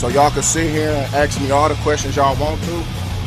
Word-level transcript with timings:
So 0.00 0.08
y'all 0.08 0.30
can 0.30 0.42
sit 0.42 0.70
here 0.70 0.88
and 0.88 1.14
ask 1.14 1.38
me 1.42 1.50
all 1.50 1.68
the 1.68 1.74
questions 1.82 2.16
y'all 2.16 2.34
want 2.40 2.58
to. 2.62 2.84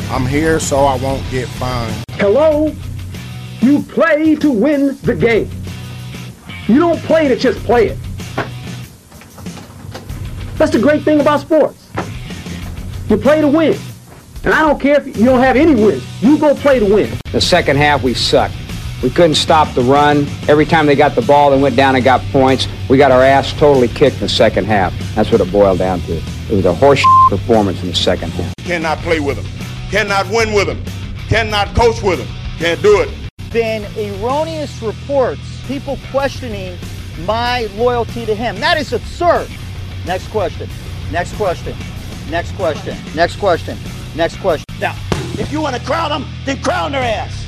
I'm 0.09 0.25
here 0.25 0.59
so 0.59 0.85
I 0.85 0.95
won't 0.95 1.23
get 1.29 1.47
fined. 1.47 2.03
Hello? 2.13 2.75
You 3.61 3.83
play 3.83 4.33
to 4.37 4.49
win 4.49 4.97
the 5.03 5.13
game. 5.13 5.51
You 6.67 6.79
don't 6.79 6.99
play 7.01 7.27
to 7.27 7.35
just 7.35 7.59
play 7.59 7.89
it. 7.89 7.97
That's 10.55 10.71
the 10.71 10.79
great 10.79 11.03
thing 11.03 11.21
about 11.21 11.41
sports. 11.41 11.91
You 13.07 13.17
play 13.17 13.41
to 13.41 13.47
win. 13.47 13.77
And 14.43 14.51
I 14.51 14.61
don't 14.61 14.81
care 14.81 14.99
if 14.99 15.05
you 15.15 15.25
don't 15.25 15.41
have 15.41 15.55
any 15.55 15.75
wins. 15.75 16.03
You 16.23 16.39
go 16.39 16.55
play 16.55 16.79
to 16.79 16.91
win. 16.91 17.15
The 17.31 17.39
second 17.39 17.77
half, 17.77 18.01
we 18.01 18.15
sucked. 18.15 18.55
We 19.03 19.09
couldn't 19.09 19.35
stop 19.35 19.75
the 19.75 19.81
run. 19.81 20.25
Every 20.47 20.65
time 20.65 20.85
they 20.85 20.95
got 20.95 21.13
the 21.13 21.21
ball, 21.21 21.51
they 21.51 21.61
went 21.61 21.75
down 21.75 21.95
and 21.95 22.03
got 22.05 22.21
points. 22.31 22.69
We 22.89 22.97
got 22.97 23.11
our 23.11 23.21
ass 23.21 23.51
totally 23.51 23.89
kicked 23.89 24.15
in 24.15 24.21
the 24.21 24.29
second 24.29 24.63
half. 24.65 24.93
That's 25.13 25.29
what 25.29 25.41
it 25.41 25.51
boiled 25.51 25.79
down 25.79 25.99
to. 26.03 26.13
It 26.15 26.51
was 26.51 26.63
a 26.63 26.73
horse 26.73 27.03
performance 27.29 27.81
in 27.81 27.89
the 27.89 27.95
second 27.95 28.31
half. 28.31 28.55
Cannot 28.59 28.99
play 28.99 29.19
with 29.19 29.35
them. 29.35 29.45
Cannot 29.91 30.29
win 30.29 30.53
with 30.53 30.67
them. 30.67 30.81
Cannot 31.27 31.75
coach 31.75 32.01
with 32.01 32.19
them. 32.19 32.27
Can't 32.57 32.81
do 32.81 33.01
it. 33.01 33.09
Been 33.51 33.85
erroneous 33.97 34.81
reports, 34.81 35.41
people 35.67 35.99
questioning 36.09 36.77
my 37.25 37.67
loyalty 37.75 38.25
to 38.25 38.33
him. 38.33 38.57
That 38.61 38.77
is 38.77 38.93
absurd. 38.93 39.49
Next 40.05 40.29
question. 40.29 40.69
Next 41.11 41.35
question. 41.35 41.75
Next 42.29 42.55
question. 42.55 42.97
Next 43.13 43.35
question. 43.35 43.77
Next 44.15 44.37
question. 44.37 44.65
Now, 44.79 44.95
if 45.37 45.51
you 45.51 45.59
want 45.59 45.75
to 45.75 45.81
crown 45.81 46.09
them, 46.09 46.25
then 46.45 46.61
crown 46.61 46.93
their 46.93 47.03
ass. 47.03 47.42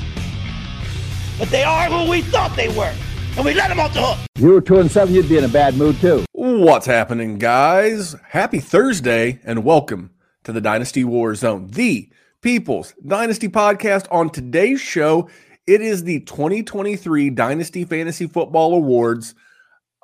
But 1.38 1.50
they 1.50 1.64
are 1.64 1.90
who 1.90 2.10
we 2.10 2.22
thought 2.22 2.56
they 2.56 2.70
were, 2.70 2.94
and 3.36 3.44
we 3.44 3.54
let 3.54 3.68
them 3.68 3.78
off 3.78 3.94
the 3.94 4.02
hook. 4.02 4.18
You 4.38 4.52
were 4.52 4.62
two 4.62 4.80
and 4.80 4.90
seven, 4.90 5.14
you'd 5.14 5.28
be 5.28 5.38
in 5.38 5.44
a 5.44 5.50
bad 5.50 5.76
mood 5.76 6.00
too. 6.00 6.24
What's 6.32 6.86
happening, 6.86 7.40
guys? 7.40 8.16
Happy 8.30 8.62
Thursday 8.62 9.42
and 9.44 9.66
welcome 9.66 10.12
to 10.46 10.54
the 10.54 10.62
Dynasty 10.62 11.04
War 11.04 11.36
Zone, 11.36 11.68
the 11.68 12.10
People's 12.42 12.94
Dynasty 13.06 13.50
podcast. 13.50 14.08
On 14.12 14.30
today's 14.30 14.80
show, 14.80 15.28
it 15.68 15.82
is 15.82 16.06
the 16.06 16.22
2023 16.22 17.32
Dynasty 17.32 17.84
Fantasy 17.84 18.28
Football 18.28 18.74
Awards, 18.76 19.36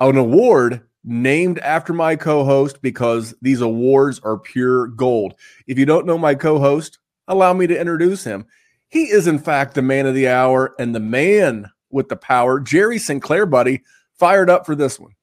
an 0.02 0.18
award 0.18 0.82
named 1.06 1.60
after 1.60 1.94
my 1.94 2.18
co 2.18 2.44
host 2.44 2.82
because 2.82 3.34
these 3.42 3.62
awards 3.62 4.20
are 4.20 4.38
pure 4.38 4.88
gold. 4.88 5.36
If 5.66 5.80
you 5.80 5.86
don't 5.86 6.06
know 6.06 6.18
my 6.18 6.36
co 6.36 6.60
host, 6.60 7.00
allow 7.30 7.54
me 7.54 7.68
to 7.68 7.80
introduce 7.80 8.26
him. 8.26 8.48
He 8.92 9.06
is, 9.06 9.26
in 9.26 9.40
fact, 9.40 9.74
the 9.74 9.82
man 9.82 10.06
of 10.06 10.14
the 10.14 10.28
hour 10.28 10.76
and 10.78 10.94
the 10.94 11.00
man 11.00 11.72
with 11.90 12.10
the 12.10 12.18
power. 12.18 12.60
Jerry 12.60 13.00
Sinclair, 13.00 13.46
buddy, 13.46 13.84
fired 14.20 14.50
up 14.50 14.66
for 14.66 14.76
this 14.76 15.00
one. 15.00 15.14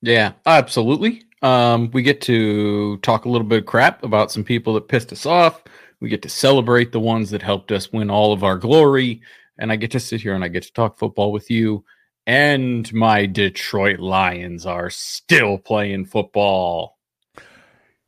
Yeah, 0.00 0.32
absolutely. 0.46 1.22
Um, 1.42 1.90
we 1.92 2.02
get 2.02 2.22
to 2.22 2.96
talk 2.98 3.26
a 3.26 3.28
little 3.28 3.46
bit 3.46 3.60
of 3.60 3.66
crap 3.66 4.02
about 4.02 4.32
some 4.32 4.44
people 4.44 4.72
that 4.74 4.88
pissed 4.88 5.12
us 5.12 5.26
off. 5.26 5.62
We 6.00 6.08
get 6.08 6.22
to 6.22 6.30
celebrate 6.30 6.90
the 6.90 7.00
ones 7.00 7.30
that 7.30 7.42
helped 7.42 7.70
us 7.70 7.92
win 7.92 8.10
all 8.10 8.32
of 8.32 8.42
our 8.42 8.56
glory. 8.56 9.20
And 9.58 9.70
I 9.70 9.76
get 9.76 9.90
to 9.90 10.00
sit 10.00 10.22
here 10.22 10.34
and 10.34 10.42
I 10.42 10.48
get 10.48 10.62
to 10.62 10.72
talk 10.72 10.98
football 10.98 11.32
with 11.32 11.50
you. 11.50 11.84
And 12.26 12.92
my 12.94 13.26
Detroit 13.26 14.00
Lions 14.00 14.64
are 14.64 14.88
still 14.88 15.58
playing 15.58 16.06
football. 16.06 16.98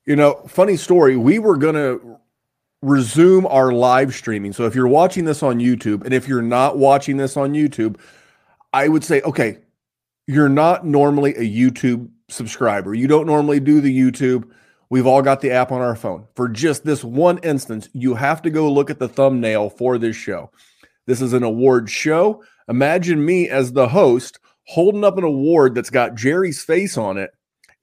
You 0.06 0.16
know, 0.16 0.42
funny 0.48 0.78
story. 0.78 1.16
We 1.19 1.39
were 1.39 1.59
going 1.59 1.75
to 1.75 2.19
resume 2.82 3.46
our 3.46 3.72
live 3.72 4.14
streaming. 4.14 4.52
So 4.52 4.64
if 4.66 4.74
you're 4.74 4.88
watching 4.88 5.24
this 5.24 5.42
on 5.42 5.58
YouTube, 5.58 6.04
and 6.04 6.14
if 6.14 6.28
you're 6.28 6.42
not 6.42 6.78
watching 6.78 7.16
this 7.16 7.36
on 7.36 7.52
YouTube, 7.52 7.96
I 8.72 8.88
would 8.88 9.04
say, 9.04 9.20
okay, 9.22 9.58
you're 10.26 10.48
not 10.48 10.86
normally 10.86 11.34
a 11.34 11.40
YouTube 11.40 12.08
subscriber. 12.28 12.94
You 12.94 13.08
don't 13.08 13.26
normally 13.26 13.60
do 13.60 13.80
the 13.80 13.96
YouTube. 13.96 14.50
We've 14.90 15.06
all 15.06 15.22
got 15.22 15.40
the 15.40 15.50
app 15.50 15.72
on 15.72 15.80
our 15.80 15.96
phone. 15.96 16.26
For 16.34 16.48
just 16.48 16.84
this 16.84 17.02
one 17.02 17.38
instance, 17.38 17.88
you 17.92 18.14
have 18.14 18.42
to 18.42 18.50
go 18.50 18.70
look 18.70 18.90
at 18.90 18.98
the 18.98 19.08
thumbnail 19.08 19.70
for 19.70 19.98
this 19.98 20.16
show. 20.16 20.50
This 21.06 21.20
is 21.20 21.32
an 21.32 21.42
award 21.42 21.90
show. 21.90 22.44
Imagine 22.68 23.24
me 23.24 23.48
as 23.48 23.72
the 23.72 23.88
host 23.88 24.38
holding 24.66 25.04
up 25.04 25.16
an 25.16 25.24
award 25.24 25.74
that's 25.74 25.91
got 25.91 26.14
Jerry's 26.14 26.62
face 26.62 26.98
on 26.98 27.16
it. 27.16 27.30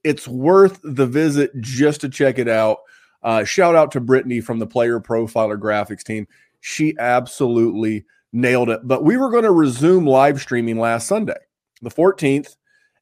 It's 0.03 0.27
worth 0.27 0.79
the 0.83 1.07
visit 1.07 1.51
just 1.59 2.01
to 2.01 2.09
check 2.09 2.37
it 2.37 2.47
out. 2.47 2.77
Uh, 3.25 3.43
shout 3.43 3.75
out 3.75 3.91
to 3.91 3.99
Brittany 3.99 4.39
from 4.39 4.59
the 4.59 4.67
Player 4.67 4.99
Profiler 4.99 5.59
Graphics 5.59 6.03
team. 6.03 6.27
She 6.61 6.95
absolutely 6.99 8.05
nailed 8.31 8.69
it. 8.69 8.81
But 8.83 9.03
we 9.03 9.17
were 9.17 9.31
going 9.31 9.43
to 9.43 9.51
resume 9.51 10.05
live 10.05 10.39
streaming 10.39 10.79
last 10.79 11.07
Sunday, 11.07 11.39
the 11.81 11.89
14th, 11.89 12.55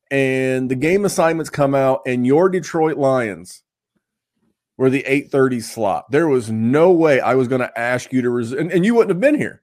and 0.09 0.71
the 0.71 0.75
game 0.75 1.03
assignments 1.03 1.49
come 1.49 1.75
out, 1.75 2.03
and 2.05 2.25
your 2.25 2.47
Detroit 2.47 2.97
Lions 2.97 3.63
were 4.77 4.89
the 4.89 5.03
8:30 5.03 5.61
slot. 5.61 6.09
There 6.09 6.29
was 6.29 6.49
no 6.49 6.91
way 6.91 7.19
I 7.19 7.35
was 7.35 7.49
going 7.49 7.61
to 7.61 7.79
ask 7.79 8.13
you 8.13 8.21
to 8.21 8.29
resume, 8.29 8.59
and, 8.59 8.71
and, 8.71 8.85
you 8.85 8.95
wouldn't 8.95 9.09
have 9.09 9.19
been 9.19 9.35
here. 9.35 9.61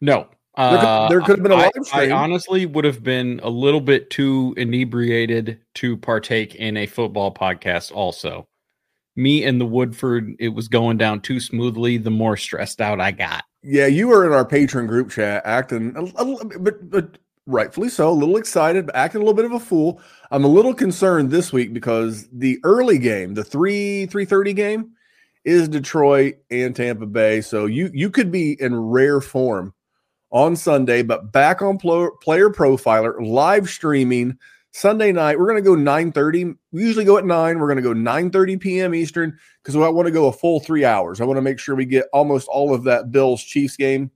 No. 0.00 0.28
Uh, 0.54 0.70
there, 0.70 0.80
could, 0.80 1.10
there, 1.10 1.20
could, 1.20 1.38
have 1.38 1.42
been 1.42 1.52
a 1.52 1.56
live 1.56 1.72
I, 1.76 1.82
stream. 1.82 2.12
I 2.12 2.16
honestly 2.16 2.64
would 2.64 2.84
have 2.84 3.02
been 3.02 3.40
a 3.42 3.50
little 3.50 3.80
bit 3.80 4.08
too 4.08 4.54
inebriated 4.56 5.60
to 5.74 5.96
partake 5.96 6.54
in 6.54 6.76
a 6.76 6.86
football 6.86 7.34
podcast 7.34 7.90
also 7.92 8.46
me 9.16 9.44
and 9.44 9.60
the 9.60 9.66
Woodford, 9.66 10.34
it 10.38 10.50
was 10.50 10.68
going 10.68 10.98
down 10.98 11.20
too 11.20 11.40
smoothly. 11.40 11.96
The 11.96 12.10
more 12.10 12.36
stressed 12.36 12.80
out 12.80 13.00
I 13.00 13.10
got. 13.10 13.44
Yeah, 13.62 13.86
you 13.86 14.08
were 14.08 14.24
in 14.26 14.32
our 14.32 14.44
Patreon 14.44 14.86
group 14.86 15.10
chat 15.10 15.42
acting, 15.44 15.94
a, 15.96 16.04
a, 16.22 16.58
but 16.60 16.88
but 16.88 17.18
rightfully 17.46 17.88
so, 17.88 18.08
a 18.08 18.12
little 18.12 18.36
excited, 18.36 18.86
but 18.86 18.94
acting 18.94 19.20
a 19.20 19.24
little 19.24 19.34
bit 19.34 19.44
of 19.44 19.52
a 19.52 19.60
fool. 19.60 20.00
I'm 20.30 20.44
a 20.44 20.48
little 20.48 20.74
concerned 20.74 21.30
this 21.30 21.52
week 21.52 21.72
because 21.72 22.28
the 22.30 22.60
early 22.62 22.98
game, 22.98 23.34
the 23.34 23.44
three 23.44 24.06
three 24.06 24.24
thirty 24.24 24.52
game, 24.52 24.92
is 25.44 25.68
Detroit 25.68 26.36
and 26.50 26.76
Tampa 26.76 27.06
Bay. 27.06 27.40
So 27.40 27.66
you 27.66 27.90
you 27.92 28.10
could 28.10 28.30
be 28.30 28.60
in 28.60 28.76
rare 28.76 29.20
form 29.20 29.74
on 30.30 30.54
Sunday, 30.54 31.02
but 31.02 31.32
back 31.32 31.62
on 31.62 31.78
player 31.78 32.10
profiler 32.50 33.14
live 33.26 33.68
streaming 33.68 34.38
Sunday 34.76 35.10
night, 35.10 35.38
we're 35.38 35.46
going 35.46 35.56
to 35.56 35.62
go 35.62 35.74
9:30. 35.74 36.54
We 36.70 36.82
usually 36.82 37.06
go 37.06 37.16
at 37.16 37.24
9. 37.24 37.58
We're 37.58 37.66
going 37.66 37.82
to 37.82 37.82
go 37.82 37.94
9:30 37.94 38.60
p.m. 38.60 38.94
Eastern 38.94 39.38
because 39.62 39.74
I 39.74 39.88
want 39.88 40.04
to 40.04 40.12
go 40.12 40.26
a 40.26 40.32
full 40.32 40.60
3 40.60 40.84
hours. 40.84 41.18
I 41.18 41.24
want 41.24 41.38
to 41.38 41.42
make 41.42 41.58
sure 41.58 41.74
we 41.74 41.86
get 41.86 42.04
almost 42.12 42.46
all 42.48 42.74
of 42.74 42.84
that 42.84 43.10
Bills 43.10 43.42
Chiefs 43.42 43.74
game 43.74 44.10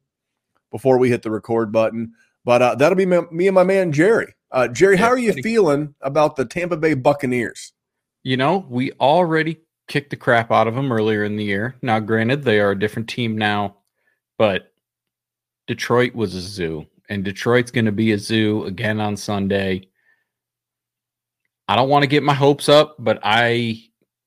before 0.71 0.99
we 0.99 1.09
hit 1.09 1.23
the 1.23 1.31
record 1.31 1.73
button. 1.73 2.13
But 2.45 2.61
uh, 2.61 2.75
that'll 2.75 2.97
be 2.97 3.07
me, 3.07 3.21
me, 3.33 3.49
and 3.49 3.55
my 3.55 3.63
man 3.63 3.91
Jerry. 3.91 4.35
Uh, 4.53 4.69
Jerry, 4.69 4.99
how 4.99 5.09
are 5.09 5.17
you 5.17 5.33
feeling 5.33 5.95
about 6.03 6.37
the 6.37 6.45
Tampa 6.45 6.77
Bay 6.77 6.93
Buccaneers? 6.93 7.73
You 8.23 8.37
know, 8.37 8.67
we 8.69 8.93
already 9.01 9.61
kicked 9.89 10.11
the 10.11 10.17
crap 10.17 10.53
out 10.53 10.69
of 10.69 10.75
them 10.75 10.93
earlier 10.93 11.25
in 11.25 11.37
the 11.37 11.45
year. 11.45 11.75
Now, 11.81 12.01
granted, 12.01 12.43
they 12.43 12.61
are 12.61 12.73
a 12.73 12.79
different 12.79 13.09
team 13.09 13.39
now, 13.39 13.77
but 14.37 14.75
Detroit 15.67 16.15
was 16.15 16.35
a 16.35 16.41
zoo, 16.43 16.85
and 17.09 17.25
Detroit's 17.25 17.71
going 17.71 17.87
to 17.87 17.93
be 17.93 18.13
a 18.13 18.19
zoo 18.19 18.67
again 18.67 19.01
on 19.01 19.17
Sunday. 19.17 19.87
I 21.71 21.77
don't 21.77 21.89
want 21.89 22.03
to 22.03 22.09
get 22.09 22.25
my 22.25 22.35
hopes 22.35 22.69
up, 22.69 22.97
but 22.99 23.21
I, 23.23 23.81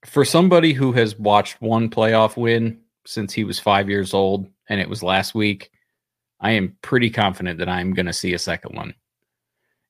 for 0.05 0.23
somebody 0.23 0.71
who 0.71 0.93
has 0.93 1.19
watched 1.19 1.61
one 1.61 1.89
playoff 1.89 2.37
win 2.37 2.79
since 3.05 3.33
he 3.33 3.43
was 3.43 3.59
five 3.59 3.89
years 3.89 4.13
old, 4.13 4.47
and 4.69 4.79
it 4.79 4.87
was 4.87 5.03
last 5.03 5.35
week, 5.35 5.69
I 6.39 6.51
am 6.51 6.77
pretty 6.81 7.09
confident 7.09 7.59
that 7.59 7.67
I'm 7.67 7.93
going 7.93 8.05
to 8.05 8.13
see 8.13 8.33
a 8.33 8.39
second 8.39 8.77
one. 8.77 8.93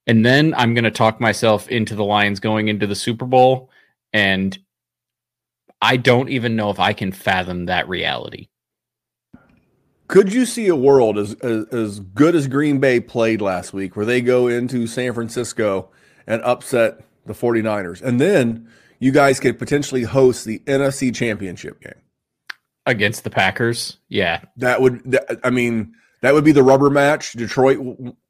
And 0.08 0.26
then 0.26 0.56
I'm 0.58 0.74
going 0.74 0.86
to 0.86 0.90
talk 0.90 1.22
myself 1.22 1.70
into 1.70 1.94
the 1.94 2.04
Lions 2.04 2.40
going 2.40 2.70
into 2.70 2.88
the 2.88 2.96
Super 2.96 3.28
Bowl. 3.28 3.70
And 4.14 4.58
I 5.80 5.98
don't 5.98 6.30
even 6.30 6.56
know 6.56 6.72
if 6.72 6.80
I 6.80 6.94
can 6.94 7.12
fathom 7.12 7.68
that 7.68 7.88
reality. 7.88 8.48
Could 10.08 10.34
you 10.34 10.48
see 10.48 10.70
a 10.70 10.76
world 10.76 11.20
as, 11.20 11.36
as, 11.36 11.68
as 11.68 12.00
good 12.00 12.34
as 12.34 12.48
Green 12.48 12.80
Bay 12.80 13.00
played 13.00 13.44
last 13.44 13.74
week 13.74 13.96
where 13.96 14.08
they 14.08 14.22
go 14.22 14.48
into 14.48 14.88
San 14.88 15.14
Francisco 15.14 15.92
and 16.26 16.42
upset 16.42 17.02
the 17.26 17.34
49ers. 17.34 18.02
And 18.02 18.20
then 18.20 18.68
you 19.00 19.12
guys 19.12 19.40
could 19.40 19.60
potentially 19.60 20.04
host 20.04 20.46
the 20.46 20.60
NFC 20.60 21.14
championship 21.14 21.82
game 21.82 22.02
against 22.86 23.24
the 23.24 23.30
Packers. 23.30 23.98
Yeah. 24.10 24.42
That 24.58 24.82
would, 24.82 25.04
that, 25.12 25.40
I 25.44 25.50
mean, 25.50 25.94
that 26.22 26.34
would 26.34 26.44
be 26.44 26.52
the 26.52 26.64
rubber 26.64 26.90
match. 26.90 27.34
Detroit 27.34 27.80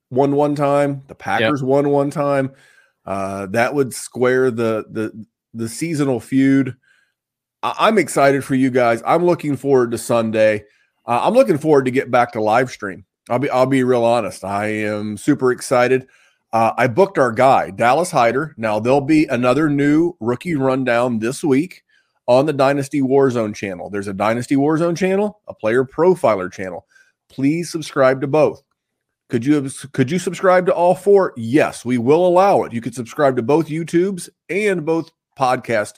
won 0.09 0.35
one 0.35 0.56
time, 0.56 1.03
the 1.07 1.15
Packers 1.15 1.62
yep. 1.62 1.68
won 1.68 1.89
one 1.89 2.09
time. 2.09 2.51
Uh, 3.06 3.47
that 3.47 3.73
would 3.73 3.94
square 3.94 4.50
the, 4.51 4.85
the, 4.89 5.25
the 5.53 5.69
seasonal 5.69 6.19
feud. 6.19 6.75
I- 7.62 7.88
am 7.88 7.97
excited 7.97 8.44
for 8.44 8.56
you 8.56 8.69
guys. 8.69 9.01
I'm 9.06 9.25
looking 9.25 9.57
forward 9.57 9.91
to 9.91 9.97
Sunday. 9.97 10.65
Uh, 11.06 11.21
I'm 11.23 11.33
looking 11.33 11.57
forward 11.57 11.85
to 11.85 11.91
get 11.91 12.12
back 12.12 12.31
to 12.33 12.41
live 12.41 12.71
stream. 12.71 13.06
I'll 13.29 13.39
be 13.39 13.50
I'll 13.50 13.65
be 13.65 13.83
real 13.83 14.03
honest. 14.03 14.44
I 14.44 14.68
am 14.68 15.18
super 15.18 15.51
excited. 15.51 16.07
Uh, 16.53 16.71
I 16.77 16.85
booked 16.85 17.17
our 17.17 17.31
guy, 17.31 17.71
Dallas 17.71 18.11
Hyder. 18.11 18.53
Now, 18.57 18.79
there'll 18.79 19.01
be 19.01 19.25
another 19.25 19.69
new 19.69 20.15
rookie 20.19 20.53
rundown 20.53 21.17
this 21.17 21.44
week 21.44 21.83
on 22.27 22.45
the 22.45 22.53
Dynasty 22.53 23.01
Warzone 23.01 23.55
channel. 23.55 23.89
There's 23.89 24.07
a 24.07 24.13
Dynasty 24.13 24.55
Warzone 24.55 24.95
channel, 24.95 25.41
a 25.47 25.53
player 25.55 25.83
profiler 25.83 26.51
channel. 26.53 26.85
Please 27.27 27.71
subscribe 27.71 28.21
to 28.21 28.27
both. 28.27 28.61
Could 29.29 29.44
you 29.44 29.67
could 29.94 30.11
you 30.11 30.19
subscribe 30.19 30.67
to 30.67 30.73
all 30.75 30.94
four? 30.94 31.33
Yes, 31.35 31.83
we 31.83 31.97
will 31.97 32.27
allow 32.27 32.61
it. 32.63 32.71
You 32.71 32.81
could 32.81 32.94
subscribe 32.94 33.35
to 33.38 33.41
both 33.41 33.67
YouTubes 33.67 34.29
and 34.47 34.85
both 34.85 35.11
podcasts. 35.39 35.95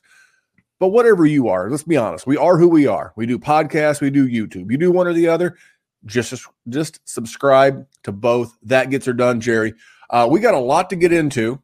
But 0.79 0.89
whatever 0.89 1.25
you 1.25 1.49
are, 1.49 1.69
let's 1.69 1.83
be 1.83 1.97
honest. 1.97 2.25
We 2.25 2.37
are 2.37 2.57
who 2.57 2.69
we 2.69 2.87
are. 2.87 3.11
We 3.17 3.25
do 3.25 3.37
podcasts, 3.37 3.99
we 3.99 4.09
do 4.09 4.25
YouTube. 4.25 4.71
You 4.71 4.77
do 4.77 4.91
one 4.91 5.05
or 5.07 5.13
the 5.13 5.27
other, 5.27 5.57
just 6.05 6.33
just 6.69 7.01
subscribe 7.03 7.85
to 8.03 8.13
both. 8.13 8.57
That 8.63 8.89
gets 8.89 9.05
her 9.05 9.13
done, 9.13 9.41
Jerry. 9.41 9.73
Uh, 10.09 10.27
we 10.29 10.39
got 10.39 10.53
a 10.53 10.59
lot 10.59 10.89
to 10.89 10.95
get 10.95 11.11
into. 11.11 11.61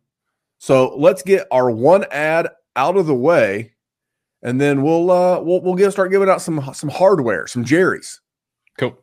So 0.57 0.95
let's 0.95 1.23
get 1.23 1.47
our 1.51 1.71
one 1.71 2.05
ad 2.11 2.49
out 2.75 2.95
of 2.95 3.07
the 3.07 3.15
way, 3.15 3.73
and 4.43 4.61
then 4.61 4.83
we'll 4.83 5.09
uh, 5.09 5.41
we'll 5.41 5.61
we'll 5.61 5.75
get 5.75 5.91
start 5.91 6.11
giving 6.11 6.29
out 6.29 6.41
some 6.41 6.71
some 6.73 6.89
hardware, 6.89 7.47
some 7.47 7.63
Jerry's. 7.63 8.21
Cool. 8.77 8.97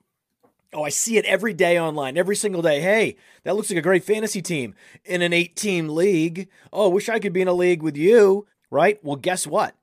Oh, 0.72 0.82
I 0.82 0.90
see 0.90 1.16
it 1.16 1.24
every 1.24 1.54
day 1.54 1.80
online, 1.80 2.18
every 2.18 2.36
single 2.36 2.60
day. 2.60 2.80
Hey, 2.80 3.16
that 3.44 3.56
looks 3.56 3.70
like 3.70 3.78
a 3.78 3.82
great 3.82 4.04
fantasy 4.04 4.42
team 4.42 4.74
in 5.04 5.22
an 5.22 5.32
eight 5.32 5.56
team 5.56 5.88
league. 5.88 6.48
Oh, 6.72 6.90
wish 6.90 7.08
I 7.08 7.18
could 7.18 7.32
be 7.32 7.40
in 7.40 7.48
a 7.48 7.54
league 7.54 7.82
with 7.82 7.96
you, 7.96 8.46
right? 8.70 9.02
Well, 9.02 9.16
guess 9.16 9.46
what? 9.46 9.74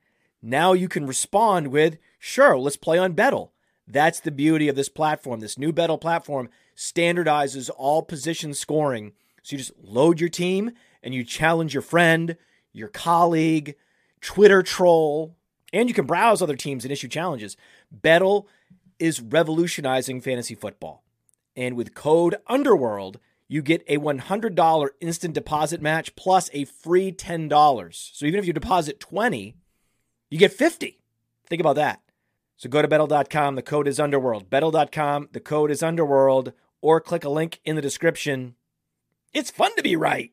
Now 0.44 0.74
you 0.74 0.88
can 0.88 1.08
respond 1.08 1.70
with, 1.70 1.98
sure, 2.20 2.56
let's 2.56 2.78
play 2.78 3.00
on 3.00 3.14
Bettle. 3.14 3.52
That's 3.88 4.20
the 4.20 4.30
beauty 4.32 4.68
of 4.68 4.76
this 4.76 4.90
platform. 4.90 5.40
This 5.40 5.58
new 5.58 5.74
Bettle 5.74 5.98
platform 5.98 6.50
standardizes 6.78 7.72
all 7.76 8.04
position 8.04 8.54
scoring. 8.54 9.14
So 9.46 9.54
you 9.54 9.60
just 9.60 9.74
load 9.80 10.20
your 10.20 10.30
team 10.30 10.72
and 11.04 11.14
you 11.14 11.24
challenge 11.24 11.72
your 11.76 11.84
friend, 11.84 12.36
your 12.74 12.88
colleague, 12.88 13.76
Twitter 14.20 14.64
troll, 14.64 15.36
and 15.72 15.88
you 15.88 15.94
can 15.94 16.08
browse 16.08 16.42
other 16.42 16.56
teams 16.56 16.84
and 16.84 16.92
issue 16.92 17.08
challenges. 17.08 17.56
Bettle 17.92 18.48
is 18.98 19.22
revolutionizing 19.22 20.20
fantasy 20.20 20.56
football. 20.56 21.04
And 21.56 21.76
with 21.76 21.94
code 21.94 22.38
Underworld, 22.48 23.20
you 23.48 23.62
get 23.62 23.84
a 23.88 24.00
$100 24.00 24.90
instant 25.00 25.36
deposit 25.36 25.80
match 25.80 26.16
plus 26.16 26.50
a 26.52 26.66
free 26.66 27.12
$10. 27.12 28.18
So 28.18 28.26
even 28.26 28.40
if 28.40 28.48
you 28.48 28.54
deposit 28.54 29.00
20, 29.00 29.56
you 30.32 30.40
get 30.40 30.54
50. 30.54 31.00
Think 31.46 31.60
about 31.60 31.76
that. 31.76 32.02
So 32.58 32.68
go 32.68 32.82
to 32.82 32.88
bettle.com, 32.88 33.54
the 33.54 33.62
code 33.62 33.88
is 33.88 34.00
Underworld. 34.00 34.50
Bettle.com, 34.50 35.30
the 35.34 35.40
code 35.40 35.70
is 35.70 35.84
Underworld, 35.84 36.54
or 36.82 37.00
click 37.00 37.24
a 37.24 37.30
link 37.30 37.60
in 37.64 37.76
the 37.76 37.82
description. 37.84 38.56
It's 39.36 39.52
fun 39.52 39.76
to 39.76 39.84
be 39.84 39.98
right. 39.98 40.32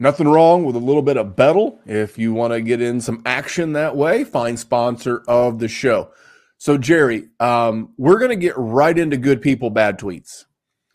Nothing 0.00 0.28
wrong 0.28 0.64
with 0.64 0.76
a 0.76 0.80
little 0.80 1.02
bit 1.02 1.18
of 1.18 1.36
Bettle. 1.36 1.78
If 1.84 2.16
you 2.16 2.32
want 2.32 2.54
to 2.54 2.62
get 2.62 2.80
in 2.80 3.00
some 3.00 3.20
action 3.26 3.74
that 3.74 3.96
way, 3.96 4.24
find 4.24 4.58
sponsor 4.58 5.22
of 5.28 5.58
the 5.58 5.68
show. 5.68 6.10
So, 6.56 6.78
Jerry, 6.78 7.28
um, 7.38 7.92
we're 7.98 8.18
going 8.18 8.30
to 8.30 8.36
get 8.36 8.54
right 8.56 8.96
into 8.96 9.16
good 9.16 9.42
people, 9.42 9.70
bad 9.70 9.98
tweets. 9.98 10.46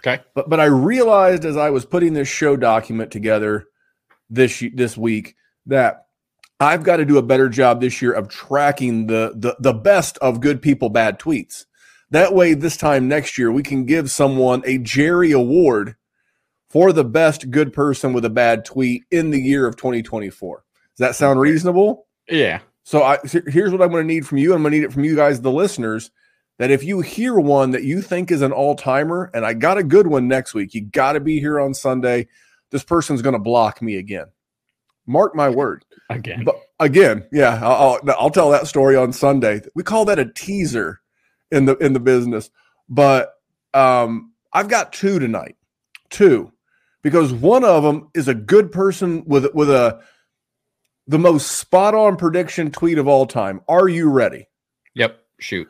Okay. 0.02 0.24
But 0.34 0.50
but 0.50 0.60
I 0.60 0.66
realized 0.66 1.46
as 1.46 1.56
I 1.56 1.70
was 1.70 1.86
putting 1.86 2.14
this 2.14 2.28
show 2.28 2.58
document 2.58 3.12
together 3.12 3.68
this 4.30 4.64
this 4.74 4.98
week 4.98 5.36
that 5.68 6.08
I've 6.60 6.84
got 6.84 6.98
to 6.98 7.06
do 7.06 7.18
a 7.18 7.22
better 7.22 7.48
job 7.48 7.80
this 7.80 8.02
year 8.02 8.12
of 8.12 8.28
tracking 8.28 9.08
the 9.08 9.34
the 9.36 9.56
the 9.60 9.74
best 9.74 10.18
of 10.18 10.42
good 10.42 10.62
people, 10.62 10.90
bad 10.90 11.20
tweets. 11.20 11.66
That 12.14 12.36
way, 12.36 12.54
this 12.54 12.78
time 12.78 13.08
next 13.08 13.40
year, 13.40 13.52
we 13.52 13.64
can 13.64 13.86
give 13.86 14.12
someone 14.12 14.62
a 14.68 14.78
Jerry 14.78 15.32
Award 15.32 15.96
for 16.70 16.94
the 16.94 17.04
best 17.04 17.50
good 17.50 17.74
person 17.74 18.14
with 18.14 18.24
a 18.24 18.30
bad 18.30 18.66
tweet 18.66 19.04
in 19.10 19.32
the 19.32 19.42
year 19.42 19.66
of 19.66 19.78
2024. 19.78 20.58
Does 20.58 21.00
that 21.00 21.16
sound 21.16 21.40
reasonable? 21.40 22.06
Yeah. 22.30 22.60
So 22.84 23.02
I 23.02 23.18
here's 23.48 23.72
what 23.72 23.82
I'm 23.82 23.90
going 23.90 24.08
to 24.08 24.14
need 24.14 24.28
from 24.28 24.38
you. 24.38 24.54
I'm 24.54 24.62
going 24.62 24.74
to 24.74 24.80
need 24.80 24.86
it 24.86 24.94
from 24.94 25.04
you 25.04 25.16
guys, 25.16 25.42
the 25.42 25.52
listeners, 25.52 26.12
that 26.60 26.70
if 26.70 26.84
you 26.84 27.02
hear 27.02 27.40
one 27.40 27.72
that 27.72 27.84
you 27.84 28.00
think 28.00 28.30
is 28.30 28.44
an 28.44 28.52
all 28.52 28.76
timer, 28.76 29.32
and 29.34 29.44
I 29.44 29.56
got 29.56 29.80
a 29.80 29.84
good 29.84 30.06
one 30.06 30.28
next 30.28 30.54
week, 30.54 30.76
you 30.76 30.82
got 30.82 31.14
to 31.14 31.20
be 31.20 31.40
here 31.40 31.60
on 31.60 31.74
Sunday. 31.74 32.28
This 32.70 32.84
person's 32.84 33.24
going 33.24 33.34
to 33.34 33.40
block 33.40 33.82
me 33.82 33.96
again. 33.96 34.28
Mark 35.08 35.36
my 35.36 35.50
word. 35.50 35.84
Again. 36.12 36.44
But 36.44 36.62
again, 36.80 37.26
yeah, 37.32 37.60
I'll, 37.64 38.00
I'll, 38.06 38.16
I'll 38.20 38.30
tell 38.30 38.52
that 38.52 38.68
story 38.68 38.96
on 38.96 39.14
Sunday. 39.14 39.62
We 39.74 39.82
call 39.82 40.06
that 40.06 40.20
a 40.20 40.32
teaser 40.32 41.00
in 41.52 41.66
the 41.66 41.76
in 41.78 41.94
the 41.94 42.00
business. 42.00 42.50
But 42.90 43.34
um, 43.74 44.34
I've 44.52 44.70
got 44.70 44.94
two 44.94 45.20
tonight. 45.20 45.56
Two 46.10 46.54
because 47.04 47.34
one 47.34 47.64
of 47.64 47.84
them 47.84 48.10
is 48.16 48.28
a 48.28 48.34
good 48.34 48.72
person 48.72 49.24
with 49.26 49.54
with 49.54 49.70
a 49.70 50.02
the 51.06 51.20
most 51.20 51.52
spot 51.52 51.94
on 51.94 52.16
prediction 52.16 52.72
tweet 52.72 52.98
of 52.98 53.08
all 53.08 53.28
time. 53.28 53.62
Are 53.68 53.90
you 53.90 54.10
ready? 54.10 54.48
Yep. 54.96 55.20
Shoot. 55.40 55.68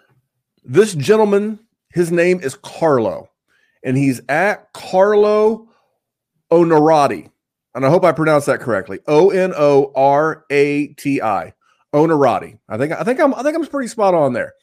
This 0.64 0.94
gentleman, 0.94 1.60
his 1.90 2.12
name 2.12 2.40
is 2.40 2.56
Carlo, 2.56 3.30
and 3.84 3.98
he's 3.98 4.22
at 4.30 4.72
Carlo 4.74 5.68
Onorati. 6.52 7.30
And 7.76 7.84
I 7.86 7.90
hope 7.90 8.04
I 8.04 8.12
pronounced 8.12 8.46
that 8.46 8.60
correctly. 8.60 9.00
O 9.08 9.32
N 9.32 9.52
O 9.58 9.92
R 9.96 10.46
A 10.50 10.88
T 10.88 11.22
I. 11.22 11.54
Onorati. 11.94 12.60
I 12.70 12.78
think 12.78 12.94
I 12.94 13.04
think 13.04 13.20
I'm 13.20 13.34
I 13.34 13.44
think 13.44 13.56
I'm 13.56 13.66
pretty 13.66 13.88
spot 13.88 14.14
on 14.14 14.34
there. 14.34 14.54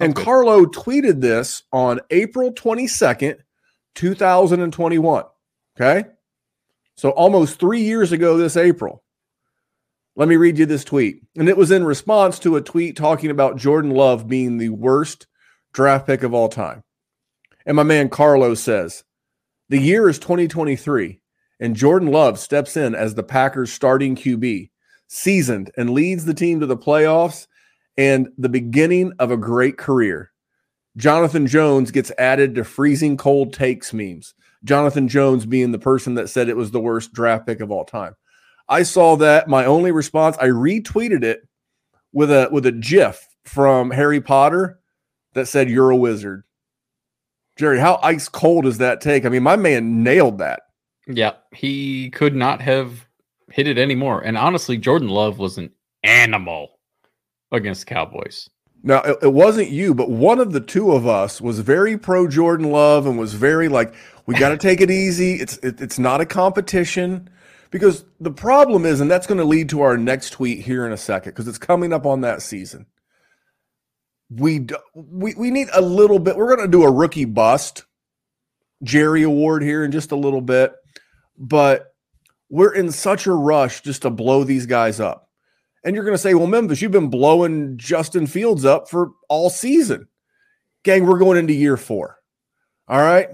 And 0.00 0.14
good. 0.14 0.24
Carlo 0.24 0.64
tweeted 0.66 1.20
this 1.20 1.62
on 1.72 2.00
April 2.10 2.52
22nd, 2.52 3.38
2021. 3.94 5.24
Okay? 5.78 6.04
So 6.96 7.10
almost 7.10 7.60
3 7.60 7.80
years 7.80 8.12
ago 8.12 8.36
this 8.36 8.56
April. 8.56 9.02
Let 10.16 10.28
me 10.28 10.36
read 10.36 10.58
you 10.58 10.66
this 10.66 10.84
tweet. 10.84 11.22
And 11.36 11.48
it 11.48 11.56
was 11.56 11.70
in 11.70 11.84
response 11.84 12.40
to 12.40 12.56
a 12.56 12.60
tweet 12.60 12.96
talking 12.96 13.30
about 13.30 13.56
Jordan 13.56 13.92
Love 13.92 14.26
being 14.26 14.58
the 14.58 14.70
worst 14.70 15.28
draft 15.72 16.06
pick 16.06 16.24
of 16.24 16.34
all 16.34 16.48
time. 16.48 16.82
And 17.64 17.76
my 17.76 17.82
man 17.82 18.08
Carlo 18.08 18.54
says, 18.54 19.04
The 19.68 19.78
year 19.80 20.08
is 20.08 20.18
2023, 20.18 21.20
and 21.60 21.76
Jordan 21.76 22.10
Love 22.10 22.38
steps 22.38 22.76
in 22.76 22.94
as 22.94 23.14
the 23.14 23.22
Packers' 23.22 23.72
starting 23.72 24.16
QB, 24.16 24.70
seasoned, 25.06 25.70
and 25.76 25.90
leads 25.90 26.24
the 26.24 26.34
team 26.34 26.60
to 26.60 26.66
the 26.66 26.76
playoffs 26.76 27.46
and 27.98 28.28
the 28.38 28.48
beginning 28.48 29.12
of 29.18 29.30
a 29.30 29.36
great 29.36 29.76
career. 29.76 30.30
Jonathan 30.96 31.46
Jones 31.46 31.90
gets 31.90 32.10
added 32.16 32.54
to 32.54 32.64
freezing 32.64 33.16
cold 33.16 33.52
takes 33.52 33.92
memes. 33.92 34.34
Jonathan 34.64 35.08
Jones 35.08 35.44
being 35.44 35.72
the 35.72 35.78
person 35.78 36.14
that 36.14 36.28
said 36.28 36.48
it 36.48 36.56
was 36.56 36.70
the 36.70 36.80
worst 36.80 37.12
draft 37.12 37.46
pick 37.46 37.60
of 37.60 37.70
all 37.70 37.84
time. 37.84 38.14
I 38.68 38.84
saw 38.84 39.16
that. 39.16 39.48
My 39.48 39.64
only 39.64 39.92
response, 39.92 40.36
I 40.38 40.46
retweeted 40.46 41.22
it 41.22 41.46
with 42.12 42.30
a 42.30 42.48
with 42.50 42.66
a 42.66 42.72
GIF 42.72 43.26
from 43.44 43.90
Harry 43.90 44.20
Potter 44.20 44.78
that 45.34 45.46
said 45.46 45.68
"You're 45.68 45.90
a 45.90 45.96
wizard." 45.96 46.44
Jerry, 47.56 47.78
how 47.80 47.98
ice 48.02 48.28
cold 48.28 48.66
is 48.66 48.78
that 48.78 49.00
take? 49.00 49.24
I 49.24 49.28
mean, 49.28 49.42
my 49.42 49.56
man 49.56 50.02
nailed 50.02 50.38
that. 50.38 50.62
Yeah. 51.08 51.32
He 51.52 52.10
could 52.10 52.36
not 52.36 52.60
have 52.60 53.06
hit 53.50 53.66
it 53.66 53.78
anymore. 53.78 54.20
And 54.20 54.36
honestly, 54.38 54.76
Jordan 54.76 55.08
Love 55.08 55.38
was 55.38 55.58
an 55.58 55.70
animal 56.04 56.77
against 57.52 57.86
the 57.86 57.94
Cowboys. 57.94 58.48
Now, 58.82 59.02
it, 59.02 59.18
it 59.22 59.32
wasn't 59.32 59.70
you, 59.70 59.94
but 59.94 60.10
one 60.10 60.38
of 60.38 60.52
the 60.52 60.60
two 60.60 60.92
of 60.92 61.06
us 61.06 61.40
was 61.40 61.60
very 61.60 61.98
pro 61.98 62.28
Jordan 62.28 62.70
Love 62.70 63.06
and 63.06 63.18
was 63.18 63.34
very 63.34 63.68
like, 63.68 63.94
we 64.26 64.34
got 64.36 64.50
to 64.50 64.56
take 64.58 64.80
it 64.80 64.90
easy. 64.90 65.34
It's 65.34 65.56
it, 65.58 65.80
it's 65.80 65.98
not 65.98 66.20
a 66.20 66.26
competition 66.26 67.28
because 67.70 68.04
the 68.20 68.30
problem 68.30 68.86
is, 68.86 69.00
and 69.00 69.10
that's 69.10 69.26
going 69.26 69.38
to 69.38 69.44
lead 69.44 69.68
to 69.70 69.82
our 69.82 69.96
next 69.96 70.30
tweet 70.30 70.60
here 70.60 70.86
in 70.86 70.92
a 70.92 70.96
second 70.96 71.32
because 71.32 71.48
it's 71.48 71.58
coming 71.58 71.92
up 71.92 72.06
on 72.06 72.20
that 72.20 72.42
season. 72.42 72.86
We 74.30 74.66
we 74.94 75.34
we 75.34 75.50
need 75.50 75.68
a 75.72 75.80
little 75.80 76.18
bit. 76.18 76.36
We're 76.36 76.54
going 76.54 76.66
to 76.66 76.70
do 76.70 76.84
a 76.84 76.92
rookie 76.92 77.24
bust 77.24 77.84
Jerry 78.82 79.22
Award 79.22 79.62
here 79.62 79.84
in 79.84 79.90
just 79.90 80.12
a 80.12 80.16
little 80.16 80.42
bit, 80.42 80.72
but 81.36 81.94
we're 82.48 82.74
in 82.74 82.92
such 82.92 83.26
a 83.26 83.32
rush 83.32 83.82
just 83.82 84.02
to 84.02 84.10
blow 84.10 84.44
these 84.44 84.66
guys 84.66 85.00
up. 85.00 85.27
And 85.88 85.94
you're 85.94 86.04
going 86.04 86.12
to 86.12 86.18
say, 86.18 86.34
well, 86.34 86.46
Memphis, 86.46 86.82
you've 86.82 86.92
been 86.92 87.08
blowing 87.08 87.78
Justin 87.78 88.26
Fields 88.26 88.66
up 88.66 88.90
for 88.90 89.12
all 89.30 89.48
season. 89.48 90.06
Gang, 90.82 91.06
we're 91.06 91.18
going 91.18 91.38
into 91.38 91.54
year 91.54 91.78
four. 91.78 92.18
All 92.88 93.00
right. 93.00 93.30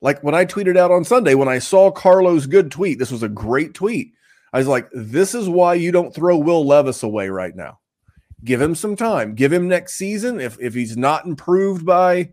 Like 0.00 0.22
when 0.22 0.36
I 0.36 0.44
tweeted 0.44 0.76
out 0.76 0.92
on 0.92 1.02
Sunday, 1.02 1.34
when 1.34 1.48
I 1.48 1.58
saw 1.58 1.90
Carlos' 1.90 2.46
good 2.46 2.70
tweet, 2.70 3.00
this 3.00 3.10
was 3.10 3.24
a 3.24 3.28
great 3.28 3.74
tweet. 3.74 4.12
I 4.52 4.58
was 4.58 4.68
like, 4.68 4.88
this 4.92 5.34
is 5.34 5.48
why 5.48 5.74
you 5.74 5.90
don't 5.90 6.14
throw 6.14 6.38
Will 6.38 6.64
Levis 6.64 7.02
away 7.02 7.28
right 7.28 7.56
now. 7.56 7.80
Give 8.44 8.60
him 8.60 8.76
some 8.76 8.94
time. 8.94 9.34
Give 9.34 9.52
him 9.52 9.66
next 9.66 9.94
season. 9.94 10.38
If, 10.38 10.56
if 10.60 10.74
he's 10.74 10.96
not 10.96 11.26
improved 11.26 11.84
by 11.84 12.30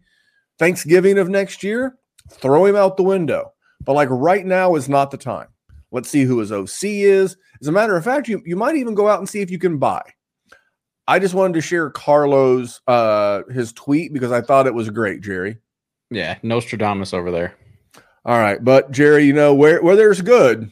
Thanksgiving 0.60 1.18
of 1.18 1.30
next 1.30 1.64
year, 1.64 1.98
throw 2.30 2.68
him 2.68 2.76
out 2.76 2.96
the 2.96 3.02
window. 3.02 3.54
But 3.84 3.94
like 3.94 4.10
right 4.12 4.46
now 4.46 4.76
is 4.76 4.88
not 4.88 5.10
the 5.10 5.18
time. 5.18 5.48
Let's 5.94 6.10
see 6.10 6.24
who 6.24 6.40
his 6.40 6.52
OC 6.52 6.84
is. 6.84 7.38
As 7.62 7.68
a 7.68 7.72
matter 7.72 7.96
of 7.96 8.04
fact, 8.04 8.28
you, 8.28 8.42
you 8.46 8.58
might 8.58 8.76
even 8.76 8.96
go 8.96 9.08
out 9.08 9.20
and 9.20 9.30
see 9.30 9.42
if 9.42 9.50
you 9.50 9.60
can 9.60 9.78
buy. 9.78 10.02
I 11.08 11.20
just 11.20 11.34
wanted 11.34 11.54
to 11.54 11.62
share 11.62 11.90
Carlos 11.90 12.82
uh 12.88 13.44
his 13.52 13.72
tweet 13.74 14.14
because 14.14 14.32
I 14.32 14.42
thought 14.42 14.68
it 14.68 14.74
was 14.74 14.90
great, 14.90 15.22
Jerry. 15.22 15.58
Yeah. 16.10 16.38
Nostradamus 16.44 17.14
over 17.14 17.32
there. 17.32 17.56
All 18.26 18.38
right, 18.38 18.64
but 18.64 18.92
Jerry, 18.92 19.26
you 19.26 19.34
know 19.34 19.54
where 19.54 19.82
where 19.82 19.96
there's 19.96 20.22
good, 20.22 20.72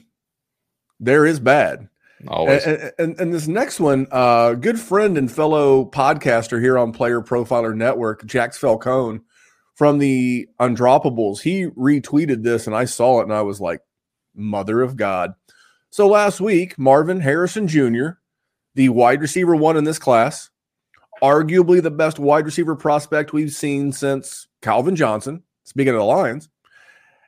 there 0.99 1.25
is 1.25 1.39
bad. 1.39 1.87
Always. 2.27 2.63
And, 2.65 2.91
and, 2.99 3.19
and 3.19 3.33
this 3.33 3.47
next 3.47 3.79
one, 3.79 4.07
uh, 4.11 4.53
good 4.53 4.79
friend 4.79 5.17
and 5.17 5.31
fellow 5.31 5.85
podcaster 5.85 6.61
here 6.61 6.77
on 6.77 6.91
Player 6.91 7.21
Profiler 7.21 7.75
Network, 7.75 8.25
Jax 8.25 8.57
Falcone 8.57 9.21
from 9.75 9.97
the 9.97 10.47
Undroppables, 10.59 11.41
he 11.41 11.65
retweeted 11.65 12.43
this 12.43 12.67
and 12.67 12.75
I 12.75 12.85
saw 12.85 13.19
it 13.19 13.23
and 13.23 13.33
I 13.33 13.41
was 13.41 13.59
like, 13.59 13.81
mother 14.35 14.81
of 14.81 14.95
God. 14.95 15.33
So 15.89 16.07
last 16.07 16.39
week, 16.39 16.77
Marvin 16.77 17.19
Harrison 17.19 17.67
Jr., 17.67 18.09
the 18.75 18.89
wide 18.89 19.21
receiver 19.21 19.55
one 19.55 19.77
in 19.77 19.83
this 19.83 19.99
class, 19.99 20.49
arguably 21.21 21.81
the 21.81 21.91
best 21.91 22.19
wide 22.19 22.45
receiver 22.45 22.75
prospect 22.75 23.33
we've 23.33 23.51
seen 23.51 23.91
since 23.91 24.47
Calvin 24.61 24.95
Johnson. 24.95 25.43
Speaking 25.63 25.93
of 25.93 25.99
the 25.99 26.05
Lions, 26.05 26.49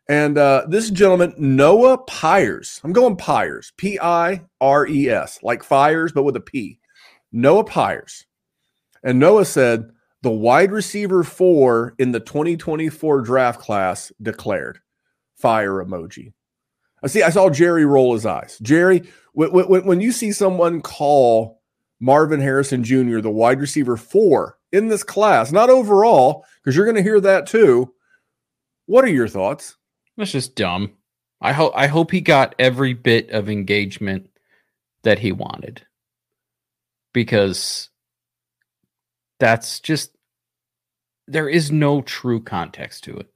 and 0.09 0.37
uh, 0.37 0.65
this 0.67 0.89
gentleman, 0.89 1.33
Noah 1.37 1.97
Pyres. 1.97 2.81
I'm 2.83 2.93
going 2.93 3.15
Pyres, 3.15 3.71
P 3.77 3.99
I 4.01 4.43
R 4.59 4.85
E 4.87 5.09
S, 5.09 5.39
like 5.43 5.63
fires, 5.63 6.11
but 6.11 6.23
with 6.23 6.35
a 6.35 6.41
P. 6.41 6.79
Noah 7.31 7.63
Pyres. 7.63 8.25
And 9.03 9.19
Noah 9.19 9.45
said 9.45 9.91
the 10.21 10.31
wide 10.31 10.71
receiver 10.71 11.23
four 11.23 11.95
in 11.99 12.11
the 12.11 12.19
2024 12.19 13.21
draft 13.21 13.59
class 13.59 14.11
declared 14.21 14.79
fire 15.35 15.83
emoji. 15.83 16.33
I 17.03 17.07
see, 17.07 17.21
I 17.21 17.29
saw 17.29 17.49
Jerry 17.49 17.85
roll 17.85 18.13
his 18.13 18.25
eyes. 18.25 18.57
Jerry, 18.61 19.03
when, 19.33 19.51
when, 19.51 19.85
when 19.85 20.01
you 20.01 20.11
see 20.11 20.31
someone 20.31 20.81
call 20.81 21.61
Marvin 21.99 22.39
Harrison 22.39 22.83
Jr., 22.83 23.19
the 23.19 23.29
wide 23.29 23.59
receiver 23.59 23.97
four 23.97 24.57
in 24.71 24.87
this 24.87 25.03
class, 25.03 25.51
not 25.51 25.69
overall, 25.69 26.45
because 26.61 26.75
you're 26.75 26.85
going 26.85 26.97
to 26.97 27.03
hear 27.03 27.19
that 27.19 27.47
too. 27.47 27.93
What 28.85 29.03
are 29.03 29.09
your 29.09 29.27
thoughts? 29.27 29.75
That's 30.17 30.31
just 30.31 30.55
dumb. 30.55 30.93
I 31.41 31.51
hope 31.51 31.73
I 31.75 31.87
hope 31.87 32.11
he 32.11 32.21
got 32.21 32.55
every 32.57 32.93
bit 32.93 33.29
of 33.31 33.49
engagement 33.49 34.29
that 35.03 35.19
he 35.19 35.31
wanted. 35.31 35.85
Because 37.13 37.89
that's 39.39 39.79
just 39.79 40.15
there 41.27 41.49
is 41.49 41.71
no 41.71 42.01
true 42.01 42.41
context 42.41 43.03
to 43.05 43.17
it. 43.17 43.32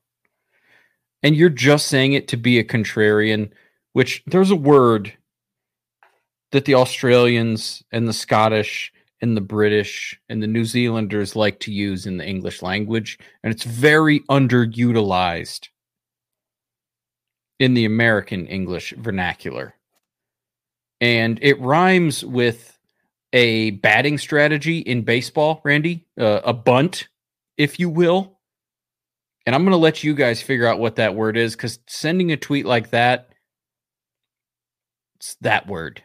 And 1.27 1.35
you're 1.35 1.49
just 1.49 1.87
saying 1.87 2.13
it 2.13 2.29
to 2.29 2.37
be 2.37 2.57
a 2.57 2.63
contrarian, 2.63 3.49
which 3.91 4.23
there's 4.27 4.49
a 4.49 4.55
word 4.55 5.11
that 6.53 6.63
the 6.63 6.75
Australians 6.75 7.83
and 7.91 8.07
the 8.07 8.13
Scottish 8.13 8.93
and 9.19 9.35
the 9.35 9.41
British 9.41 10.17
and 10.29 10.41
the 10.41 10.47
New 10.47 10.63
Zealanders 10.63 11.35
like 11.35 11.59
to 11.59 11.73
use 11.73 12.05
in 12.05 12.15
the 12.15 12.25
English 12.25 12.61
language, 12.61 13.19
and 13.43 13.51
it's 13.53 13.65
very 13.65 14.21
underutilized 14.29 15.67
in 17.59 17.73
the 17.73 17.83
American 17.83 18.47
English 18.47 18.93
vernacular. 18.97 19.73
And 21.01 21.39
it 21.41 21.59
rhymes 21.59 22.23
with 22.23 22.79
a 23.33 23.71
batting 23.71 24.17
strategy 24.17 24.79
in 24.79 25.01
baseball, 25.01 25.59
Randy, 25.65 26.05
uh, 26.17 26.39
a 26.45 26.53
bunt, 26.53 27.09
if 27.57 27.81
you 27.81 27.89
will. 27.89 28.36
And 29.47 29.55
I'm 29.55 29.63
going 29.63 29.71
to 29.71 29.77
let 29.77 30.03
you 30.03 30.13
guys 30.13 30.41
figure 30.41 30.67
out 30.67 30.77
what 30.77 30.97
that 30.97 31.15
word 31.15 31.37
is 31.37 31.55
because 31.55 31.79
sending 31.87 32.33
a 32.33 32.37
tweet 32.37 32.65
like 32.65 32.89
that, 32.89 33.29
it's 35.15 35.35
that 35.39 35.67
word. 35.67 36.03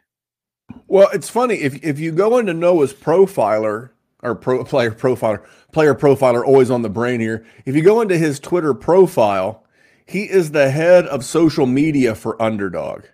Well, 0.87 1.09
it's 1.13 1.29
funny 1.29 1.57
if 1.57 1.83
if 1.83 1.99
you 1.99 2.13
go 2.13 2.39
into 2.39 2.55
Noah's 2.55 2.95
profiler 2.95 3.91
or 4.23 4.37
pro, 4.37 4.63
player 4.65 4.93
profiler, 4.93 5.45
player 5.73 5.93
profiler, 5.93 6.45
always 6.45 6.71
on 6.71 6.83
the 6.83 6.89
brain 6.89 7.19
here. 7.19 7.45
If 7.67 7.75
you 7.75 7.83
go 7.83 8.01
into 8.01 8.17
his 8.17 8.39
Twitter 8.39 8.75
profile, 8.75 9.65
he 10.07 10.23
is 10.23 10.53
the 10.53 10.71
head 10.71 11.07
of 11.07 11.25
social 11.25 11.67
media 11.67 12.15
for 12.15 12.41
Underdog. 12.41 13.07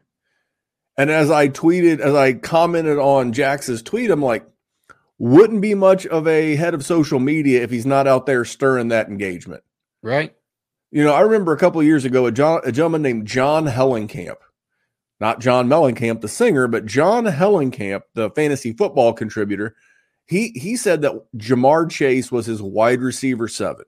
And 0.98 1.08
as 1.08 1.30
I 1.30 1.48
tweeted, 1.48 2.00
as 2.00 2.14
I 2.14 2.34
commented 2.34 2.98
on 2.98 3.32
Jax's 3.32 3.80
tweet, 3.80 4.10
I'm 4.10 4.20
like, 4.20 4.46
wouldn't 5.18 5.62
be 5.62 5.72
much 5.72 6.06
of 6.06 6.28
a 6.28 6.54
head 6.56 6.74
of 6.74 6.84
social 6.84 7.18
media 7.18 7.62
if 7.62 7.70
he's 7.70 7.86
not 7.86 8.06
out 8.06 8.26
there 8.26 8.44
stirring 8.44 8.88
that 8.88 9.08
engagement. 9.08 9.62
Right. 10.02 10.34
You 10.90 11.04
know, 11.04 11.14
I 11.14 11.20
remember 11.20 11.52
a 11.52 11.58
couple 11.58 11.82
years 11.82 12.04
ago 12.04 12.26
a, 12.26 12.32
John, 12.32 12.60
a 12.64 12.72
gentleman 12.72 13.02
named 13.02 13.26
John 13.26 13.66
Hellenkamp, 13.66 14.36
not 15.20 15.40
John 15.40 15.68
Mellencamp, 15.68 16.20
the 16.20 16.28
singer, 16.28 16.66
but 16.66 16.86
John 16.86 17.24
Hellenkamp, 17.24 18.02
the 18.14 18.30
fantasy 18.30 18.72
football 18.72 19.12
contributor. 19.12 19.76
He 20.26 20.48
he 20.50 20.76
said 20.76 21.02
that 21.02 21.14
Ja'Marr 21.36 21.90
Chase 21.90 22.30
was 22.30 22.46
his 22.46 22.62
wide 22.62 23.00
receiver 23.00 23.48
seven 23.48 23.84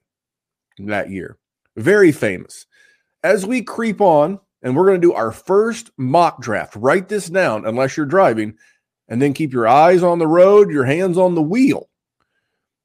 that 0.78 1.10
year. 1.10 1.38
Very 1.76 2.12
famous 2.12 2.66
as 3.22 3.46
we 3.46 3.62
creep 3.62 4.00
on, 4.00 4.40
and 4.62 4.74
we're 4.74 4.86
going 4.86 5.00
to 5.00 5.06
do 5.06 5.12
our 5.12 5.32
first 5.32 5.90
mock 5.96 6.40
draft, 6.40 6.74
write 6.76 7.08
this 7.08 7.28
down 7.28 7.66
unless 7.66 7.96
you're 7.96 8.06
driving, 8.06 8.56
and 9.08 9.20
then 9.20 9.34
keep 9.34 9.52
your 9.52 9.68
eyes 9.68 10.02
on 10.02 10.18
the 10.18 10.26
road, 10.26 10.70
your 10.70 10.84
hands 10.84 11.18
on 11.18 11.34
the 11.34 11.42
wheel. 11.42 11.89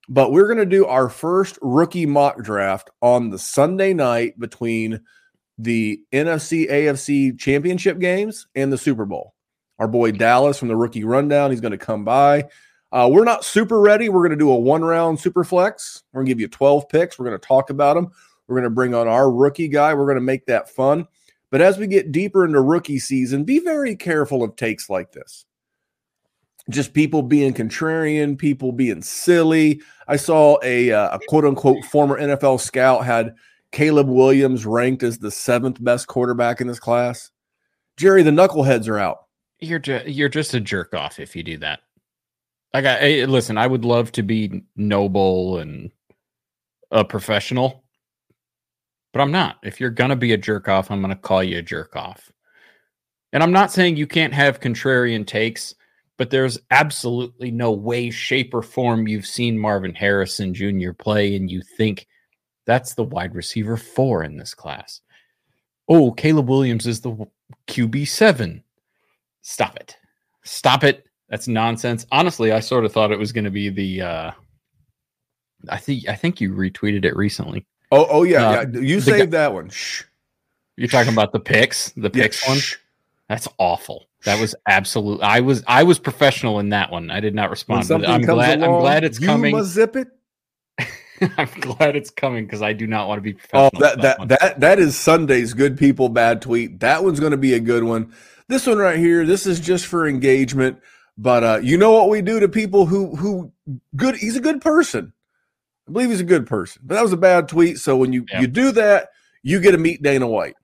But 0.08 0.32
we're 0.32 0.48
going 0.48 0.60
to 0.60 0.66
do 0.66 0.86
our 0.86 1.10
first 1.10 1.58
rookie 1.62 2.06
mock 2.06 2.44
draft 2.44 2.90
on 3.02 3.30
the 3.30 3.40
Sunday 3.40 3.94
night 3.94 4.40
between 4.40 5.02
the 5.58 6.02
NFC 6.12 6.70
AFC 6.70 7.40
championship 7.40 8.00
games 8.00 8.48
and 8.56 8.72
the 8.72 8.78
Super 8.78 9.06
Bowl. 9.06 9.34
Our 9.80 9.88
boy 9.88 10.12
Dallas 10.12 10.58
from 10.58 10.68
the 10.68 10.76
rookie 10.76 11.04
rundown, 11.04 11.52
he's 11.52 11.62
going 11.62 11.72
to 11.72 11.78
come 11.78 12.06
by. 12.06 12.50
Uh, 12.92 13.10
we're 13.12 13.26
not 13.26 13.44
super 13.44 13.82
ready. 13.82 14.10
We're 14.10 14.22
going 14.22 14.38
to 14.38 14.38
do 14.38 14.52
a 14.52 14.56
one 14.56 14.84
round 14.84 15.20
super 15.20 15.44
flex. 15.44 16.04
We're 16.14 16.20
going 16.20 16.28
to 16.28 16.32
give 16.32 16.40
you 16.40 16.48
12 16.48 16.88
picks. 16.88 17.20
We're 17.20 17.26
going 17.26 17.40
to 17.40 17.48
talk 17.48 17.70
about 17.70 17.96
them. 17.96 18.12
We're 18.48 18.56
going 18.56 18.66
to 18.66 18.70
bring 18.70 18.94
on 18.94 19.08
our 19.08 19.30
rookie 19.30 19.68
guy. 19.68 19.94
We're 19.94 20.06
going 20.06 20.16
to 20.16 20.22
make 20.22 20.46
that 20.46 20.70
fun. 20.70 21.08
But 21.52 21.62
as 21.62 21.78
we 21.78 21.88
get 21.88 22.12
deeper 22.12 22.46
into 22.46 22.62
rookie 22.62 23.00
season, 23.00 23.44
be 23.44 23.60
very 23.60 23.96
careful 23.96 24.44
of 24.44 24.56
takes 24.56 24.90
like 24.90 25.12
this. 25.12 25.46
Just 26.70 26.94
people 26.94 27.22
being 27.22 27.54
contrarian, 27.54 28.38
people 28.38 28.72
being 28.72 29.02
silly. 29.02 29.82
I 30.08 30.16
saw 30.16 30.58
a, 30.64 30.92
uh, 30.92 31.18
a 31.18 31.20
quote 31.28 31.46
unquote 31.46 31.84
former 31.86 32.20
NFL 32.20 32.60
scout 32.60 33.06
had 33.06 33.36
Caleb 33.72 34.08
Williams 34.08 34.66
ranked 34.66 35.04
as 35.04 35.20
the 35.20 35.30
seventh 35.30 35.84
best 35.84 36.08
quarterback 36.08 36.62
in 36.62 36.68
this 36.68 36.80
class. 36.80 37.30
Jerry, 37.98 38.24
the 38.24 38.32
knuckleheads 38.32 38.88
are 38.88 38.98
out. 38.98 39.26
You're 39.60 39.80
ju- 39.80 40.04
you're 40.06 40.30
just 40.30 40.54
a 40.54 40.60
jerk 40.60 40.94
off 40.94 41.20
if 41.20 41.36
you 41.36 41.44
do 41.44 41.58
that. 41.58 41.82
Like 42.74 42.86
I, 42.86 43.22
I 43.22 43.26
listen, 43.26 43.58
I 43.58 43.68
would 43.68 43.86
love 43.86 44.12
to 44.14 44.24
be 44.24 44.64
noble 44.76 45.60
and 45.60 45.92
a 46.92 47.06
professional, 47.06 47.84
but 49.14 49.22
I'm 49.22 49.32
not. 49.32 49.58
If 49.64 49.80
you're 49.80 49.92
to 50.10 50.16
be 50.16 50.34
a 50.34 50.38
jerk 50.38 50.68
off, 50.68 50.92
I'm 50.92 51.02
to 51.12 51.16
call 51.16 51.44
you 51.44 51.60
a 51.60 51.62
jerk 51.62 51.96
off. 51.96 52.32
And 53.34 53.44
I'm 53.44 53.52
not 53.52 53.72
saying 53.72 53.98
you 53.98 54.08
can't 54.08 54.34
have 54.34 54.60
contrarian 54.62 55.26
takes, 55.28 55.76
but 56.18 56.30
there's 56.30 56.58
absolutely 56.72 57.52
no 57.52 57.72
way, 57.72 58.10
shape, 58.10 58.54
or 58.54 58.62
form 58.62 59.08
you've 59.08 59.26
seen 59.26 59.58
Marvin 59.58 59.94
Harrison 59.94 60.54
Jr. 60.54 60.92
play 60.94 61.36
and 61.36 61.50
you 61.52 61.62
think 61.62 62.08
that's 62.66 62.94
the 62.96 63.04
wide 63.04 63.36
receiver 63.36 63.78
four 63.78 64.24
in 64.24 64.38
this 64.38 64.54
class. 64.54 65.02
Oh, 65.88 66.12
Caleb 66.12 66.50
Williams 66.50 66.88
is 66.88 67.02
the 67.02 67.16
QB7. 67.68 68.64
Stop 69.42 69.76
it. 69.78 69.98
Stop 70.44 70.84
it. 70.84 71.06
That's 71.30 71.48
nonsense. 71.48 72.06
Honestly, 72.12 72.52
I 72.52 72.60
sort 72.60 72.86
of 72.86 72.92
thought 72.92 73.12
it 73.12 73.20
was 73.20 73.32
going 73.32 73.44
to 73.46 73.52
be 73.52 73.70
the 73.70 74.02
uh 74.02 74.32
I 75.70 75.78
think 75.78 76.08
I 76.08 76.16
think 76.16 76.40
you 76.42 76.54
retweeted 76.54 77.06
it 77.06 77.16
recently. 77.16 77.66
Oh, 77.92 78.06
oh 78.10 78.24
yeah, 78.24 78.50
Uh, 78.50 78.66
yeah. 78.72 78.80
You 78.80 79.00
saved 79.00 79.32
guy- 79.32 79.38
that 79.38 79.54
one. 79.54 79.70
Shh. 79.70 80.04
You're 80.78 80.88
talking 80.90 81.14
about 81.14 81.32
the 81.32 81.40
picks, 81.40 81.92
the 81.92 82.12
Yeah, 82.14 82.24
picks 82.24 82.48
one. 82.48 82.58
shh. 82.58 82.78
That's 83.30 83.48
awful. 83.58 84.06
That 84.26 84.40
was 84.40 84.56
absolute. 84.68 85.22
I 85.22 85.40
was 85.42 85.64
I 85.68 85.84
was 85.84 86.00
professional 86.00 86.60
in 86.60 86.70
that 86.70 86.92
one. 86.92 87.10
I 87.12 87.20
did 87.20 87.34
not 87.36 87.50
respond. 87.50 87.88
But 87.88 88.08
I'm 88.08 88.22
comes 88.22 88.26
glad. 88.26 88.62
I'm 88.64 88.80
glad 88.80 89.04
it's 89.04 89.20
you 89.20 89.28
coming. 89.28 89.56
must 89.56 89.70
zip 89.72 89.96
it. 89.96 90.08
I'm 91.38 91.50
glad 91.62 91.96
it's 91.96 92.10
coming 92.10 92.46
because 92.46 92.62
I 92.62 92.74
do 92.74 92.88
not 92.88 93.08
want 93.08 93.20
to 93.20 93.22
be 93.22 93.38
Oh, 93.54 93.70
professional. 93.70 93.82
that 93.82 94.02
that 94.02 94.28
that 94.40 94.60
that 94.60 94.80
is 94.80 94.98
Sunday's 94.98 95.54
good 95.54 95.78
people 95.78 96.10
bad 96.10 96.42
tweet. 96.42 96.80
That 96.82 97.04
one's 97.04 97.20
going 97.20 97.32
to 97.32 97.38
be 97.38 97.54
a 97.54 97.60
good 97.60 97.84
one. 97.84 98.14
This 98.48 98.68
one 98.68 98.78
right 98.78 98.98
here, 99.00 99.26
this 99.26 99.46
is 99.46 99.60
just 99.60 99.86
for 99.86 100.08
engagement. 100.08 100.80
But 101.18 101.44
uh, 101.44 101.60
you 101.64 101.78
know 101.78 101.92
what 101.94 102.10
we 102.10 102.22
do 102.22 102.40
to 102.42 102.50
people 102.50 102.86
who 102.86 103.16
who 103.16 103.52
good? 103.96 104.16
He's 104.18 104.36
a 104.36 104.42
good 104.42 104.60
person. 104.62 105.14
I 105.88 105.92
believe 105.92 106.10
he's 106.10 106.20
a 106.20 106.26
good 106.26 106.48
person. 106.48 106.82
But 106.86 106.96
that 106.96 107.04
was 107.04 107.14
a 107.14 107.18
bad 107.18 107.48
tweet. 107.48 107.78
So 107.78 107.96
when 107.96 108.12
you 108.12 108.26
Yeah. 108.30 108.42
you 108.42 108.48
do 108.48 108.72
that, 108.72 109.10
you 109.44 109.62
get 109.62 109.72
to 109.72 109.78
meet 109.78 110.02
Dana 110.02 110.28
White. 110.28 110.56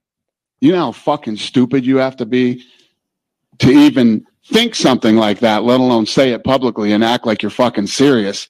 You 0.60 0.74
know 0.74 0.80
how 0.88 0.92
fucking 0.92 1.38
stupid 1.38 1.86
you 1.86 1.98
have 1.98 2.18
to 2.18 2.26
be 2.26 2.64
to 3.62 3.72
even 3.72 4.26
think 4.46 4.76
something 4.76 5.16
like 5.16 5.40
that, 5.40 5.64
let 5.64 5.80
alone 5.80 6.06
say 6.06 6.32
it 6.32 6.44
publicly 6.44 6.92
and 6.92 7.04
act 7.04 7.26
like 7.26 7.42
you're 7.42 7.50
fucking 7.50 7.88
serious. 7.88 8.50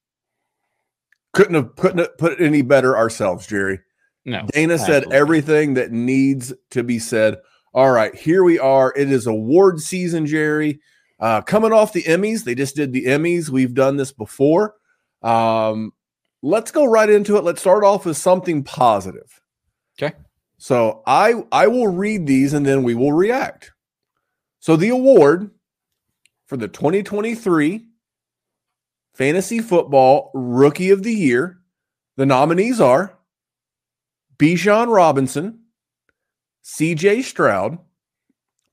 Couldn't 1.34 1.56
have 1.56 1.76
couldn't 1.76 2.00
have 2.00 2.18
put 2.18 2.34
it 2.34 2.42
any 2.42 2.62
better 2.62 2.98
ourselves, 2.98 3.48
Jerry. 3.48 3.80
no. 4.26 4.46
Dana 4.54 4.78
said 4.78 4.90
absolutely. 4.90 5.18
everything 5.18 5.74
that 5.76 5.92
needs 5.92 6.54
to 6.72 6.84
be 6.84 7.00
said. 7.00 7.38
All 7.74 7.92
right, 7.92 8.14
here 8.14 8.44
we 8.44 8.60
are. 8.60 8.94
It 8.98 9.10
is 9.12 9.28
award 9.28 9.80
season, 9.80 10.26
Jerry. 10.26 10.82
Uh, 11.20 11.40
coming 11.42 11.72
off 11.72 11.94
the 11.94 12.04
Emmys, 12.04 12.44
they 12.44 12.56
just 12.56 12.76
did 12.76 12.92
the 12.92 13.06
Emmys. 13.06 13.50
We've 13.50 13.74
done 13.74 13.96
this 13.96 14.12
before. 14.12 14.76
Um, 15.22 15.94
let's 16.42 16.72
go 16.72 16.84
right 16.84 17.10
into 17.10 17.38
it. 17.38 17.44
Let's 17.44 17.62
start 17.62 17.84
off 17.84 18.06
with 18.06 18.18
something 18.18 18.64
positive. 18.64 19.42
Okay. 20.02 20.16
So 20.58 21.02
I 21.06 21.44
I 21.52 21.68
will 21.68 21.88
read 21.88 22.28
these 22.28 22.54
and 22.54 22.66
then 22.66 22.84
we 22.84 22.96
will 22.96 23.14
react. 23.14 23.72
So 24.62 24.76
the 24.76 24.90
award 24.90 25.50
for 26.48 26.56
the 26.56 26.68
2023 26.68 27.86
Fantasy 29.16 29.60
Football 29.60 30.32
Rookie 30.34 30.92
of 30.92 31.04
the 31.04 31.12
Year, 31.14 31.60
the 32.16 32.26
nominees 32.28 32.80
are 32.80 33.18
Bijan 34.38 34.94
Robinson, 34.94 35.62
CJ 36.64 37.24
Stroud, 37.24 37.80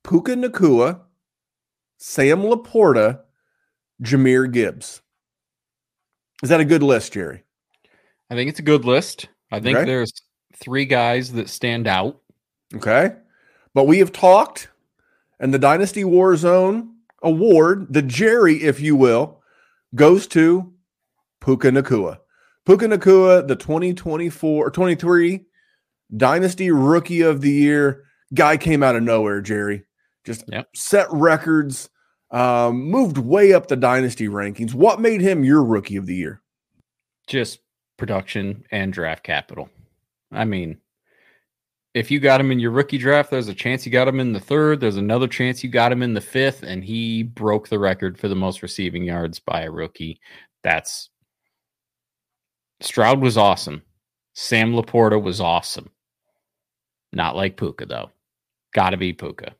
Puka 0.04 0.34
Nacua, 0.34 1.00
Sam 1.96 2.42
Laporta, 2.42 3.20
Jahmyr 4.02 4.52
Gibbs. 4.52 5.00
Is 6.42 6.50
that 6.50 6.60
a 6.60 6.64
good 6.66 6.82
list, 6.82 7.14
Jerry? 7.14 7.42
I 8.30 8.34
think 8.34 8.50
it's 8.50 8.60
a 8.60 8.62
good 8.62 8.84
list. 8.84 9.28
I 9.50 9.58
think 9.58 9.78
Okay. 9.78 9.86
there's 9.86 10.12
three 10.54 10.84
guys 10.84 11.32
that 11.32 11.48
stand 11.48 11.86
out. 11.88 12.20
Okay. 12.74 13.16
But 13.72 13.86
we 13.86 13.98
have 14.00 14.12
talked, 14.12 14.68
and 15.40 15.52
the 15.54 15.58
Dynasty 15.58 16.04
War 16.04 16.36
Zone 16.36 16.94
award, 17.22 17.86
the 17.92 18.02
Jerry, 18.02 18.56
if 18.62 18.80
you 18.80 18.96
will, 18.96 19.42
goes 19.94 20.26
to 20.28 20.72
Puka 21.40 21.70
Nacua. 21.70 22.18
Puka 22.66 22.86
Nacua, 22.86 23.46
the 23.46 23.56
2024 23.56 24.66
or 24.66 24.70
23 24.70 25.44
Dynasty 26.16 26.70
Rookie 26.70 27.22
of 27.22 27.40
the 27.40 27.50
Year. 27.50 28.04
Guy 28.34 28.56
came 28.56 28.82
out 28.82 28.96
of 28.96 29.02
nowhere, 29.02 29.40
Jerry. 29.40 29.84
Just 30.24 30.44
Yep. 30.48 30.68
set 30.76 31.06
records, 31.10 31.88
um, 32.30 32.82
moved 32.82 33.16
way 33.18 33.52
up 33.52 33.68
the 33.68 33.76
Dynasty 33.76 34.28
rankings. 34.28 34.74
What 34.74 35.00
made 35.00 35.20
him 35.20 35.44
your 35.44 35.64
Rookie 35.64 35.96
of 35.96 36.06
the 36.06 36.14
Year? 36.14 36.42
Just 37.26 37.60
production 37.96 38.64
and 38.70 38.92
draft 38.92 39.22
capital. 39.22 39.70
I 40.30 40.44
mean, 40.44 40.78
if 41.98 42.12
you 42.12 42.20
got 42.20 42.40
him 42.40 42.52
in 42.52 42.60
your 42.60 42.70
rookie 42.70 42.96
draft, 42.96 43.28
there's 43.28 43.48
a 43.48 43.54
chance 43.54 43.84
you 43.84 43.90
got 43.90 44.06
him 44.06 44.20
in 44.20 44.32
the 44.32 44.38
third. 44.38 44.78
There's 44.78 44.96
another 44.96 45.26
chance 45.26 45.64
you 45.64 45.68
got 45.68 45.90
him 45.90 46.00
in 46.00 46.14
the 46.14 46.20
fifth, 46.20 46.62
and 46.62 46.84
he 46.84 47.24
broke 47.24 47.68
the 47.68 47.78
record 47.80 48.16
for 48.16 48.28
the 48.28 48.36
most 48.36 48.62
receiving 48.62 49.02
yards 49.02 49.40
by 49.40 49.62
a 49.62 49.70
rookie. 49.70 50.20
That's 50.62 51.10
Stroud 52.80 53.20
was 53.20 53.36
awesome. 53.36 53.82
Sam 54.34 54.74
Laporta 54.74 55.20
was 55.20 55.40
awesome. 55.40 55.90
Not 57.12 57.34
like 57.34 57.56
Puka 57.56 57.86
though. 57.86 58.10
Got 58.72 58.90
to 58.90 58.96
be 58.96 59.12
Puka. 59.12 59.56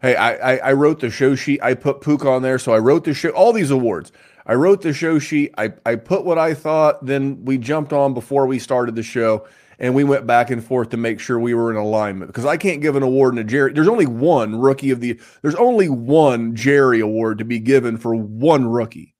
Hey, 0.00 0.16
I, 0.16 0.54
I 0.54 0.56
I 0.70 0.72
wrote 0.72 1.00
the 1.00 1.10
show 1.10 1.34
sheet. 1.34 1.62
I 1.62 1.74
put 1.74 2.00
Puka 2.00 2.26
on 2.26 2.40
there, 2.40 2.58
so 2.58 2.72
I 2.72 2.78
wrote 2.78 3.04
the 3.04 3.12
show. 3.12 3.28
All 3.30 3.52
these 3.52 3.70
awards. 3.70 4.12
I 4.46 4.54
wrote 4.54 4.80
the 4.80 4.94
show 4.94 5.18
sheet. 5.18 5.52
I 5.58 5.74
I 5.84 5.96
put 5.96 6.24
what 6.24 6.38
I 6.38 6.54
thought. 6.54 7.04
Then 7.04 7.44
we 7.44 7.58
jumped 7.58 7.92
on 7.92 8.14
before 8.14 8.46
we 8.46 8.58
started 8.58 8.94
the 8.94 9.02
show, 9.02 9.46
and 9.80 9.94
we 9.94 10.04
went 10.04 10.26
back 10.26 10.50
and 10.50 10.62
forth 10.62 10.90
to 10.90 10.98
make 10.98 11.18
sure 11.18 11.38
we 11.38 11.54
were 11.54 11.70
in 11.70 11.78
alignment. 11.78 12.28
Because 12.28 12.44
I 12.44 12.58
can't 12.58 12.82
give 12.82 12.96
an 12.96 13.02
award 13.02 13.36
to 13.36 13.44
Jerry. 13.44 13.72
There's 13.72 13.88
only 13.88 14.06
one 14.06 14.60
rookie 14.60 14.90
of 14.90 15.00
the. 15.00 15.18
There's 15.40 15.54
only 15.54 15.88
one 15.88 16.54
Jerry 16.54 17.00
award 17.00 17.38
to 17.38 17.46
be 17.46 17.58
given 17.58 17.96
for 17.96 18.14
one 18.14 18.68
rookie. 18.68 19.14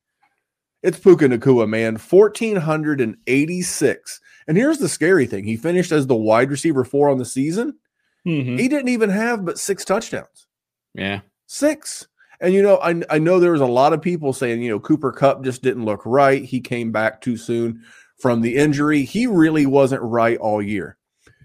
It's 0.82 0.98
Puka 0.98 1.28
Nacua, 1.28 1.68
man. 1.68 1.96
1,486. 1.96 4.20
And 4.46 4.56
here's 4.56 4.78
the 4.78 4.88
scary 4.88 5.26
thing 5.26 5.44
he 5.44 5.56
finished 5.56 5.92
as 5.92 6.06
the 6.06 6.14
wide 6.14 6.50
receiver 6.50 6.84
four 6.84 7.10
on 7.10 7.18
the 7.18 7.24
season. 7.24 7.78
Mm-hmm. 8.26 8.58
He 8.58 8.68
didn't 8.68 8.88
even 8.88 9.10
have 9.10 9.44
but 9.44 9.58
six 9.58 9.84
touchdowns. 9.84 10.46
Yeah. 10.94 11.20
Six. 11.46 12.06
And, 12.40 12.54
you 12.54 12.62
know, 12.62 12.78
I, 12.78 13.02
I 13.10 13.18
know 13.18 13.38
there 13.38 13.52
was 13.52 13.60
a 13.60 13.66
lot 13.66 13.92
of 13.92 14.00
people 14.00 14.32
saying, 14.32 14.62
you 14.62 14.70
know, 14.70 14.80
Cooper 14.80 15.12
Kupp 15.12 15.44
just 15.44 15.60
didn't 15.62 15.84
look 15.84 16.00
right. 16.06 16.42
He 16.42 16.60
came 16.60 16.90
back 16.90 17.20
too 17.20 17.36
soon 17.36 17.82
from 18.20 18.40
the 18.40 18.56
injury. 18.56 19.04
He 19.04 19.26
really 19.26 19.66
wasn't 19.66 20.02
right 20.02 20.38
all 20.38 20.62
year. 20.62 20.96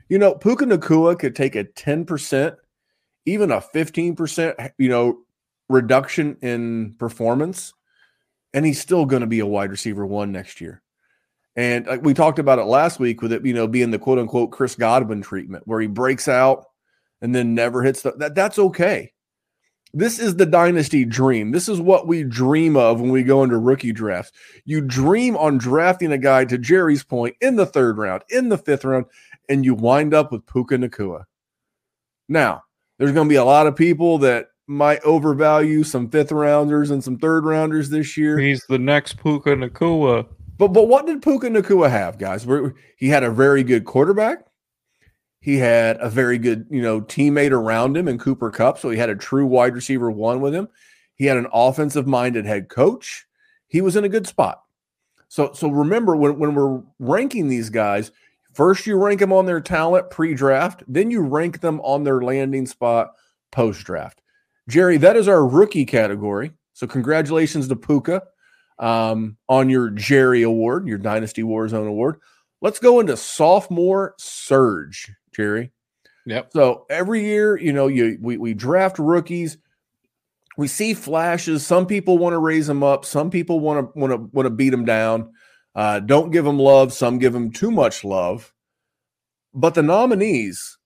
You 0.09 0.19
know, 0.19 0.35
Puka 0.35 0.65
Nacua 0.65 1.17
could 1.17 1.35
take 1.35 1.55
a 1.55 1.63
10%, 1.63 2.55
even 3.25 3.51
a 3.51 3.61
15%, 3.61 4.71
you 4.77 4.89
know, 4.89 5.19
reduction 5.67 6.37
in 6.41 6.95
performance 6.99 7.73
and 8.55 8.65
he's 8.65 8.79
still 8.79 9.05
going 9.05 9.19
to 9.19 9.27
be 9.27 9.39
a 9.39 9.45
wide 9.45 9.69
receiver 9.69 10.05
one 10.05 10.31
next 10.31 10.61
year. 10.61 10.81
And 11.57 12.01
we 12.03 12.13
talked 12.13 12.39
about 12.39 12.57
it 12.57 12.63
last 12.63 12.99
week 12.99 13.21
with 13.21 13.33
it, 13.33 13.45
you 13.45 13.53
know, 13.53 13.67
being 13.67 13.91
the 13.91 13.99
quote 13.99 14.17
unquote 14.17 14.51
Chris 14.51 14.75
Godwin 14.75 15.21
treatment 15.21 15.67
where 15.67 15.81
he 15.81 15.87
breaks 15.87 16.27
out 16.29 16.65
and 17.21 17.35
then 17.35 17.53
never 17.53 17.83
hits 17.83 18.01
the, 18.01 18.13
that. 18.13 18.33
That's 18.33 18.57
okay. 18.57 19.11
This 19.97 20.19
is 20.19 20.35
the 20.35 20.45
dynasty 20.45 21.05
dream. 21.05 21.51
This 21.51 21.69
is 21.69 21.79
what 21.79 22.05
we 22.05 22.23
dream 22.23 22.75
of 22.75 22.99
when 22.99 23.11
we 23.11 23.23
go 23.23 23.43
into 23.43 23.57
rookie 23.57 23.93
drafts. 23.93 24.33
You 24.65 24.81
dream 24.81 25.37
on 25.37 25.57
drafting 25.57 26.11
a 26.11 26.17
guy 26.17 26.43
to 26.45 26.57
Jerry's 26.57 27.05
point 27.05 27.37
in 27.39 27.55
the 27.55 27.65
third 27.65 27.97
round, 27.97 28.23
in 28.29 28.49
the 28.49 28.57
fifth 28.57 28.83
round, 28.83 29.05
and 29.47 29.63
you 29.63 29.73
wind 29.73 30.13
up 30.13 30.33
with 30.33 30.45
Puka 30.47 30.75
Nacua. 30.75 31.23
Now, 32.27 32.63
there's 32.97 33.13
going 33.13 33.29
to 33.29 33.31
be 33.31 33.37
a 33.37 33.45
lot 33.45 33.67
of 33.67 33.75
people 33.77 34.17
that 34.17 34.47
might 34.67 35.01
overvalue 35.03 35.85
some 35.85 36.09
fifth 36.09 36.33
rounders 36.33 36.91
and 36.91 37.01
some 37.01 37.17
third 37.17 37.45
rounders 37.45 37.89
this 37.89 38.17
year. 38.17 38.37
He's 38.37 38.65
the 38.67 38.79
next 38.79 39.17
Puka 39.23 39.51
Nacua. 39.51 40.27
But 40.57 40.69
but 40.69 40.89
what 40.89 41.05
did 41.05 41.21
Puka 41.21 41.47
Nacua 41.47 41.89
have, 41.89 42.17
guys? 42.17 42.45
He 42.97 43.07
had 43.07 43.23
a 43.23 43.31
very 43.31 43.63
good 43.63 43.85
quarterback. 43.85 44.45
He 45.45 45.57
had 45.57 45.97
a 46.01 46.09
very 46.09 46.39
good, 46.39 46.65
you 46.71 46.81
know, 46.81 47.01
teammate 47.01 47.51
around 47.51 47.95
him 47.95 48.07
in 48.07 48.17
Cooper 48.17 48.49
Kupp. 48.49 48.79
So 48.79 48.89
he 48.89 48.97
had 48.97 49.11
a 49.11 49.15
true 49.15 49.45
wide 49.45 49.75
receiver 49.75 50.09
one 50.09 50.41
with 50.41 50.55
him. 50.55 50.67
He 51.13 51.27
had 51.27 51.37
an 51.37 51.45
offensive 51.53 52.07
minded 52.07 52.47
head 52.47 52.67
coach. 52.67 53.27
He 53.67 53.79
was 53.79 53.95
in 53.95 54.03
a 54.03 54.09
good 54.09 54.25
spot. 54.25 54.63
So 55.27 55.51
so 55.53 55.69
remember 55.69 56.15
when, 56.15 56.39
when 56.39 56.55
we're 56.55 56.81
ranking 56.97 57.47
these 57.47 57.69
guys, 57.69 58.11
first 58.53 58.87
you 58.87 58.97
rank 58.97 59.19
them 59.19 59.31
on 59.31 59.45
their 59.45 59.61
talent 59.61 60.09
pre-draft, 60.09 60.81
then 60.87 61.11
you 61.11 61.21
rank 61.21 61.61
them 61.61 61.79
on 61.81 62.03
their 62.03 62.23
landing 62.23 62.65
spot 62.65 63.11
post-draft. 63.51 64.23
Jerry, 64.67 64.97
that 64.97 65.15
is 65.15 65.27
our 65.27 65.45
rookie 65.45 65.85
category. 65.85 66.53
So 66.73 66.87
congratulations 66.87 67.67
to 67.67 67.75
Puka 67.75 68.23
um, 68.79 69.37
on 69.47 69.69
your 69.69 69.91
Jerry 69.91 70.41
Award, 70.41 70.87
your 70.87 70.97
Dynasty 70.97 71.43
Warzone 71.43 71.87
Award. 71.87 72.19
Let's 72.61 72.79
go 72.79 72.99
into 72.99 73.15
sophomore 73.15 74.15
surge, 74.17 75.11
Jerry. 75.35 75.71
Yep. 76.25 76.51
So 76.53 76.85
every 76.89 77.23
year, 77.23 77.57
you 77.57 77.73
know, 77.73 77.87
you 77.87 78.17
we, 78.21 78.37
we 78.37 78.53
draft 78.53 78.97
rookies. 78.97 79.57
We 80.57 80.67
see 80.67 80.93
flashes. 80.93 81.65
Some 81.65 81.85
people 81.85 82.17
want 82.17 82.33
to 82.33 82.39
raise 82.39 82.67
them 82.67 82.81
up. 82.81 83.05
Some 83.05 83.29
people 83.29 83.59
want 83.59 83.93
to 83.93 83.99
want 83.99 84.11
to 84.11 84.17
want 84.31 84.45
to 84.45 84.51
beat 84.51 84.69
them 84.69 84.85
down. 84.85 85.33
Uh, 85.75 85.99
don't 85.99 86.31
give 86.31 86.45
them 86.45 86.57
love. 86.57 86.93
Some 86.93 87.19
give 87.19 87.33
them 87.33 87.51
too 87.51 87.69
much 87.69 88.03
love. 88.03 88.53
But 89.53 89.73
the 89.73 89.83
nominees 89.83 90.77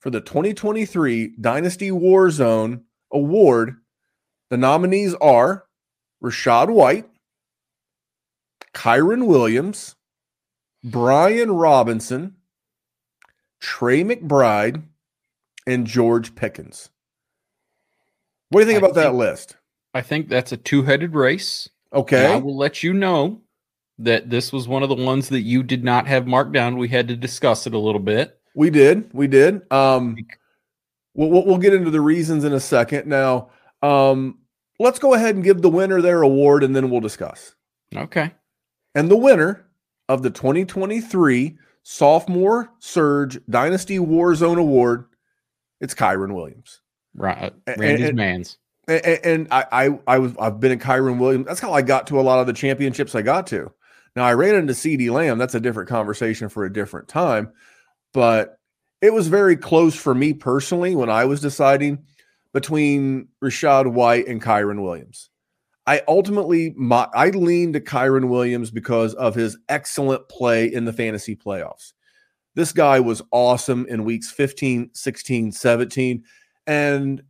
for 0.00 0.10
the 0.10 0.20
2023 0.20 1.36
Dynasty 1.40 1.90
Warzone 1.90 2.82
Award, 3.12 3.76
the 4.50 4.56
nominees 4.56 5.14
are 5.14 5.66
Rachaad 6.22 6.70
White, 6.70 7.06
Kyren 8.74 9.26
Williams, 9.26 9.96
Brian 10.82 11.50
Robinson, 11.50 12.35
Trey 13.60 14.04
McBride, 14.04 14.82
and 15.66 15.86
George 15.86 16.34
Pickens. 16.34 16.90
What 18.50 18.60
do 18.60 18.66
you 18.66 18.72
think 18.72 18.82
I 18.82 18.86
about 18.86 18.94
that 19.00 19.14
list? 19.14 19.56
I 19.94 20.02
think 20.02 20.28
that's 20.28 20.52
a 20.52 20.56
two-headed 20.56 21.14
race. 21.14 21.68
And 22.24 22.32
I 22.34 22.36
will 22.36 22.56
let 22.56 22.82
you 22.82 22.92
know 22.92 23.40
that 23.98 24.30
this 24.30 24.52
was 24.52 24.68
one 24.68 24.82
of 24.82 24.88
the 24.88 24.94
ones 24.94 25.28
that 25.30 25.40
you 25.40 25.62
did 25.62 25.82
not 25.82 26.06
have 26.06 26.26
marked 26.26 26.52
down. 26.52 26.76
We 26.76 26.88
had 26.88 27.08
to 27.08 27.16
discuss 27.16 27.66
it 27.66 27.74
a 27.74 27.78
little 27.78 28.00
bit. 28.00 28.38
We 28.54 28.70
did. 28.70 29.10
We 29.12 29.26
did. 29.26 29.70
Um, 29.72 30.16
we'll, 31.14 31.30
we'll 31.30 31.46
we'll 31.46 31.58
get 31.58 31.74
into 31.74 31.90
the 31.90 32.00
reasons 32.00 32.44
in 32.44 32.52
a 32.52 32.60
second. 32.60 33.06
Now, 33.06 33.50
um, 33.82 34.38
let's 34.78 34.98
go 34.98 35.14
ahead 35.14 35.34
and 35.34 35.44
give 35.44 35.62
the 35.62 35.70
winner 35.70 36.00
their 36.00 36.22
award 36.22 36.62
and 36.62 36.76
then 36.76 36.90
we'll 36.90 37.00
discuss. 37.00 37.54
Okay. 37.94 38.32
And 38.94 39.10
the 39.10 39.16
winner 39.16 39.66
of 40.08 40.22
the 40.22 40.30
2023 40.30 41.56
Sophomore 41.88 42.68
Surge 42.80 43.38
Dynasty 43.48 44.00
Warzone 44.00 44.58
Award, 44.58 45.04
it's 45.80 45.94
Kyren 45.94 46.34
Williams. 46.34 46.80
Right. 47.14 47.52
And- 47.64 47.80
Randy's 47.80 48.08
and- 48.08 48.16
man's. 48.16 48.58
And, 48.88 49.04
and 49.06 49.48
I, 49.52 49.66
I, 49.70 49.98
I 50.08 50.18
was, 50.18 50.32
I've 50.36 50.58
been 50.58 50.72
in 50.72 50.80
Kyren 50.80 51.18
Williams. 51.18 51.46
That's 51.46 51.60
how 51.60 51.72
I 51.72 51.82
got 51.82 52.08
to 52.08 52.18
a 52.18 52.22
lot 52.22 52.40
of 52.40 52.48
the 52.48 52.52
championships 52.52 53.14
I 53.14 53.22
got 53.22 53.46
to. 53.48 53.72
Now 54.16 54.24
I 54.24 54.34
ran 54.34 54.56
into 54.56 54.72
CeeDee 54.72 55.10
Lamb. 55.12 55.38
That's 55.38 55.54
a 55.54 55.60
different 55.60 55.88
conversation 55.88 56.48
for 56.48 56.64
a 56.64 56.72
different 56.72 57.06
time, 57.06 57.52
but 58.12 58.58
it 59.00 59.12
was 59.12 59.28
very 59.28 59.54
close 59.56 59.94
for 59.94 60.12
me 60.14 60.32
personally 60.32 60.96
when 60.96 61.08
I 61.08 61.24
was 61.26 61.40
deciding 61.40 62.04
between 62.52 63.28
Rachaad 63.42 63.92
White 63.92 64.26
and 64.26 64.42
Kyren 64.42 64.82
Williams. 64.82 65.30
I 65.86 66.02
ultimately, 66.08 66.74
my, 66.76 67.08
I 67.14 67.30
leaned 67.30 67.74
to 67.74 67.80
Kyren 67.80 68.28
Williams 68.28 68.70
because 68.70 69.14
of 69.14 69.34
his 69.34 69.56
excellent 69.68 70.28
play 70.28 70.66
in 70.66 70.84
the 70.84 70.92
fantasy 70.92 71.36
playoffs. 71.36 71.92
This 72.56 72.72
guy 72.72 73.00
was 73.00 73.22
awesome 73.30 73.86
in 73.88 74.04
weeks 74.04 74.30
15, 74.30 74.90
16, 74.94 75.52
17. 75.52 76.24
And 76.66 77.22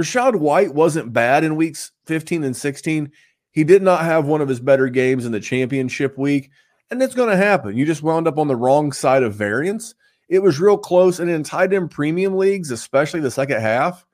Rachaad 0.00 0.36
White 0.36 0.72
wasn't 0.72 1.12
bad 1.12 1.44
in 1.44 1.56
weeks 1.56 1.92
15 2.06 2.44
and 2.44 2.56
16. 2.56 3.10
He 3.50 3.64
did 3.64 3.82
not 3.82 4.04
have 4.04 4.26
one 4.26 4.40
of 4.40 4.48
his 4.48 4.60
better 4.60 4.88
games 4.88 5.26
in 5.26 5.32
the 5.32 5.40
championship 5.40 6.16
week. 6.16 6.50
And 6.90 7.02
it's 7.02 7.14
going 7.14 7.30
to 7.30 7.36
happen. 7.36 7.76
You 7.76 7.84
just 7.84 8.02
wound 8.02 8.28
up 8.28 8.38
on 8.38 8.48
the 8.48 8.56
wrong 8.56 8.92
side 8.92 9.22
of 9.22 9.34
variance. 9.34 9.94
It 10.28 10.42
was 10.42 10.60
real 10.60 10.78
close. 10.78 11.18
And 11.18 11.28
in 11.28 11.42
tight 11.42 11.72
end 11.72 11.90
premium 11.90 12.36
leagues, 12.36 12.70
especially 12.70 13.20
the 13.20 13.30
second 13.30 13.60
half, 13.60 14.06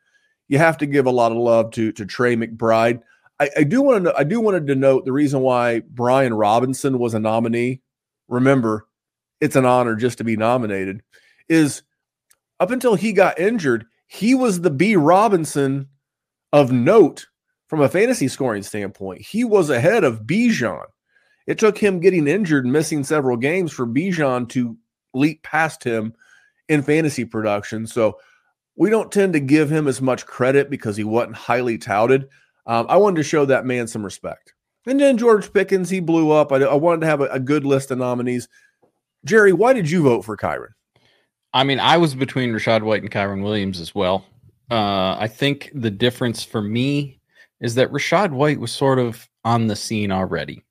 you 0.49 0.59
have 0.59 0.79
to 0.79 0.87
give 0.87 1.07
a 1.07 1.11
lot 1.11 1.33
of 1.33 1.39
love 1.39 1.71
to, 1.73 1.93
to 1.93 2.07
Trey 2.07 2.37
McBride. 2.37 3.03
I, 3.57 3.65
do 3.65 3.83
want 3.83 4.05
to 4.05 4.15
I 4.17 4.25
do 4.25 4.41
want 4.41 4.57
to 4.57 4.61
denote 4.61 5.05
the 5.05 5.13
reason 5.13 5.41
why 5.41 5.81
Brian 5.81 6.35
Robinson 6.35 6.99
was 6.99 7.15
a 7.15 7.21
nominee. 7.21 7.81
Remember, 8.29 8.87
it's 9.41 9.57
an 9.57 9.65
honor 9.65 9.97
just 9.97 10.19
to 10.19 10.25
be 10.25 10.37
nominated. 10.37 11.03
Is 11.49 11.83
up 12.61 12.71
until 12.71 12.95
he 12.95 13.13
got 13.13 13.39
injured, 13.39 13.87
he 14.07 14.35
was 14.35 14.61
the 14.61 14.71
B 14.71 14.97
Robinson 14.97 15.89
of 16.53 16.71
note 16.71 17.27
from 17.73 17.81
a 17.81 17.89
fantasy 17.89 18.29
scoring 18.29 18.63
standpoint, 18.63 19.23
he 19.23 19.45
was 19.45 19.71
ahead 19.71 20.05
of 20.05 20.25
Bijan. 20.25 20.85
It 21.47 21.59
took 21.59 21.79
him 21.79 22.01
getting 22.01 22.29
injured 22.29 22.65
and 22.65 22.73
missing 22.73 23.03
several 23.03 23.39
games 23.39 23.73
for 23.73 23.87
Bijan 23.87 24.47
to 24.51 24.77
leap 25.15 25.43
past 25.43 25.83
him 25.83 26.13
in 26.69 26.83
fantasy 26.83 27.25
production. 27.25 27.87
So 27.87 28.19
we 28.77 28.91
don't 28.91 29.11
tend 29.11 29.33
to 29.33 29.41
give 29.41 29.73
him 29.73 29.89
as 29.89 30.03
much 30.03 30.27
credit 30.27 30.69
because 30.69 30.99
he 30.99 31.05
wasn't 31.05 31.37
highly 31.37 31.79
touted. 31.79 32.29
Um, 32.67 32.87
I 32.89 32.97
wanted 32.97 33.17
to 33.17 33.23
show 33.23 33.45
that 33.45 33.67
man 33.67 33.89
some 33.89 34.05
respect. 34.05 34.55
And 34.87 34.99
then 34.99 35.19
George 35.19 35.53
Pickens, 35.53 35.91
he 35.91 36.01
blew 36.01 36.31
up. 36.31 36.53
I, 36.53 36.57
I 36.57 36.75
wanted 36.75 37.01
to 37.03 37.07
have 37.07 37.21
a, 37.21 37.27
a, 37.27 37.41
good 37.41 37.65
list 37.65 37.91
of 37.91 37.99
nominees. 37.99 38.49
Jerry, 39.25 39.53
why 39.53 39.73
did 39.73 39.91
you 39.91 40.03
vote 40.03 40.25
for 40.25 40.37
Kyren? 40.37 40.73
I 41.55 41.65
mean, 41.65 41.79
I 41.79 41.99
was 41.99 42.15
between 42.15 42.53
Rachaad 42.53 42.83
White 42.83 43.03
and 43.03 43.11
Kyren 43.11 43.43
Williams 43.43 43.81
as 43.81 43.95
well. 43.95 44.25
Uh, 44.71 45.17
I 45.19 45.29
think 45.29 45.71
the 45.75 45.91
difference 45.91 46.43
for 46.43 46.63
me 46.63 47.21
is 47.61 47.75
that 47.77 47.93
Rachaad 47.93 48.31
White 48.31 48.59
was 48.59 48.73
sort 48.73 48.99
of 48.99 49.29
on 49.45 49.67
the 49.67 49.77
scene 49.77 50.11
already. 50.11 50.65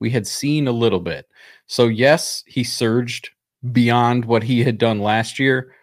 We 0.00 0.10
had 0.10 0.26
seen 0.26 0.68
a 0.68 0.72
little 0.72 1.00
bit. 1.00 1.26
So, 1.66 1.88
yes, 1.88 2.44
he 2.46 2.62
surged 2.62 3.30
beyond 3.72 4.24
what 4.24 4.44
he 4.44 4.62
had 4.62 4.78
done 4.78 5.00
last 5.00 5.38
year. 5.38 5.74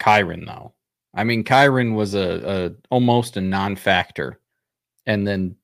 Kyren, 0.00 0.46
though. 0.46 0.71
I 1.14 1.24
mean, 1.24 1.44
Kyren 1.44 1.94
was 1.94 2.14
a, 2.14 2.72
a 2.72 2.72
almost 2.90 3.36
a 3.36 3.40
non-factor, 3.40 4.38
and 5.06 5.26
then 5.26 5.56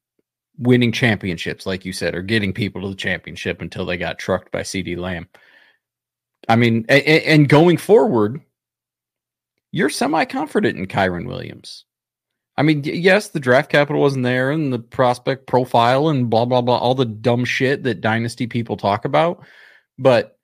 winning 0.58 0.92
championships, 0.92 1.66
like 1.66 1.84
you 1.84 1.92
said, 1.92 2.14
or 2.14 2.22
getting 2.22 2.52
people 2.52 2.82
to 2.82 2.88
the 2.88 2.94
championship 2.94 3.62
until 3.62 3.86
they 3.86 3.96
got 3.96 4.18
trucked 4.18 4.52
by 4.52 4.60
CeeDee 4.60 4.98
Lamb. 4.98 5.28
I 6.48 6.56
mean, 6.56 6.84
and 6.88 7.48
going 7.48 7.76
forward, 7.76 8.40
you're 9.72 9.90
semi-confident 9.90 10.78
in 10.78 10.86
Kyren 10.86 11.26
Williams. 11.26 11.84
I 12.56 12.62
mean, 12.62 12.82
yes, 12.84 13.28
the 13.28 13.40
draft 13.40 13.70
capital 13.70 14.02
wasn't 14.02 14.24
there, 14.24 14.50
and 14.50 14.72
the 14.72 14.80
prospect 14.80 15.46
profile, 15.46 16.08
and 16.08 16.28
blah 16.28 16.44
blah 16.44 16.60
blah, 16.60 16.78
all 16.78 16.94
the 16.94 17.04
dumb 17.04 17.44
shit 17.44 17.84
that 17.84 18.00
dynasty 18.00 18.46
people 18.46 18.76
talk 18.76 19.04
about, 19.04 19.44
but 19.98 20.36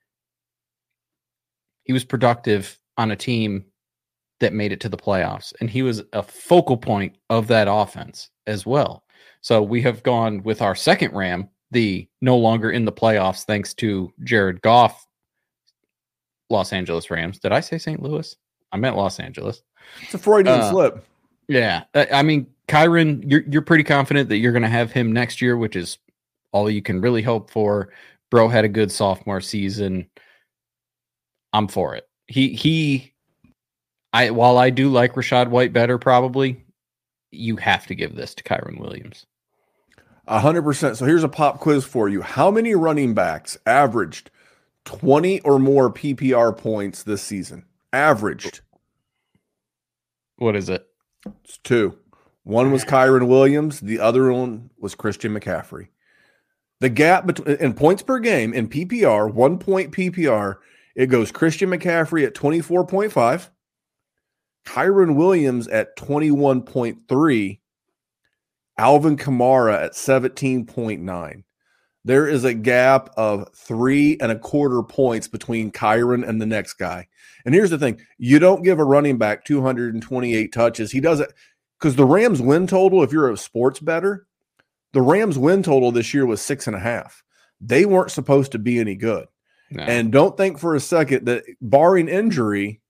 he 1.83 1.93
was 1.93 2.05
productive 2.05 2.79
on 2.97 3.11
a 3.11 3.17
team 3.17 3.65
that 4.41 4.53
made 4.53 4.73
it 4.73 4.81
to 4.81 4.89
the 4.89 4.97
playoffs. 4.97 5.53
And 5.61 5.71
he 5.71 5.83
was 5.83 6.03
a 6.13 6.23
focal 6.23 6.77
point 6.77 7.17
of 7.31 7.47
that 7.49 7.69
offense 7.71 8.31
as 8.47 8.67
well. 8.67 9.05
So 9.41 9.63
we 9.63 9.83
have 9.83 10.03
gone 10.03 10.43
with 10.43 10.63
our 10.63 10.75
second 10.75 11.15
Ram, 11.15 11.49
the 11.71 12.09
no 12.21 12.37
longer 12.37 12.71
in 12.71 12.85
the 12.85 12.93
playoffs 12.93 13.45
thanks 13.45 13.75
to 13.75 14.13
Jared 14.23 14.63
Goff, 14.63 15.07
Los 16.51 16.73
Angeles 16.73 17.11
Rams. 17.11 17.39
Did 17.39 17.53
I 17.53 17.61
say 17.61 17.79
St. 17.79 18.03
Louis? 18.03 18.37
I 18.73 18.77
meant 18.77 18.97
Los 18.97 19.21
Angeles. 19.21 19.63
It's 20.03 20.15
a 20.15 20.19
Freudian 20.19 20.61
uh, 20.61 20.71
slip. 20.71 21.05
Yeah. 21.49 21.85
I 21.95 22.23
mean, 22.23 22.47
Kyren, 22.69 23.23
you're, 23.31 23.43
you're 23.49 23.63
pretty 23.63 23.85
confident 23.85 24.29
that 24.31 24.39
you're 24.39 24.53
going 24.53 24.63
to 24.63 24.69
have 24.69 24.93
him 24.93 25.13
next 25.13 25.41
year, 25.41 25.57
which 25.57 25.77
is 25.77 25.99
all 26.53 26.71
you 26.71 26.83
can 26.83 27.01
really 27.01 27.23
hope 27.23 27.51
for. 27.51 27.91
Bro 28.31 28.49
had 28.49 28.65
a 28.65 28.69
good 28.69 28.91
sophomore 28.91 29.41
season. 29.41 30.09
I'm 31.53 31.69
for 31.69 31.95
it. 31.95 32.09
He, 32.27 32.49
he, 32.55 33.14
I 34.15 34.31
while 34.31 34.59
I 34.59 34.71
do 34.71 34.89
like 34.89 35.15
Rachaad 35.15 35.49
White 35.49 35.73
better, 35.73 35.99
probably 35.99 36.65
you 37.33 37.57
have 37.57 37.85
to 37.89 37.97
give 37.97 38.15
this 38.15 38.33
to 38.37 38.45
Kyren 38.45 38.79
Williams. 38.79 39.27
A 40.29 40.39
hundred 40.39 40.63
percent. 40.63 40.97
So 40.97 41.05
here's 41.05 41.25
a 41.25 41.29
pop 41.29 41.59
quiz 41.59 41.85
for 41.85 42.09
you. 42.09 42.23
How 42.23 42.49
many 42.51 42.77
running 42.77 43.13
backs 43.13 43.59
averaged 43.67 44.31
20 44.85 45.41
or 45.41 45.59
more 45.59 45.93
PPR 45.93 46.57
points 46.57 47.03
this 47.03 47.23
season? 47.23 47.65
Averaged. 47.93 48.61
What 50.37 50.55
is 50.55 50.69
it? 50.69 50.87
It's 51.45 51.59
two. 51.59 51.99
One 52.45 52.71
was 52.71 52.85
Kyren 52.85 53.27
Williams, 53.27 53.81
the 53.81 53.99
other 53.99 54.33
one 54.33 54.71
was 54.79 54.95
Christian 54.95 55.35
McCaffrey. 55.35 55.89
The 56.81 56.89
gap 56.89 57.27
between 57.27 57.57
in 57.57 57.75
points 57.75 58.03
per 58.03 58.21
game 58.21 58.55
in 58.55 58.69
PPR, 58.69 59.33
one 59.33 59.59
point 59.59 59.93
PPR, 59.93 60.59
it 60.95 61.07
goes 61.07 61.33
Christian 61.33 61.71
McCaffrey 61.71 62.25
at 62.25 62.35
24.5, 62.35 63.49
Kyren 64.65 65.15
Williams 65.17 65.69
at 65.69 65.97
21.3, 65.97 67.61
Alvin 68.79 69.17
Kamara 69.17 69.85
at 69.85 69.93
17.9. 69.93 71.45
There 72.07 72.29
is 72.29 72.45
a 72.45 72.53
gap 72.53 73.11
of 73.17 73.49
three 73.55 74.19
and 74.21 74.31
a 74.31 74.39
quarter 74.39 74.83
points 74.83 75.27
between 75.27 75.73
Kyren 75.73 76.27
and 76.27 76.41
the 76.41 76.47
next 76.47 76.75
guy. 76.75 77.09
And 77.45 77.55
here's 77.55 77.71
the 77.71 77.79
thing 77.79 78.01
you 78.19 78.39
don't 78.39 78.63
give 78.63 78.79
a 78.79 78.85
running 78.85 79.17
back 79.17 79.45
228 79.45 80.53
touches. 80.53 80.93
He 80.93 81.01
does 81.01 81.21
it 81.21 81.33
because 81.79 81.97
the 81.97 82.05
Rams 82.05 82.43
win 82.43 82.67
total, 82.67 83.03
if 83.03 83.13
you're 83.13 83.31
a 83.31 83.37
sports 83.37 83.81
better, 83.81 84.27
the 84.93 85.03
Rams 85.03 85.39
win 85.39 85.63
total 85.63 85.93
this 85.93 86.13
year 86.13 86.27
was 86.27 86.41
six 86.41 86.67
and 86.67 86.77
a 86.77 86.81
half. 86.81 87.23
They 87.61 87.87
weren't 87.87 88.11
supposed 88.11 88.53
to 88.53 88.59
be 88.59 88.79
any 88.79 88.97
good. 88.97 89.27
No. 89.71 89.83
And 89.83 90.13
don't 90.13 90.37
think 90.37 90.59
for 90.59 90.75
a 90.75 90.81
second 90.81 91.27
that 91.27 91.45
barring 91.61 92.09
injury, 92.09 92.81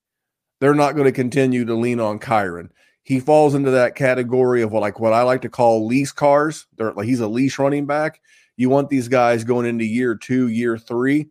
they're 0.59 0.73
not 0.73 0.93
going 0.93 1.05
to 1.05 1.11
continue 1.11 1.65
to 1.65 1.75
lean 1.75 1.99
on 1.99 2.19
Kyren. 2.19 2.69
He 3.03 3.19
falls 3.19 3.53
into 3.53 3.71
that 3.71 3.95
category 3.95 4.61
of 4.61 4.71
what 4.71 4.81
like 4.81 4.99
what 4.99 5.13
I 5.13 5.21
like 5.21 5.41
to 5.41 5.49
call 5.49 5.85
lease 5.85 6.11
cars. 6.11 6.65
They're 6.77 6.93
like 6.93 7.05
he's 7.07 7.19
a 7.19 7.27
lease 7.27 7.59
running 7.59 7.85
back. 7.85 8.19
You 8.57 8.69
want 8.69 8.89
these 8.89 9.07
guys 9.07 9.43
going 9.43 9.67
into 9.67 9.85
year 9.85 10.15
two, 10.15 10.47
year 10.47 10.77
three. 10.77 11.29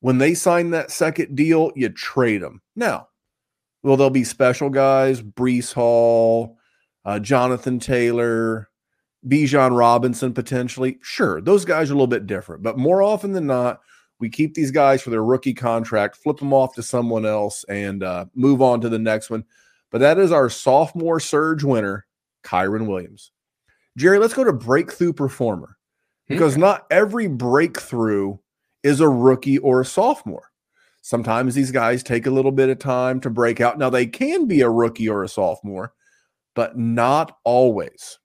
When 0.00 0.18
they 0.18 0.34
sign 0.34 0.70
that 0.70 0.90
second 0.90 1.34
deal, 1.34 1.72
you 1.74 1.88
trade 1.88 2.42
them. 2.42 2.60
Now, 2.76 3.08
will 3.82 3.96
there 3.96 4.10
be 4.10 4.24
special 4.24 4.68
guys? 4.68 5.22
Breece 5.22 5.72
Hall, 5.72 6.58
uh, 7.06 7.18
Jonathan 7.18 7.78
Taylor, 7.78 8.68
Bijan 9.26 9.76
Robinson 9.76 10.34
potentially. 10.34 10.98
Sure, 11.00 11.40
those 11.40 11.64
guys 11.64 11.88
are 11.88 11.94
a 11.94 11.96
little 11.96 12.06
bit 12.06 12.26
different, 12.26 12.62
but 12.62 12.76
more 12.76 13.00
often 13.00 13.32
than 13.32 13.46
not, 13.46 13.80
we 14.24 14.30
keep 14.30 14.54
these 14.54 14.70
guys 14.70 15.02
for 15.02 15.10
their 15.10 15.22
rookie 15.22 15.52
contract, 15.52 16.16
flip 16.16 16.38
them 16.38 16.54
off 16.54 16.74
to 16.76 16.82
someone 16.82 17.26
else, 17.26 17.62
and 17.64 18.02
uh, 18.02 18.24
move 18.34 18.62
on 18.62 18.80
to 18.80 18.88
the 18.88 18.98
next 18.98 19.28
one. 19.28 19.44
But 19.90 19.98
that 19.98 20.18
is 20.18 20.32
our 20.32 20.48
sophomore 20.48 21.20
surge 21.20 21.62
winner, 21.62 22.06
Kyren 22.42 22.86
Williams. 22.86 23.32
Jerry, 23.98 24.18
let's 24.18 24.32
go 24.32 24.42
to 24.42 24.52
breakthrough 24.54 25.12
performer 25.12 25.76
because 26.26 26.54
okay. 26.54 26.60
not 26.62 26.86
every 26.90 27.26
breakthrough 27.26 28.38
is 28.82 29.00
a 29.00 29.08
rookie 29.10 29.58
or 29.58 29.82
a 29.82 29.84
sophomore. 29.84 30.50
Sometimes 31.02 31.54
these 31.54 31.70
guys 31.70 32.02
take 32.02 32.24
a 32.24 32.30
little 32.30 32.50
bit 32.50 32.70
of 32.70 32.78
time 32.78 33.20
to 33.20 33.28
break 33.28 33.60
out. 33.60 33.76
Now, 33.76 33.90
they 33.90 34.06
can 34.06 34.46
be 34.46 34.62
a 34.62 34.70
rookie 34.70 35.10
or 35.10 35.22
a 35.22 35.28
sophomore, 35.28 35.92
but 36.54 36.78
not 36.78 37.36
always. 37.44 38.18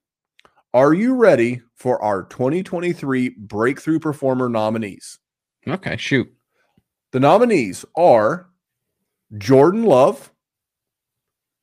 Are 0.74 0.94
you 0.94 1.16
ready 1.16 1.62
for 1.76 2.02
our 2.02 2.24
2023 2.24 3.36
Breakthrough 3.38 4.00
Performer 4.00 4.48
nominees? 4.48 5.20
Okay, 5.72 5.98
shoot. 5.98 6.32
The 7.12 7.20
nominees 7.20 7.86
are 7.96 8.50
Jordan 9.38 9.84
Love, 9.84 10.32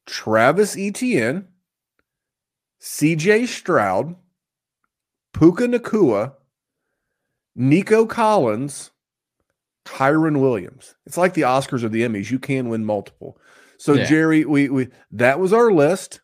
Travis 0.07 0.77
Etienne, 0.77 1.49
CJ 2.81 3.47
Stroud, 3.49 4.16
Puka 5.33 5.64
Nacua, 5.64 6.35
Nico 7.55 8.07
Collins, 8.07 8.90
Kyren 9.85 10.40
Williams. 10.40 10.95
It's 11.07 11.16
like 11.16 11.35
the 11.35 11.42
Oscars 11.42 11.83
or 11.83 11.88
the 11.88 12.03
Emmys. 12.03 12.31
You 12.31 12.38
can 12.38 12.69
win 12.69 12.85
multiple. 12.85 13.38
So 13.79 13.95
yeah. 13.95 14.05
Jerry, 14.05 14.45
we 14.45 14.69
we 14.69 14.88
that 15.12 15.38
was 15.38 15.53
our 15.53 15.71
list. 15.73 16.21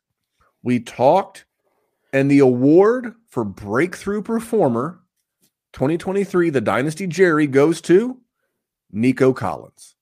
We 0.63 0.81
talked, 0.81 1.45
and 2.13 2.31
the 2.31 2.39
award 2.39 3.15
for 3.29 3.45
breakthrough 3.45 4.23
performer 4.23 5.02
2023, 5.73 6.51
the 6.51 6.61
Dynasty 6.61 7.07
Jerry 7.07 7.47
goes 7.47 7.81
to 7.83 8.21
Nico 8.91 9.33
Collins. 9.33 9.95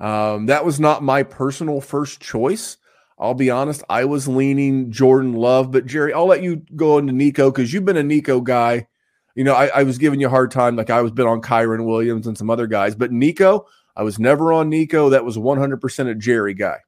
Um, 0.00 0.46
that 0.46 0.64
was 0.64 0.78
not 0.78 1.02
my 1.02 1.22
personal 1.22 1.80
first 1.80 2.20
choice. 2.20 2.76
I'll 3.18 3.34
be 3.34 3.50
honest, 3.50 3.82
I 3.88 4.04
was 4.04 4.28
leaning 4.28 4.92
Jordan 4.92 5.32
Love, 5.32 5.72
but 5.72 5.86
Jerry, 5.86 6.12
I'll 6.12 6.26
let 6.26 6.42
you 6.42 6.62
go 6.76 6.98
into 6.98 7.12
Nico 7.12 7.50
because 7.50 7.72
you've 7.72 7.84
been 7.84 7.96
a 7.96 8.02
Nico 8.02 8.40
guy. 8.40 8.86
You 9.34 9.44
know, 9.44 9.54
I, 9.54 9.66
I, 9.68 9.82
was 9.82 9.98
giving 9.98 10.20
you 10.20 10.26
a 10.28 10.30
hard 10.30 10.50
time, 10.50 10.76
like 10.76 10.90
I 10.90 11.00
was 11.00 11.10
been 11.10 11.26
on 11.26 11.42
Kyren 11.42 11.84
Williams 11.84 12.26
and 12.26 12.38
some 12.38 12.50
other 12.50 12.66
guys, 12.66 12.94
but 12.94 13.10
Nico, 13.12 13.66
I 13.96 14.02
was 14.02 14.18
never 14.18 14.52
on 14.52 14.68
Nico. 14.68 15.10
That 15.10 15.24
was 15.24 15.36
100% 15.36 16.10
a 16.10 16.14
Jerry 16.14 16.54
guy. 16.54 16.78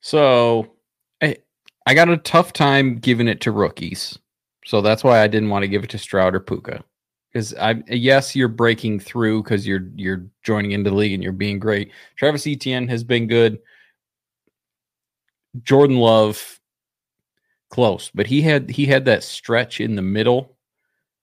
So 0.00 0.74
I, 1.22 1.36
I 1.86 1.94
got 1.94 2.08
a 2.08 2.16
tough 2.16 2.52
time 2.52 2.96
giving 2.96 3.28
it 3.28 3.42
to 3.42 3.52
rookies. 3.52 4.18
So 4.64 4.80
that's 4.80 5.04
why 5.04 5.22
I 5.22 5.28
didn't 5.28 5.50
want 5.50 5.62
to 5.64 5.68
give 5.68 5.84
it 5.84 5.90
to 5.90 5.98
Stroud 5.98 6.34
or 6.34 6.40
Puka 6.40 6.82
because 7.32 7.54
I 7.54 7.82
yes 7.88 8.34
you're 8.34 8.48
breaking 8.48 9.00
through 9.00 9.42
because 9.42 9.66
you're 9.66 9.88
you're 9.94 10.26
joining 10.42 10.72
into 10.72 10.90
the 10.90 10.96
league 10.96 11.12
and 11.12 11.22
you're 11.22 11.32
being 11.32 11.58
great. 11.58 11.92
Travis 12.16 12.46
Etienne 12.46 12.88
has 12.88 13.04
been 13.04 13.26
good. 13.26 13.58
Jordan 15.62 15.96
Love 15.96 16.60
close, 17.70 18.10
but 18.14 18.26
he 18.26 18.42
had 18.42 18.70
he 18.70 18.86
had 18.86 19.04
that 19.04 19.22
stretch 19.22 19.80
in 19.80 19.94
the 19.94 20.02
middle 20.02 20.56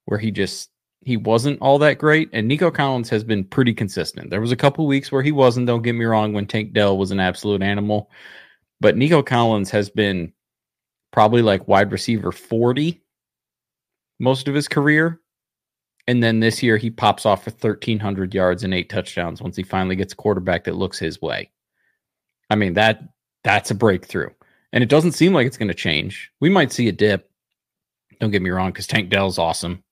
where 0.06 0.20
he 0.20 0.32
just 0.32 0.70
he 1.04 1.18
wasn't 1.18 1.62
all 1.62 1.80
that 1.80 2.00
great. 2.00 2.30
And 2.34 2.48
Nico 2.48 2.72
Collins 2.72 3.10
has 3.10 3.24
been 3.24 3.44
pretty 3.44 3.74
consistent. 3.74 4.30
There 4.30 4.42
was 4.42 4.52
a 4.52 4.58
couple 4.58 4.88
weeks 4.88 5.12
where 5.12 5.24
he 5.24 5.32
wasn't. 5.32 5.68
Don't 5.68 5.82
get 5.82 5.94
me 5.94 6.06
wrong. 6.06 6.34
When 6.34 6.48
Tank 6.48 6.74
Dell 6.74 6.98
was 6.98 7.12
an 7.12 7.20
absolute 7.20 7.62
animal, 7.62 8.10
but 8.80 8.98
Nico 8.98 9.22
Collins 9.22 9.72
has 9.72 9.90
been 9.90 10.34
probably 11.12 11.42
like 11.42 11.68
wide 11.68 11.92
receiver 11.92 12.32
40 12.32 13.02
most 14.20 14.48
of 14.48 14.56
his 14.56 14.68
career. 14.68 15.22
And 16.08 16.24
then 16.24 16.40
this 16.40 16.64
year 16.64 16.78
he 16.78 16.90
pops 16.90 17.26
off 17.26 17.44
for 17.44 17.52
1,300 17.52 18.34
yards 18.34 18.64
and 18.64 18.74
eight 18.74 18.90
touchdowns 18.90 19.42
once 19.42 19.58
he 19.58 19.64
finally 19.64 19.96
gets 19.96 20.14
a 20.14 20.16
quarterback 20.18 20.64
that 20.64 20.76
looks 20.76 20.98
his 20.98 21.22
way. 21.22 21.52
I 22.50 22.56
mean, 22.56 22.74
that 22.76 23.04
that's 23.44 23.72
a 23.72 23.76
breakthrough. 23.76 24.30
And 24.72 24.84
it 24.84 24.90
doesn't 24.90 25.14
seem 25.14 25.34
like 25.34 25.48
it's 25.48 25.58
going 25.58 25.68
to 25.68 25.74
change. 25.74 26.32
We 26.40 26.50
might 26.50 26.72
see 26.72 26.88
a 26.88 26.92
dip. 26.94 27.30
Don't 28.20 28.32
get 28.32 28.42
me 28.42 28.50
wrong, 28.50 28.72
because 28.72 28.88
Tank 28.88 29.10
Dell's 29.10 29.38
awesome. 29.38 29.84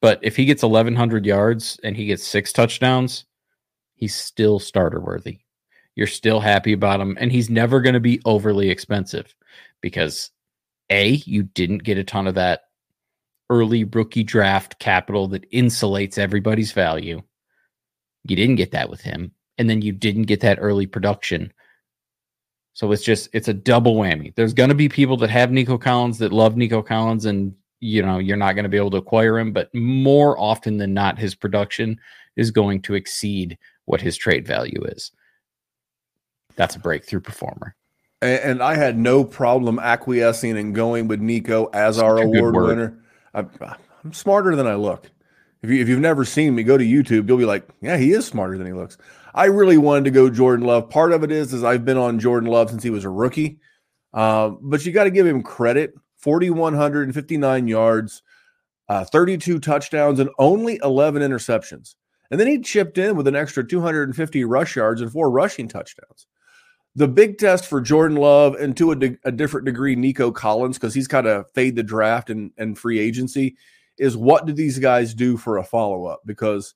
But 0.00 0.20
if 0.22 0.36
he 0.36 0.44
gets 0.44 0.62
1,100 0.62 1.24
yards 1.26 1.80
and 1.82 1.96
he 1.96 2.06
gets 2.06 2.26
six 2.26 2.52
touchdowns, 2.52 3.24
he's 3.94 4.14
still 4.14 4.58
starter 4.58 5.00
worthy. 5.00 5.40
You're 5.96 6.06
still 6.06 6.40
happy 6.40 6.72
about 6.72 7.00
him. 7.00 7.16
And 7.20 7.32
he's 7.32 7.48
never 7.48 7.80
going 7.80 7.94
to 7.94 8.00
be 8.00 8.20
overly 8.24 8.70
expensive 8.70 9.34
because 9.80 10.30
A, 10.90 11.10
you 11.24 11.44
didn't 11.44 11.84
get 11.84 11.98
a 11.98 12.04
ton 12.04 12.26
of 12.26 12.34
that 12.34 12.64
early 13.50 13.84
rookie 13.84 14.24
draft 14.24 14.78
capital 14.78 15.28
that 15.28 15.50
insulates 15.50 16.18
everybody's 16.18 16.72
value. 16.72 17.22
You 18.24 18.36
didn't 18.36 18.56
get 18.56 18.72
that 18.72 18.88
with 18.88 19.00
him. 19.00 19.32
And 19.58 19.70
then 19.70 19.82
you 19.82 19.92
didn't 19.92 20.24
get 20.24 20.40
that 20.40 20.58
early 20.60 20.86
production. 20.86 21.52
So 22.72 22.90
it's 22.90 23.04
just, 23.04 23.28
it's 23.32 23.48
a 23.48 23.54
double 23.54 23.96
whammy. 23.96 24.34
There's 24.34 24.54
going 24.54 24.70
to 24.70 24.74
be 24.74 24.88
people 24.88 25.16
that 25.18 25.30
have 25.30 25.52
Nico 25.52 25.78
Collins 25.78 26.18
that 26.18 26.32
love 26.32 26.56
Nico 26.56 26.82
Collins 26.82 27.24
and, 27.24 27.54
you 27.80 28.02
know, 28.02 28.18
you're 28.18 28.36
not 28.36 28.54
going 28.54 28.64
to 28.64 28.68
be 28.68 28.78
able 28.78 28.90
to 28.92 28.96
acquire 28.96 29.38
him. 29.38 29.52
But 29.52 29.72
more 29.74 30.36
often 30.40 30.78
than 30.78 30.92
not, 30.92 31.18
his 31.18 31.34
production 31.34 32.00
is 32.36 32.50
going 32.50 32.82
to 32.82 32.94
exceed 32.94 33.58
what 33.84 34.00
his 34.00 34.16
trade 34.16 34.46
value 34.46 34.82
is. 34.86 35.12
That's 36.56 36.74
a 36.74 36.80
breakthrough 36.80 37.20
performer. 37.20 37.76
And, 38.22 38.40
and 38.40 38.62
I 38.62 38.74
had 38.74 38.98
no 38.98 39.22
problem 39.22 39.78
acquiescing 39.78 40.56
and 40.56 40.74
going 40.74 41.06
with 41.06 41.20
Nico 41.20 41.66
as 41.72 41.98
our 41.98 42.18
award 42.18 42.56
winner. 42.56 42.98
I'm 43.34 44.12
smarter 44.12 44.54
than 44.56 44.66
I 44.66 44.74
look. 44.74 45.10
If, 45.62 45.70
you, 45.70 45.80
if 45.80 45.88
you've 45.88 46.00
never 46.00 46.24
seen 46.24 46.54
me, 46.54 46.62
go 46.62 46.76
to 46.76 46.84
YouTube. 46.84 47.28
You'll 47.28 47.38
be 47.38 47.46
like, 47.46 47.66
yeah, 47.80 47.96
he 47.96 48.12
is 48.12 48.26
smarter 48.26 48.58
than 48.58 48.66
he 48.66 48.72
looks. 48.72 48.98
I 49.34 49.46
really 49.46 49.78
wanted 49.78 50.04
to 50.04 50.10
go 50.10 50.30
Jordan 50.30 50.66
Love. 50.66 50.90
Part 50.90 51.12
of 51.12 51.24
it 51.24 51.32
is, 51.32 51.52
is 51.52 51.64
I've 51.64 51.84
been 51.84 51.96
on 51.96 52.20
Jordan 52.20 52.50
Love 52.50 52.70
since 52.70 52.82
he 52.82 52.90
was 52.90 53.04
a 53.04 53.10
rookie. 53.10 53.58
Uh, 54.12 54.50
but 54.60 54.84
you 54.84 54.92
got 54.92 55.04
to 55.04 55.10
give 55.10 55.26
him 55.26 55.42
credit. 55.42 55.94
4,159 56.18 57.68
yards, 57.68 58.22
uh, 58.88 59.04
32 59.04 59.58
touchdowns, 59.58 60.20
and 60.20 60.30
only 60.38 60.80
11 60.82 61.22
interceptions. 61.22 61.96
And 62.30 62.40
then 62.40 62.46
he 62.46 62.60
chipped 62.60 62.96
in 62.96 63.16
with 63.16 63.26
an 63.26 63.36
extra 63.36 63.66
250 63.66 64.44
rush 64.44 64.76
yards 64.76 65.02
and 65.02 65.12
four 65.12 65.30
rushing 65.30 65.68
touchdowns. 65.68 66.26
The 66.96 67.08
big 67.08 67.38
test 67.38 67.66
for 67.66 67.80
Jordan 67.80 68.16
Love 68.16 68.54
and 68.54 68.76
to 68.76 68.92
a, 68.92 68.96
de- 68.96 69.18
a 69.24 69.32
different 69.32 69.66
degree, 69.66 69.96
Nico 69.96 70.30
Collins, 70.30 70.78
because 70.78 70.94
he's 70.94 71.08
kind 71.08 71.26
of 71.26 71.50
fade 71.52 71.74
the 71.74 71.82
draft 71.82 72.30
and, 72.30 72.52
and 72.56 72.78
free 72.78 73.00
agency, 73.00 73.56
is 73.98 74.16
what 74.16 74.46
do 74.46 74.52
these 74.52 74.78
guys 74.78 75.14
do 75.14 75.36
for 75.36 75.58
a 75.58 75.64
follow 75.64 76.06
up? 76.06 76.22
Because 76.24 76.74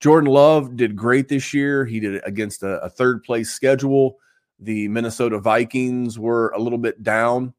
Jordan 0.00 0.30
Love 0.30 0.76
did 0.76 0.94
great 0.94 1.28
this 1.28 1.52
year. 1.52 1.84
He 1.84 2.00
did 2.00 2.14
it 2.14 2.22
against 2.24 2.62
a, 2.62 2.80
a 2.82 2.90
third 2.90 3.22
place 3.24 3.50
schedule. 3.50 4.18
The 4.60 4.88
Minnesota 4.88 5.38
Vikings 5.38 6.18
were 6.18 6.50
a 6.50 6.58
little 6.58 6.78
bit 6.78 7.02
down 7.02 7.54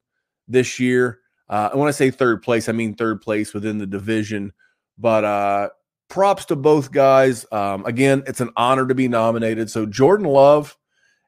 this 0.48 0.80
year. 0.80 1.20
Uh, 1.50 1.70
and 1.72 1.80
when 1.80 1.88
I 1.88 1.92
say 1.92 2.12
third 2.12 2.42
place, 2.42 2.70
I 2.70 2.72
mean 2.72 2.96
third 2.96 3.22
place 3.22 3.54
within 3.54 3.78
the 3.78 3.88
division. 3.88 4.54
But 4.98 5.24
uh, 5.24 5.70
props 6.10 6.46
to 6.46 6.56
both 6.56 6.92
guys. 6.92 7.46
Um, 7.52 7.86
again, 7.86 8.24
it's 8.28 8.42
an 8.42 8.52
honor 8.56 8.88
to 8.88 8.96
be 8.96 9.08
nominated. 9.08 9.70
So 9.70 9.86
Jordan 9.86 10.28
Love 10.28 10.78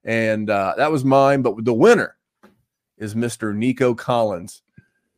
and 0.03 0.49
uh, 0.49 0.73
that 0.77 0.91
was 0.91 1.03
mine. 1.03 1.41
But 1.41 1.63
the 1.65 1.73
winner 1.73 2.15
is 2.97 3.15
Mr. 3.15 3.55
Nico 3.55 3.93
Collins. 3.93 4.61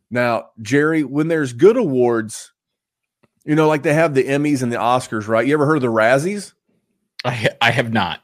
Now, 0.10 0.50
Jerry, 0.62 1.04
when 1.04 1.30
there's 1.30 1.54
good 1.54 1.78
awards, 1.78 2.52
you 3.46 3.56
know, 3.56 3.68
like 3.68 3.84
they 3.84 3.94
have 3.94 4.14
the 4.14 4.24
Emmys 4.24 4.62
and 4.62 4.72
the 4.72 4.78
Oscars, 4.78 5.28
right? 5.28 5.48
You 5.48 5.54
ever 5.54 5.66
heard 5.66 5.78
of 5.78 5.82
the 5.82 5.88
Razzies? 5.88 6.54
I 7.24 7.50
I 7.62 7.72
have 7.72 7.94
not. 7.94 8.22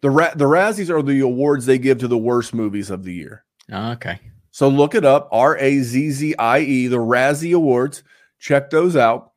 The 0.00 0.10
Ra- 0.10 0.34
the 0.34 0.44
Razzies 0.44 0.90
are 0.90 1.02
the 1.02 1.20
awards 1.20 1.66
they 1.66 1.78
give 1.78 1.98
to 1.98 2.08
the 2.08 2.18
worst 2.18 2.54
movies 2.54 2.90
of 2.90 3.04
the 3.04 3.12
year. 3.12 3.44
Okay. 3.72 4.20
So 4.50 4.68
look 4.68 4.94
it 4.94 5.04
up, 5.04 5.28
R 5.32 5.56
A 5.58 5.80
Z 5.80 6.10
Z 6.10 6.34
I 6.38 6.60
E, 6.60 6.86
the 6.86 6.98
Razzie 6.98 7.56
Awards. 7.56 8.04
Check 8.38 8.70
those 8.70 8.94
out. 8.94 9.32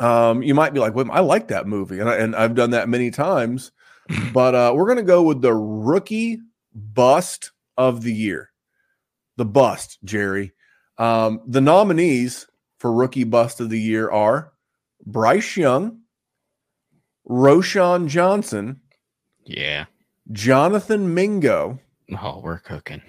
Um, 0.00 0.42
you 0.42 0.54
might 0.54 0.72
be 0.72 0.80
like, 0.80 0.94
"Well, 0.94 1.10
I 1.10 1.20
like 1.20 1.48
that 1.48 1.66
movie," 1.66 2.00
and, 2.00 2.08
I, 2.08 2.16
and 2.16 2.34
I've 2.34 2.54
done 2.54 2.70
that 2.70 2.88
many 2.88 3.10
times 3.10 3.72
but 4.32 4.54
uh, 4.54 4.72
we're 4.74 4.86
going 4.86 4.98
to 4.98 5.02
go 5.02 5.22
with 5.22 5.40
the 5.40 5.54
rookie 5.54 6.40
bust 6.74 7.52
of 7.76 8.02
the 8.02 8.12
year. 8.12 8.50
The 9.36 9.44
bust, 9.44 9.98
Jerry. 10.04 10.52
Um, 10.98 11.40
the 11.46 11.60
nominees 11.60 12.46
for 12.78 12.92
rookie 12.92 13.24
bust 13.24 13.60
of 13.60 13.70
the 13.70 13.80
year 13.80 14.10
are 14.10 14.52
Bryce 15.04 15.56
Young, 15.56 16.00
Roschon 17.28 18.06
Johnson, 18.08 18.80
yeah, 19.44 19.86
Jonathan 20.32 21.14
Mingo. 21.14 21.78
Oh, 22.20 22.40
we're 22.42 22.58
cooking. 22.58 23.02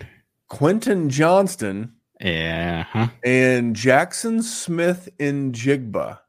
Quentin 0.49 1.09
Johnston. 1.09 1.93
Yeah. 2.19 2.83
Huh? 2.83 3.07
And 3.23 3.75
Jackson 3.75 4.41
Smith 4.41 5.09
in 5.19 5.51
Jigba. 5.51 6.19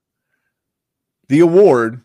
The 1.28 1.40
award 1.40 2.02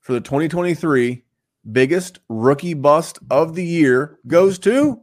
for 0.00 0.12
the 0.12 0.20
2023 0.20 1.24
biggest 1.72 2.20
rookie 2.28 2.74
bust 2.74 3.18
of 3.30 3.54
the 3.54 3.64
year 3.64 4.18
goes 4.26 4.58
to 4.60 5.00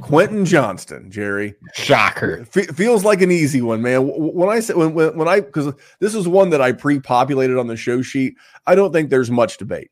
Quentin 0.00 0.44
Johnston, 0.44 1.10
Jerry. 1.10 1.54
Shocker. 1.74 2.46
F- 2.54 2.76
feels 2.76 3.04
like 3.04 3.20
an 3.20 3.30
easy 3.30 3.60
one, 3.60 3.82
man. 3.82 4.02
When 4.06 4.48
I 4.48 4.60
said 4.60 4.76
when 4.76 4.94
when, 4.94 5.16
when 5.16 5.28
I 5.28 5.40
because 5.40 5.72
this 6.00 6.14
is 6.14 6.28
one 6.28 6.50
that 6.50 6.60
I 6.60 6.72
pre-populated 6.72 7.58
on 7.58 7.66
the 7.66 7.76
show 7.76 8.02
sheet. 8.02 8.36
I 8.66 8.74
don't 8.74 8.92
think 8.92 9.10
there's 9.10 9.30
much 9.30 9.58
debate. 9.58 9.90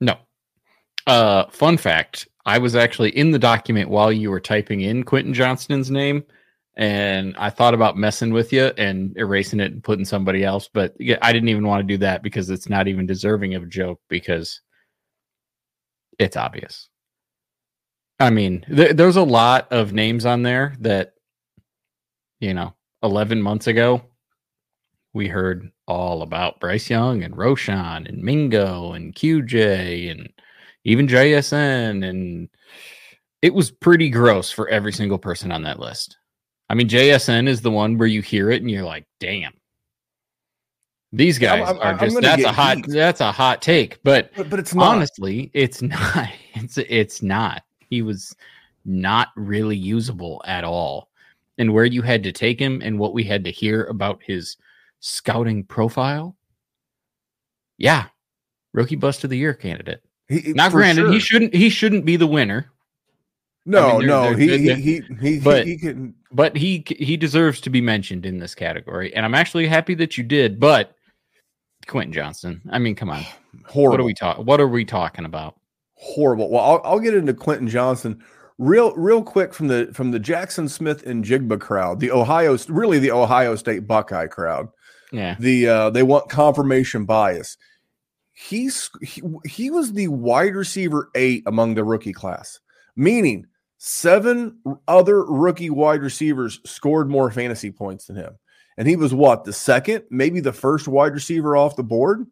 No. 0.00 0.16
Uh, 1.06 1.46
fun 1.50 1.76
fact: 1.76 2.28
I 2.46 2.58
was 2.58 2.74
actually 2.74 3.16
in 3.16 3.30
the 3.30 3.38
document 3.38 3.90
while 3.90 4.12
you 4.12 4.30
were 4.30 4.40
typing 4.40 4.80
in 4.80 5.04
Quentin 5.04 5.34
Johnston's 5.34 5.90
name, 5.90 6.24
and 6.76 7.34
I 7.38 7.50
thought 7.50 7.74
about 7.74 7.96
messing 7.96 8.32
with 8.32 8.52
you 8.52 8.72
and 8.76 9.16
erasing 9.16 9.60
it 9.60 9.72
and 9.72 9.84
putting 9.84 10.04
somebody 10.04 10.44
else, 10.44 10.68
but 10.72 10.94
I 11.22 11.32
didn't 11.32 11.48
even 11.48 11.66
want 11.66 11.80
to 11.80 11.92
do 11.94 11.98
that 11.98 12.22
because 12.22 12.50
it's 12.50 12.68
not 12.68 12.88
even 12.88 13.06
deserving 13.06 13.54
of 13.54 13.62
a 13.62 13.66
joke 13.66 14.00
because 14.08 14.60
it's 16.18 16.36
obvious. 16.36 16.88
I 18.20 18.30
mean, 18.30 18.64
th- 18.74 18.96
there's 18.96 19.16
a 19.16 19.22
lot 19.22 19.72
of 19.72 19.92
names 19.92 20.24
on 20.24 20.42
there 20.42 20.74
that, 20.80 21.14
you 22.40 22.54
know, 22.54 22.74
11 23.02 23.42
months 23.42 23.66
ago, 23.66 24.02
we 25.12 25.28
heard 25.28 25.70
all 25.86 26.22
about 26.22 26.60
Bryce 26.60 26.90
Young 26.90 27.22
and 27.22 27.34
Roschon 27.34 28.08
and 28.08 28.22
Mingo 28.22 28.92
and 28.92 29.14
QJ 29.14 30.10
and 30.10 30.28
even 30.84 31.06
JSN. 31.06 32.08
And 32.08 32.48
it 33.42 33.54
was 33.54 33.70
pretty 33.70 34.10
gross 34.10 34.50
for 34.50 34.68
every 34.68 34.92
single 34.92 35.18
person 35.18 35.52
on 35.52 35.62
that 35.62 35.78
list. 35.78 36.16
I 36.68 36.74
mean, 36.74 36.88
JSN 36.88 37.48
is 37.48 37.60
the 37.60 37.70
one 37.70 37.98
where 37.98 38.08
you 38.08 38.22
hear 38.22 38.50
it 38.50 38.62
and 38.62 38.70
you're 38.70 38.84
like, 38.84 39.06
damn. 39.20 39.52
These 41.14 41.38
guys 41.38 41.68
I'm, 41.68 41.80
I'm, 41.80 41.94
are 41.94 41.98
just 41.98 42.20
that's 42.20 42.42
a 42.42 42.50
hot 42.50 42.78
heat. 42.78 42.86
that's 42.88 43.20
a 43.20 43.30
hot 43.30 43.62
take, 43.62 44.02
but 44.02 44.32
but, 44.34 44.50
but 44.50 44.58
it's 44.58 44.74
not. 44.74 44.96
honestly, 44.96 45.48
it's 45.54 45.80
not. 45.82 46.28
It's 46.54 46.76
it's 46.76 47.22
not. 47.22 47.62
He 47.88 48.02
was 48.02 48.34
not 48.84 49.28
really 49.36 49.76
usable 49.76 50.42
at 50.44 50.64
all. 50.64 51.08
And 51.56 51.72
where 51.72 51.84
you 51.84 52.02
had 52.02 52.24
to 52.24 52.32
take 52.32 52.58
him 52.58 52.82
and 52.82 52.98
what 52.98 53.14
we 53.14 53.22
had 53.22 53.44
to 53.44 53.52
hear 53.52 53.84
about 53.84 54.20
his 54.24 54.56
scouting 54.98 55.62
profile, 55.62 56.34
yeah, 57.78 58.06
rookie 58.72 58.96
bust 58.96 59.22
of 59.22 59.30
the 59.30 59.38
year 59.38 59.54
candidate. 59.54 60.02
He, 60.26 60.52
now, 60.52 60.68
granted, 60.68 61.02
sure. 61.02 61.12
he 61.12 61.20
shouldn't 61.20 61.54
he 61.54 61.68
shouldn't 61.70 62.04
be 62.04 62.16
the 62.16 62.26
winner. 62.26 62.72
No, 63.66 63.88
I 63.88 63.98
mean, 63.98 64.06
no, 64.08 64.22
they're, 64.22 64.36
he, 64.36 64.66
they're, 64.66 64.76
he, 64.76 65.00
he 65.00 65.14
he 65.20 65.38
but, 65.38 65.64
he 65.64 65.78
can. 65.78 66.12
But 66.32 66.56
he 66.56 66.84
he 66.88 67.16
deserves 67.16 67.60
to 67.60 67.70
be 67.70 67.80
mentioned 67.80 68.26
in 68.26 68.40
this 68.40 68.56
category, 68.56 69.14
and 69.14 69.24
I'm 69.24 69.36
actually 69.36 69.68
happy 69.68 69.94
that 69.94 70.18
you 70.18 70.24
did. 70.24 70.58
But 70.58 70.96
Quentin 71.84 72.12
Johnston. 72.12 72.60
I 72.70 72.78
mean, 72.78 72.94
come 72.94 73.10
on. 73.10 73.24
Horrible. 73.66 73.90
What 73.90 74.00
are 74.00 74.04
we 74.04 74.14
talking? 74.14 74.44
What 74.44 74.60
are 74.60 74.68
we 74.68 74.84
talking 74.84 75.24
about? 75.24 75.58
Horrible. 75.94 76.50
Well, 76.50 76.62
I'll, 76.62 76.80
I'll 76.84 77.00
get 77.00 77.14
into 77.14 77.34
Quentin 77.34 77.68
Johnston 77.68 78.22
real 78.58 78.94
real 78.94 79.22
quick 79.22 79.52
from 79.52 79.68
the 79.68 79.90
from 79.92 80.10
the 80.10 80.20
Jaxon 80.20 80.68
Smith-Njigba 80.68 81.60
crowd, 81.60 82.00
the 82.00 82.10
Ohio 82.10 82.56
really 82.68 82.98
the 82.98 83.10
Ohio 83.10 83.56
State 83.56 83.86
Buckeye 83.86 84.26
crowd. 84.26 84.68
Yeah. 85.12 85.36
The 85.38 85.68
uh, 85.68 85.90
they 85.90 86.02
want 86.02 86.28
confirmation 86.28 87.04
bias. 87.04 87.56
He's 88.32 88.90
he, 89.00 89.22
he 89.46 89.70
was 89.70 89.92
the 89.92 90.08
wide 90.08 90.56
receiver 90.56 91.10
8 91.14 91.44
among 91.46 91.74
the 91.74 91.84
rookie 91.84 92.12
class, 92.12 92.58
meaning 92.96 93.46
seven 93.78 94.58
other 94.88 95.24
rookie 95.24 95.70
wide 95.70 96.02
receivers 96.02 96.60
scored 96.64 97.08
more 97.08 97.30
fantasy 97.30 97.70
points 97.70 98.06
than 98.06 98.16
him 98.16 98.36
and 98.76 98.88
he 98.88 98.96
was 98.96 99.14
what 99.14 99.44
the 99.44 99.52
second, 99.52 100.04
maybe 100.10 100.40
the 100.40 100.52
first 100.52 100.88
wide 100.88 101.14
receiver 101.14 101.56
off 101.56 101.76
the 101.76 101.82
board. 101.82 102.26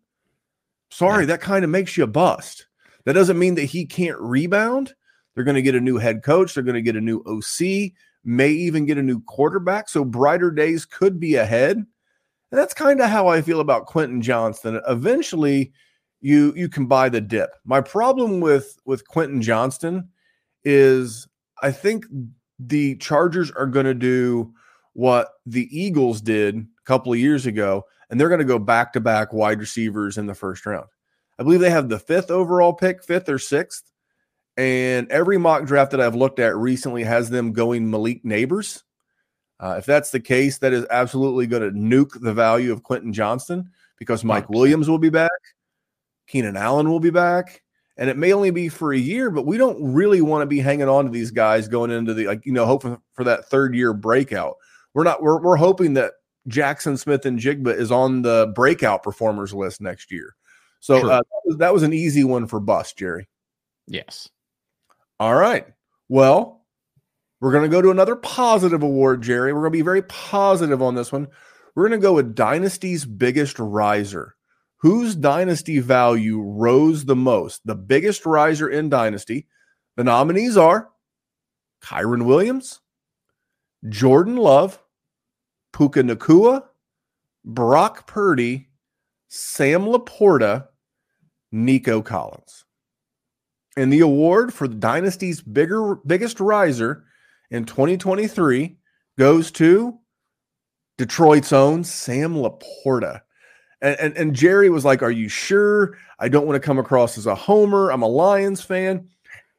Sorry, 0.91 1.23
yeah. 1.23 1.27
that 1.29 1.41
kind 1.41 1.65
of 1.65 1.71
makes 1.71 1.97
you 1.97 2.05
a 2.05 2.09
bust. 2.09 2.67
That 3.05 3.15
doesn't 3.15 3.39
mean 3.39 3.55
that 3.57 3.65
he 3.65 3.87
can't 3.87 4.19
rebound. 4.21 4.95
They're 5.35 5.45
going 5.45 5.55
to 5.57 5.63
get 5.63 5.75
a 5.75 5.81
new 5.81 5.99
head 5.99 6.23
coach. 6.23 6.55
They're 6.55 6.63
going 6.63 6.75
to 6.75 6.83
get 6.83 6.97
a 6.97 7.01
new 7.01 7.23
OC. 7.27 7.93
may 8.25 8.51
even 8.51 8.85
get 8.85 8.99
a 8.99 9.03
new 9.03 9.21
quarterback. 9.23 9.89
So 9.89 10.05
brighter 10.05 10.51
days 10.51 10.85
could 10.85 11.19
be 11.19 11.37
ahead. 11.37 11.77
And 11.77 12.59
that's 12.61 12.75
kind 12.75 13.01
of 13.01 13.09
how 13.09 13.29
I 13.29 13.41
feel 13.41 13.61
about 13.61 13.87
Quentin 13.87 14.21
Johnston. 14.21 14.81
Eventually, 14.87 15.73
you 16.21 16.53
you 16.55 16.69
can 16.69 16.87
buy 16.87 17.09
the 17.09 17.21
dip. 17.21 17.51
My 17.65 17.81
problem 17.81 18.41
with 18.41 18.79
with 18.85 19.09
Quentin 19.09 19.41
Johnston 19.41 20.09
is 20.63 21.27
I 21.63 21.73
think 21.73 22.05
the 22.59 22.97
Chargers 22.97 23.51
are 23.51 23.67
going 23.67 23.87
to 23.87 23.95
do 23.95 24.53
what 24.95 25.29
the 25.47 25.69
Eagles 25.71 26.21
did 26.21 26.57
a 26.57 26.67
couple 26.85 27.13
of 27.13 27.19
years 27.19 27.47
ago, 27.47 27.85
and 28.11 28.21
they're 28.21 28.29
going 28.29 28.39
to 28.39 28.45
go 28.45 28.59
back 28.59 28.93
to 28.93 29.01
back 29.01 29.33
wide 29.33 29.61
receivers 29.61 30.19
in 30.19 30.27
the 30.27 30.35
first 30.35 30.67
round. 30.67 30.87
I 31.39 31.45
believe 31.45 31.61
they 31.61 31.71
have 31.71 31.89
the 31.89 31.99
fifth 31.99 32.31
overall 32.31 32.73
pick, 32.73 33.03
fifth 33.03 33.29
or 33.29 33.39
sixth. 33.39 33.91
And 34.57 35.11
every 35.11 35.39
mock 35.39 35.65
draft 35.65 35.93
that 35.93 36.01
I've 36.01 36.15
looked 36.15 36.39
at 36.39 36.55
recently 36.57 37.05
has 37.05 37.31
them 37.31 37.53
going 37.53 37.91
Malik 37.91 38.23
Nabers. 38.23 38.83
Uh, 39.59 39.77
if 39.79 39.87
that's 39.87 40.11
the 40.11 40.21
case, 40.21 40.59
that 40.59 40.73
is 40.73 40.87
absolutely 40.91 41.47
going 41.47 41.63
to 41.63 41.71
nuke 41.71 42.21
the 42.21 42.35
value 42.35 42.73
of 42.73 42.83
Quentin 42.83 43.13
Johnston 43.13 43.71
because 43.99 44.25
Mike 44.25 44.49
100%. 44.49 44.51
Williams 44.51 44.91
will 44.91 44.99
be 44.99 45.09
back, 45.09 45.31
Keenan 46.27 46.57
Allen 46.57 46.91
will 46.91 47.01
be 47.01 47.11
back, 47.11 47.63
and 47.97 48.11
it 48.11 48.17
may 48.17 48.33
only 48.33 48.51
be 48.51 48.69
for 48.69 48.93
a 48.93 48.99
year, 48.99 49.31
but 49.31 49.47
we 49.47 49.57
don't 49.57 49.93
really 49.93 50.21
want 50.21 50.43
to 50.43 50.47
be 50.47 50.59
hanging 50.59 50.89
on 50.89 51.05
to 51.05 51.11
these 51.11 51.31
guys 51.31 51.69
going 51.69 51.91
into 51.91 52.13
the 52.13 52.27
like 52.27 52.45
you 52.45 52.53
know 52.53 52.67
hoping 52.67 53.01
for 53.15 53.25
that 53.25 53.47
third 53.47 53.75
year 53.75 53.93
breakout. 53.93 54.57
We're 54.95 55.05
not. 55.05 55.23
We're 55.23 55.41
we're 55.41 55.57
hoping 55.57 55.95
that 55.95 56.13
Jaxon 56.49 56.99
Smith-Njigba 56.99 57.75
is 57.75 57.91
on 57.91 58.23
the 58.23 58.53
breakout 58.55 59.03
performers 59.03 59.55
list 59.55 59.81
next 59.81 60.11
year. 60.11 60.35
So 60.81 61.09
uh, 61.09 61.23
that 61.59 61.73
was 61.73 61.85
an 61.85 61.93
easy 61.93 62.25
one 62.25 62.47
for 62.47 62.59
bust, 62.59 62.99
Jerry. 62.99 63.29
Yes. 63.87 64.29
All 65.21 65.35
right. 65.35 65.67
Well, 66.09 66.65
we're 67.41 67.53
going 67.53 67.63
to 67.63 67.75
go 67.75 67.81
to 67.81 67.91
another 67.91 68.17
positive 68.17 68.83
award, 68.83 69.23
Jerry. 69.23 69.53
We're 69.53 69.61
going 69.61 69.73
to 69.73 69.79
be 69.79 69.83
very 69.83 70.03
positive 70.03 70.83
on 70.83 70.97
this 70.97 71.13
one. 71.13 71.29
We're 71.75 71.89
going 71.89 72.01
to 72.01 72.05
go 72.05 72.15
with 72.15 72.35
Dynasty's 72.35 73.05
biggest 73.05 73.59
riser. 73.59 74.35
Whose 74.79 75.15
dynasty 75.15 75.79
value 75.79 76.41
rose 76.41 77.05
the 77.05 77.15
most? 77.15 77.65
The 77.65 77.77
biggest 77.77 78.27
riser 78.27 78.69
in 78.69 78.89
Dynasty. 78.89 79.47
The 79.97 80.03
nominees 80.03 80.57
are 80.57 80.91
Kyren 81.85 82.25
Williams, 82.25 82.81
Jordan 83.89 84.35
Love, 84.35 84.82
Puka 85.73 86.03
Nacua, 86.03 86.65
Brock 87.45 88.07
Purdy, 88.07 88.69
Sam 89.29 89.87
LaPorta, 89.87 90.69
Nico 91.51 92.03
Collins. 92.03 92.65
And 93.77 93.93
the 93.93 94.01
award 94.01 94.53
for 94.53 94.69
the 94.69 94.75
Dynasty's 94.75 95.41
bigger 95.41 95.97
biggest 96.07 96.41
riser 96.41 97.05
in 97.51 97.65
2023 97.65 98.77
goes 99.19 99.51
to 99.53 99.99
Detroit's 100.99 101.53
own 101.53 101.85
Sam 101.85 102.35
LaPorta. 102.35 103.23
And, 103.81 103.99
and, 103.99 104.17
and 104.17 104.35
Jerry 104.35 104.69
was 104.69 104.85
like, 104.85 105.03
Are 105.03 105.11
you 105.11 105.29
sure? 105.29 105.97
I 106.19 106.29
don't 106.29 106.47
want 106.47 106.61
to 106.61 106.67
come 106.67 106.79
across 106.79 107.17
as 107.17 107.27
a 107.27 107.35
homer. 107.35 107.91
I'm 107.91 108.03
a 108.03 108.09
Lions 108.09 108.63
fan. 108.63 109.09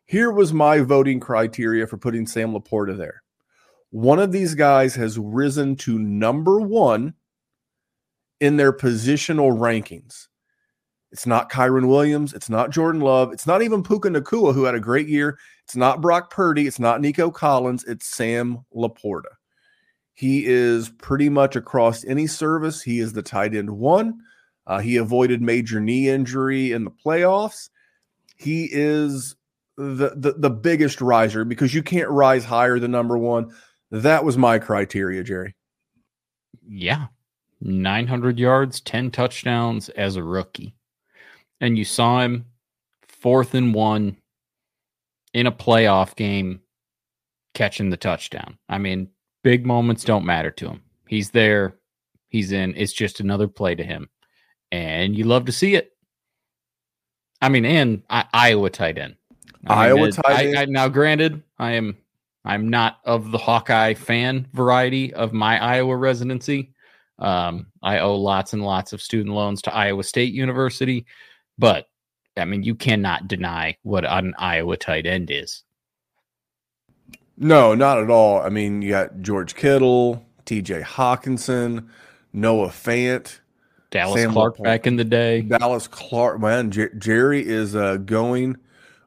Here 0.06 0.32
was 0.32 0.54
my 0.54 0.80
voting 0.80 1.19
criteria 1.19 1.88
for 1.88 1.97
putting 1.97 2.28
Sam 2.28 2.54
LaPorta 2.54 2.95
there. 2.95 3.22
One 3.93 4.17
of 4.17 4.32
these 4.32 4.56
guys 4.56 4.95
has 4.95 5.19
risen 5.19 5.75
to 5.75 5.99
number 5.99 6.60
one 6.60 7.13
in 8.39 8.58
their 8.58 8.73
positional 8.73 9.56
rankings. 9.56 10.29
It's 11.12 11.27
not 11.27 11.51
Kyren 11.51 11.88
Williams. 11.88 12.34
It's 12.34 12.49
not 12.49 12.71
Jordan 12.71 13.01
Love. 13.01 13.32
It's 13.32 13.45
not 13.45 13.62
even 13.62 13.84
Puka 13.84 14.10
Nacua, 14.10 14.56
who 14.56 14.63
had 14.63 14.73
a 14.73 14.79
great 14.79 15.08
year. 15.08 15.38
It's 15.63 15.75
not 15.75 16.01
Brock 16.01 16.32
Purdy. 16.32 16.65
It's 16.65 16.79
not 16.79 17.01
Nico 17.01 17.29
Collins. 17.29 17.84
It's 17.84 18.08
Sam 18.08 18.65
LaPorta. 18.75 19.36
He 20.15 20.43
is 20.47 20.89
pretty 20.89 21.29
much 21.29 21.56
across 21.56 22.03
any 22.03 22.25
service. 22.25 22.82
He 22.82 22.99
is 22.99 23.13
the 23.13 23.21
tight 23.21 23.53
end 23.53 23.69
one. 23.69 24.21
Uh, 24.65 24.79
he 24.79 24.97
avoided 24.97 25.39
major 25.39 25.79
knee 25.79 26.10
injury 26.10 26.71
in 26.71 26.84
the 26.84 26.91
playoffs. 26.91 27.69
He 28.38 28.69
is 28.71 29.36
the, 29.77 30.13
the 30.15 30.34
the 30.36 30.49
biggest 30.49 30.99
riser 30.99 31.45
because 31.45 31.75
you 31.75 31.84
can't 31.84 32.10
rise 32.10 32.43
higher 32.43 32.79
than 32.79 32.89
number 32.89 33.19
one. 33.19 33.51
That 33.93 34.25
was 34.25 34.38
my 34.38 34.60
criteria, 34.60 35.23
Jerry. 35.23 35.56
Yeah, 36.67 37.08
900 37.62 38.39
yards, 38.39 38.82
10 38.82 39.12
touchdowns 39.12 39.89
as 39.89 40.15
a 40.15 40.23
rookie 40.23 40.75
and 41.63 41.77
you 41.77 41.86
saw 41.86 42.19
him 42.19 42.45
fourth 43.08 43.56
and 43.56 43.73
one 43.73 44.17
in 45.34 45.47
a 45.47 45.51
playoff 45.51 46.13
game 46.17 46.60
catching 47.53 47.89
the 47.89 47.95
touchdown. 47.95 48.58
I 48.67 48.79
mean, 48.79 49.08
big 49.43 49.65
moments 49.65 50.03
don't 50.03 50.25
matter 50.25 50.51
to 50.51 50.67
him. 50.67 50.82
He's 51.08 51.32
there, 51.32 51.77
he's 52.27 52.51
in. 52.51 52.73
It's 52.75 52.91
just 52.91 53.21
another 53.21 53.47
play 53.47 53.75
to 53.75 53.84
him. 53.84 54.10
And 54.73 55.15
you 55.15 55.23
love 55.23 55.45
to 55.45 55.53
see 55.53 55.75
it. 55.75 55.91
I 57.41 57.47
mean, 57.47 57.63
and 57.63 58.03
I, 58.10 58.25
Iowa 58.34 58.69
tight 58.69 58.97
end. 58.97 59.15
I 59.65 59.88
Iowa 59.88 60.01
mean, 60.01 60.12
tight 60.12 60.45
end. 60.47 60.58
I, 60.58 60.62
I, 60.63 60.65
now, 60.65 60.89
granted, 60.89 61.43
I 61.60 61.71
am 61.71 61.95
I'm 62.45 62.69
not 62.69 62.99
of 63.06 63.32
the 63.32 63.38
Hawkeye 63.38 63.93
fan 63.93 64.47
variety 64.53 65.13
of 65.13 65.34
my 65.34 65.62
Iowa 65.62 65.95
residency. 65.95 66.73
Um, 67.19 67.67
I 67.82 67.99
owe 67.99 68.15
lots 68.15 68.53
and 68.53 68.63
lots 68.63 68.91
of 68.91 69.01
student 69.01 69.34
loans 69.34 69.62
to 69.63 69.73
Iowa 69.73 70.03
State 70.03 70.34
University. 70.34 71.06
But 71.58 71.88
I 72.36 72.45
mean, 72.45 72.63
you 72.63 72.75
cannot 72.75 73.27
deny 73.27 73.77
what 73.84 74.06
an 74.06 74.34
Iowa 74.38 74.77
tight 74.77 75.06
end 75.06 75.29
is. 75.32 75.63
No, 77.38 77.73
not 77.75 77.99
at 77.99 78.10
all. 78.10 78.41
I 78.41 78.49
mean, 78.49 78.82
you 78.82 78.89
got 78.89 79.21
George 79.21 79.56
Kittle, 79.56 80.23
T.J. 80.45 80.82
Hockenson, 80.82 81.89
Noah 82.32 82.69
Fant, 82.69 83.39
Dallas 83.89 84.21
Sam 84.21 84.32
Clark 84.34 84.58
back 84.62 84.88
in 84.88 84.95
the 84.95 85.03
day. 85.03 85.41
Dallas 85.41 85.88
Clark, 85.88 86.39
man, 86.39 86.71
Jer- 86.71 86.93
Jerry 86.95 87.45
is 87.45 87.75
uh, 87.75 87.97
going 87.97 88.58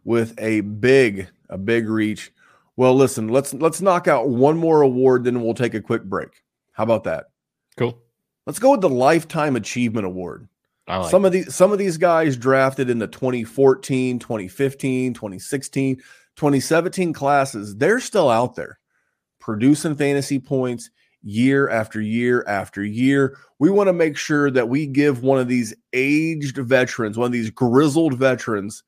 with 0.05 0.35
a 0.38 0.61
big, 0.61 1.29
a 1.49 1.59
big 1.59 1.88
reach. 1.88 2.33
Well, 2.77 2.95
listen, 2.95 3.29
let's 3.29 3.55
let's 3.55 3.81
knock 3.81 4.07
out 4.07 4.29
one 4.29 4.59
more 4.59 4.83
award, 4.83 5.25
then 5.25 5.43
we'll 5.43 5.55
take 5.55 5.75
a 5.75 5.81
quick 5.81 6.05
break. 6.05 6.43
How 6.73 6.85
about 6.85 7.05
that? 7.05 7.27
Cool. 7.77 7.99
Let's 8.47 8.59
go 8.59 8.73
with 8.73 8.83
the 8.83 8.89
Lifetime 8.89 9.57
Achievement 9.57 10.07
Award. 10.07 10.49
Like 10.89 11.11
some 11.11 11.25
of 11.25 11.33
these 11.33 11.55
some 11.55 11.73
of 11.73 11.79
these 11.79 11.97
guys 11.97 12.37
drafted 12.37 12.91
in 12.91 12.99
the 12.99 13.09
2014, 13.09 14.19
2015, 14.19 15.15
2016, 15.15 15.97
2017 15.97 17.12
classes, 17.12 17.77
they're 17.77 17.99
still 17.99 18.29
out 18.29 18.55
there 18.55 18.79
producing 19.41 19.97
fantasy 19.97 20.39
points 20.39 20.91
year 21.23 21.69
after 21.69 22.01
year 22.01 22.45
after 22.47 22.85
year. 22.85 23.37
We 23.59 23.71
want 23.71 23.89
to 23.89 23.93
make 23.93 24.17
sure 24.17 24.51
that 24.51 24.69
we 24.69 24.87
give 24.87 25.23
one 25.23 25.39
of 25.39 25.49
these 25.49 25.75
aged 25.93 26.57
veterans, 26.57 27.19
one 27.19 27.27
of 27.27 27.33
these 27.33 27.51
grizzled 27.51 28.15
veterans, 28.15 28.85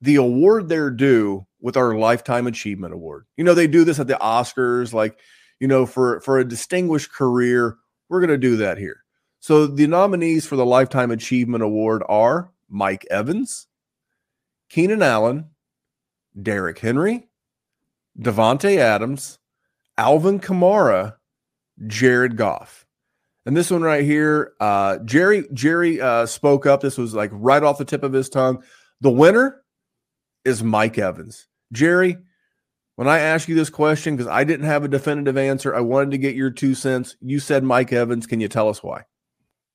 the 0.00 0.16
award 0.16 0.68
they're 0.68 0.90
due 0.90 1.46
with 1.64 1.78
our 1.78 1.96
lifetime 1.96 2.46
achievement 2.46 2.92
award. 2.92 3.24
You 3.38 3.42
know, 3.42 3.54
they 3.54 3.66
do 3.66 3.84
this 3.84 3.98
at 3.98 4.06
the 4.06 4.18
Oscars 4.20 4.92
like, 4.92 5.18
you 5.60 5.66
know, 5.66 5.86
for 5.86 6.20
for 6.20 6.38
a 6.38 6.46
distinguished 6.46 7.10
career, 7.10 7.78
we're 8.10 8.20
going 8.20 8.28
to 8.28 8.36
do 8.36 8.58
that 8.58 8.76
here. 8.76 9.02
So 9.40 9.66
the 9.66 9.86
nominees 9.86 10.44
for 10.44 10.56
the 10.56 10.66
Lifetime 10.66 11.10
Achievement 11.10 11.64
Award 11.64 12.02
are 12.06 12.52
Mike 12.68 13.06
Evans, 13.10 13.66
Keenan 14.68 15.02
Allen, 15.02 15.46
Derrick 16.40 16.78
Henry, 16.78 17.28
Davante 18.18 18.76
Adams, 18.76 19.38
Alvin 19.96 20.40
Kamara, 20.40 21.14
Jared 21.86 22.36
Goff. 22.36 22.84
And 23.46 23.56
this 23.56 23.70
one 23.70 23.82
right 23.82 24.04
here, 24.04 24.52
uh, 24.60 24.98
Jerry 24.98 25.46
Jerry 25.54 25.98
uh, 25.98 26.26
spoke 26.26 26.66
up. 26.66 26.82
This 26.82 26.98
was 26.98 27.14
like 27.14 27.30
right 27.32 27.62
off 27.62 27.78
the 27.78 27.86
tip 27.86 28.02
of 28.02 28.12
his 28.12 28.28
tongue. 28.28 28.62
The 29.00 29.10
winner 29.10 29.62
is 30.44 30.62
Mike 30.62 30.98
Evans. 30.98 31.46
Jerry, 31.74 32.16
when 32.96 33.08
I 33.08 33.18
asked 33.18 33.48
you 33.48 33.54
this 33.54 33.70
question, 33.70 34.16
because 34.16 34.30
I 34.30 34.44
didn't 34.44 34.66
have 34.66 34.84
a 34.84 34.88
definitive 34.88 35.36
answer, 35.36 35.74
I 35.74 35.80
wanted 35.80 36.12
to 36.12 36.18
get 36.18 36.34
your 36.34 36.50
two 36.50 36.74
cents. 36.74 37.16
You 37.20 37.40
said 37.40 37.64
Mike 37.64 37.92
Evans. 37.92 38.26
Can 38.26 38.40
you 38.40 38.48
tell 38.48 38.68
us 38.68 38.82
why? 38.82 39.04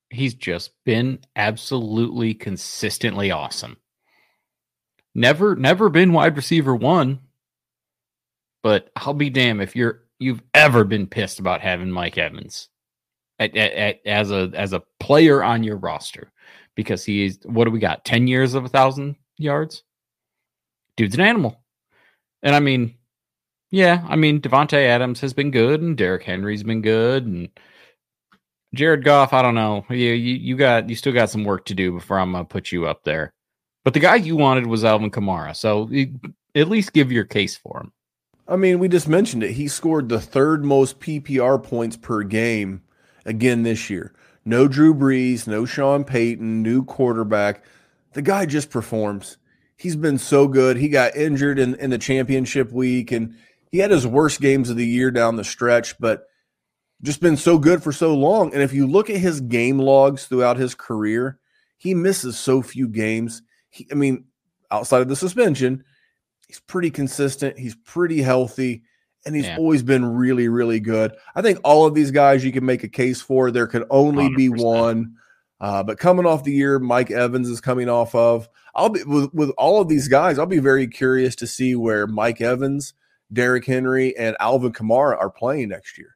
he's 0.09 0.33
just 0.33 0.71
been 0.85 1.19
absolutely 1.35 2.33
consistently 2.33 3.31
awesome. 3.31 3.77
Never 5.15 5.55
never 5.55 5.89
been 5.89 6.13
wide 6.13 6.35
receiver 6.35 6.75
1, 6.75 7.19
but 8.63 8.89
I'll 8.95 9.13
be 9.13 9.29
damned 9.29 9.61
if 9.61 9.75
you're 9.75 10.03
you've 10.19 10.43
ever 10.53 10.83
been 10.83 11.07
pissed 11.07 11.39
about 11.39 11.61
having 11.61 11.91
Mike 11.91 12.17
Evans 12.17 12.69
at, 13.39 13.55
at, 13.55 13.71
at, 13.73 13.99
as 14.05 14.31
a 14.31 14.51
as 14.53 14.73
a 14.73 14.83
player 14.99 15.43
on 15.43 15.63
your 15.63 15.77
roster 15.77 16.31
because 16.75 17.03
he's 17.03 17.39
what 17.43 17.65
do 17.65 17.71
we 17.71 17.79
got 17.79 18.05
10 18.05 18.27
years 18.27 18.53
of 18.53 18.65
a 18.65 18.69
thousand 18.69 19.15
yards 19.37 19.83
dude's 20.95 21.15
an 21.15 21.21
animal 21.21 21.58
and 22.43 22.55
i 22.55 22.59
mean 22.59 22.95
yeah 23.71 24.05
i 24.07 24.15
mean 24.15 24.41
davante 24.41 24.87
adams 24.87 25.19
has 25.19 25.33
been 25.33 25.51
good 25.51 25.81
and 25.81 25.97
Derrick 25.97 26.23
henry's 26.23 26.63
been 26.63 26.81
good 26.81 27.25
and 27.25 27.49
Jared 28.75 29.03
Goff, 29.03 29.33
I 29.33 29.41
don't 29.41 29.55
know. 29.55 29.83
You, 29.89 29.95
you, 29.95 30.35
you 30.35 30.55
got 30.55 30.89
you 30.89 30.95
still 30.95 31.13
got 31.13 31.29
some 31.29 31.43
work 31.43 31.65
to 31.65 31.73
do 31.73 31.91
before 31.91 32.19
I'm 32.19 32.31
gonna 32.31 32.45
put 32.45 32.71
you 32.71 32.85
up 32.85 33.03
there. 33.03 33.33
But 33.83 33.93
the 33.93 33.99
guy 33.99 34.15
you 34.15 34.35
wanted 34.35 34.67
was 34.67 34.85
Alvin 34.85 35.09
Kamara, 35.09 35.55
so 35.55 35.89
at 36.55 36.67
least 36.67 36.93
give 36.93 37.11
your 37.11 37.23
case 37.23 37.57
for 37.57 37.81
him. 37.81 37.91
I 38.47 38.55
mean, 38.55 38.79
we 38.79 38.87
just 38.87 39.07
mentioned 39.07 39.43
it. 39.43 39.53
He 39.53 39.67
scored 39.67 40.09
the 40.09 40.19
third 40.19 40.65
most 40.65 40.99
PPR 40.99 41.63
points 41.63 41.97
per 41.97 42.23
game 42.23 42.81
again 43.25 43.63
this 43.63 43.89
year. 43.89 44.13
No 44.45 44.67
Drew 44.67 44.93
Brees, 44.93 45.47
no 45.47 45.65
Sean 45.65 46.03
Payton, 46.03 46.61
new 46.61 46.83
quarterback. 46.83 47.63
The 48.13 48.21
guy 48.21 48.45
just 48.45 48.69
performs. 48.69 49.37
He's 49.79 49.95
been 49.95 50.17
so 50.17 50.47
good. 50.47 50.75
He 50.77 50.89
got 50.89 51.15
injured 51.15 51.57
in, 51.57 51.75
in 51.75 51.89
the 51.89 51.97
championship 51.97 52.71
week 52.71 53.11
and 53.13 53.35
he 53.71 53.77
had 53.77 53.91
his 53.91 54.05
worst 54.05 54.41
games 54.41 54.69
of 54.69 54.75
the 54.75 54.85
year 54.85 55.09
down 55.09 55.35
the 55.37 55.43
stretch, 55.43 55.97
but 55.99 56.25
just 57.01 57.21
been 57.21 57.37
so 57.37 57.57
good 57.57 57.81
for 57.81 57.93
so 57.93 58.13
long. 58.13 58.53
And 58.53 58.61
if 58.61 58.73
you 58.73 58.85
look 58.85 59.09
at 59.09 59.17
his 59.17 59.39
game 59.39 59.79
logs 59.79 60.25
throughout 60.25 60.57
his 60.57 60.75
career, 60.75 61.39
he 61.77 61.93
misses 61.93 62.37
so 62.37 62.61
few 62.61 62.89
games. 62.89 63.41
He, 63.69 63.87
I 63.89 63.95
mean, 63.95 64.25
outside 64.69 65.01
of 65.01 65.07
the 65.07 65.15
suspension, 65.15 65.85
he's 66.47 66.59
pretty 66.59 66.91
consistent. 66.91 67.57
He's 67.57 67.75
pretty 67.75 68.21
healthy, 68.21 68.83
and 69.25 69.33
he's 69.33 69.45
Yeah. 69.45 69.55
always 69.57 69.81
been 69.81 70.03
really, 70.03 70.49
really 70.49 70.81
good. 70.81 71.13
I 71.35 71.41
think 71.41 71.59
all 71.63 71.85
of 71.85 71.93
these 71.93 72.11
guys 72.11 72.43
you 72.43 72.51
can 72.51 72.65
make 72.65 72.83
a 72.83 72.89
case 72.89 73.21
for. 73.21 73.49
There 73.49 73.67
could 73.67 73.85
only 73.89 74.27
be 74.35 74.49
100%. 74.49 74.61
one. 74.65 75.15
Uh, 75.61 75.83
but 75.83 75.99
coming 75.99 76.25
off 76.25 76.43
the 76.43 76.53
year, 76.53 76.79
Mike 76.79 77.11
Evans 77.11 77.49
is 77.49 77.59
coming 77.59 77.89
off 77.89 78.15
of. 78.15 78.47
I'll 78.75 78.89
be 78.89 79.03
with, 79.03 79.33
with 79.33 79.49
all 79.57 79.81
of 79.81 79.89
these 79.89 80.07
guys. 80.07 80.39
I'll 80.39 80.45
be 80.45 80.59
very 80.59 80.87
curious 80.87 81.35
to 81.37 81.47
see 81.47 81.75
where 81.75 82.07
Mike 82.07 82.39
Evans, 82.39 82.93
Derrick 83.33 83.65
Henry, 83.65 84.15
and 84.17 84.37
Alvin 84.39 84.71
Kamara 84.71 85.17
are 85.19 85.29
playing 85.29 85.69
next 85.69 85.97
year. 85.97 86.15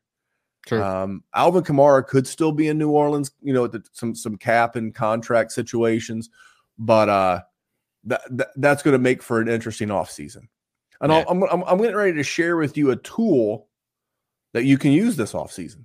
True. 0.65 0.81
Um, 0.81 1.23
Alvin 1.35 1.63
Kamara 1.63 2.07
could 2.07 2.25
still 2.25 2.53
be 2.53 2.69
in 2.69 2.77
New 2.77 2.89
Orleans, 2.89 3.31
you 3.41 3.53
know, 3.53 3.67
the, 3.67 3.83
some 3.91 4.15
some 4.15 4.37
cap 4.37 4.77
and 4.77 4.95
contract 4.95 5.51
situations, 5.51 6.29
but 6.77 7.09
uh, 7.09 7.41
that, 8.05 8.21
that 8.29 8.49
that's 8.55 8.81
going 8.81 8.93
to 8.93 8.99
make 8.99 9.21
for 9.21 9.41
an 9.41 9.49
interesting 9.49 9.89
offseason. 9.89 10.47
And 11.01 11.11
Yeah. 11.11 11.25
I'll, 11.27 11.31
I'm, 11.31 11.43
I'm 11.43 11.63
I'm 11.63 11.77
getting 11.79 11.97
ready 11.97 12.13
to 12.13 12.23
share 12.23 12.55
with 12.55 12.77
you 12.77 12.91
a 12.91 12.95
tool 12.95 13.67
that 14.53 14.63
you 14.63 14.77
can 14.77 14.93
use 14.93 15.17
this 15.17 15.33
offseason. 15.33 15.83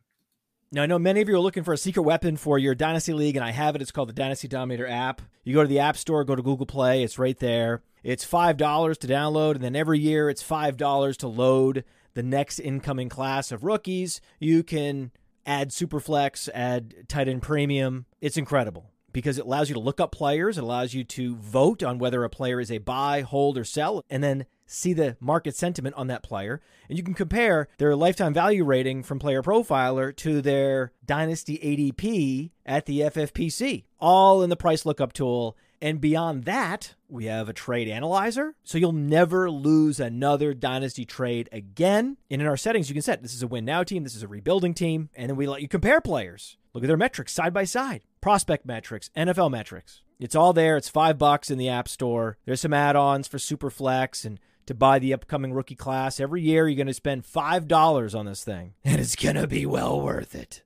Now, 0.71 0.83
I 0.83 0.87
know 0.87 0.99
many 0.99 1.23
of 1.23 1.29
you 1.31 1.35
are 1.35 1.41
looking 1.41 1.65
for 1.65 1.73
a 1.73 1.79
secret 1.79 2.03
weapon 2.03 2.37
for 2.37 2.59
your 2.59 2.75
Dynasty 2.75 3.15
League, 3.15 3.37
and 3.37 3.45
I 3.45 3.53
have 3.53 3.75
it. 3.75 3.81
It's 3.81 3.91
called 3.91 4.11
the 4.11 4.15
Dynasty 4.15 4.49
Dominator 4.49 4.87
app. 4.87 5.23
You 5.43 5.55
go 5.55 5.63
to 5.63 5.69
the 5.69 5.79
App 5.79 5.97
Store, 5.97 6.25
go 6.25 6.37
to 6.37 6.43
Google 6.43 6.67
Play, 6.67 7.03
it's 7.03 7.19
right 7.19 7.39
there. 7.39 7.81
It's 8.03 8.27
$5 8.27 8.99
to 8.99 9.07
download, 9.07 9.55
and 9.55 9.65
then 9.65 9.75
every 9.75 9.99
year 9.99 10.29
it's 10.29 10.43
$5 10.43 11.17
to 11.17 11.27
load 11.27 11.85
the 12.13 12.23
next 12.23 12.59
incoming 12.59 13.09
class 13.09 13.51
of 13.51 13.65
rookies. 13.65 14.21
You 14.41 14.63
can 14.63 15.11
add 15.47 15.71
Superflex, 15.71 16.51
add 16.53 17.09
tight 17.09 17.29
end 17.29 17.41
premium. 17.41 18.05
It's 18.21 18.37
incredible 18.37 18.91
because 19.11 19.39
it 19.39 19.47
allows 19.47 19.71
you 19.71 19.75
to 19.75 19.81
look 19.81 20.01
up 20.01 20.13
players, 20.13 20.59
it 20.59 20.65
allows 20.65 20.93
you 20.93 21.03
to 21.03 21.35
vote 21.37 21.83
on 21.83 21.99
whether 21.99 22.25
a 22.25 22.29
player 22.29 22.61
is 22.61 22.71
a 22.71 22.77
buy, 22.77 23.23
hold, 23.23 23.57
or 23.57 23.65
sell, 23.65 24.05
and 24.11 24.23
then 24.23 24.45
see 24.69 24.93
the 24.93 25.17
market 25.19 25.57
sentiment 25.57 25.97
on 25.97 26.07
that 26.07 26.23
player. 26.23 26.61
And 26.89 26.97
you 26.97 27.03
can 27.03 27.15
compare 27.15 27.69
their 27.79 27.97
lifetime 27.97 28.33
value 28.33 28.65
rating 28.65 29.03
from 29.03 29.19
Player 29.19 29.43
Profiler 29.43 30.15
to 30.17 30.41
their 30.41 30.93
Dynasty 31.05 31.59
ADP 31.59 32.51
at 32.65 32.87
the 32.87 33.01
FFPC, 33.01 33.85
all 33.99 34.43
in 34.43 34.51
the 34.51 34.57
price 34.57 34.87
lookup 34.87 35.13
tool. 35.13 35.57
And 35.81 36.01
beyond 36.01 36.45
that, 36.45 36.95
we 37.09 37.27
have 37.27 37.49
a 37.49 37.53
trade 37.53 37.89
analyzer. 37.89 38.55
So 38.65 38.79
you'll 38.79 38.93
never 38.93 39.51
lose 39.51 40.01
another 40.01 40.53
dynasty 40.53 41.05
trade 41.05 41.49
again. 41.53 42.17
And 42.31 42.43
in 42.43 42.49
our 42.49 42.57
settings, 42.57 42.89
you 42.89 42.95
can 42.95 43.03
set 43.03 43.23
this 43.23 43.35
is 43.35 43.43
a 43.43 43.47
win 43.47 43.65
now 43.65 43.85
team, 43.85 44.03
this 44.03 44.17
is 44.17 44.23
a 44.23 44.29
rebuilding 44.29 44.75
team. 44.75 45.09
And 45.15 45.31
then 45.31 45.37
we 45.37 45.47
let 45.47 45.63
you 45.63 45.69
compare 45.69 46.01
players. 46.01 46.57
Look 46.75 46.85
at 46.85 46.89
their 46.89 46.97
metrics 46.97 47.33
side 47.33 47.55
by 47.55 47.65
side 47.65 48.03
prospect 48.21 48.67
metrics, 48.67 49.11
NFL 49.17 49.51
metrics. 49.51 50.03
It's 50.19 50.35
all 50.35 50.53
there. 50.53 50.77
It's 50.77 50.89
five 50.89 51.19
bucks 51.19 51.51
in 51.51 51.59
the 51.59 51.69
App 51.69 51.89
Store. 51.89 52.37
There's 52.45 52.61
some 52.61 52.75
add 52.75 52.97
ons 52.97 53.29
for 53.29 53.39
Superflex 53.39 54.25
and 54.25 54.41
to 54.69 54.75
buy 54.75 54.99
the 54.99 55.13
upcoming 55.13 55.53
rookie 55.53 55.75
class. 55.75 56.21
Every 56.21 56.43
year, 56.43 56.69
you're 56.69 56.77
going 56.77 56.87
to 56.87 56.95
spend 56.95 57.25
$5 57.25 58.19
on 58.19 58.27
this 58.27 58.45
thing, 58.45 58.75
and 58.85 59.01
it's 59.01 59.17
going 59.17 59.35
to 59.35 59.47
be 59.47 59.67
well 59.67 60.01
worth 60.01 60.35
it. 60.35 60.63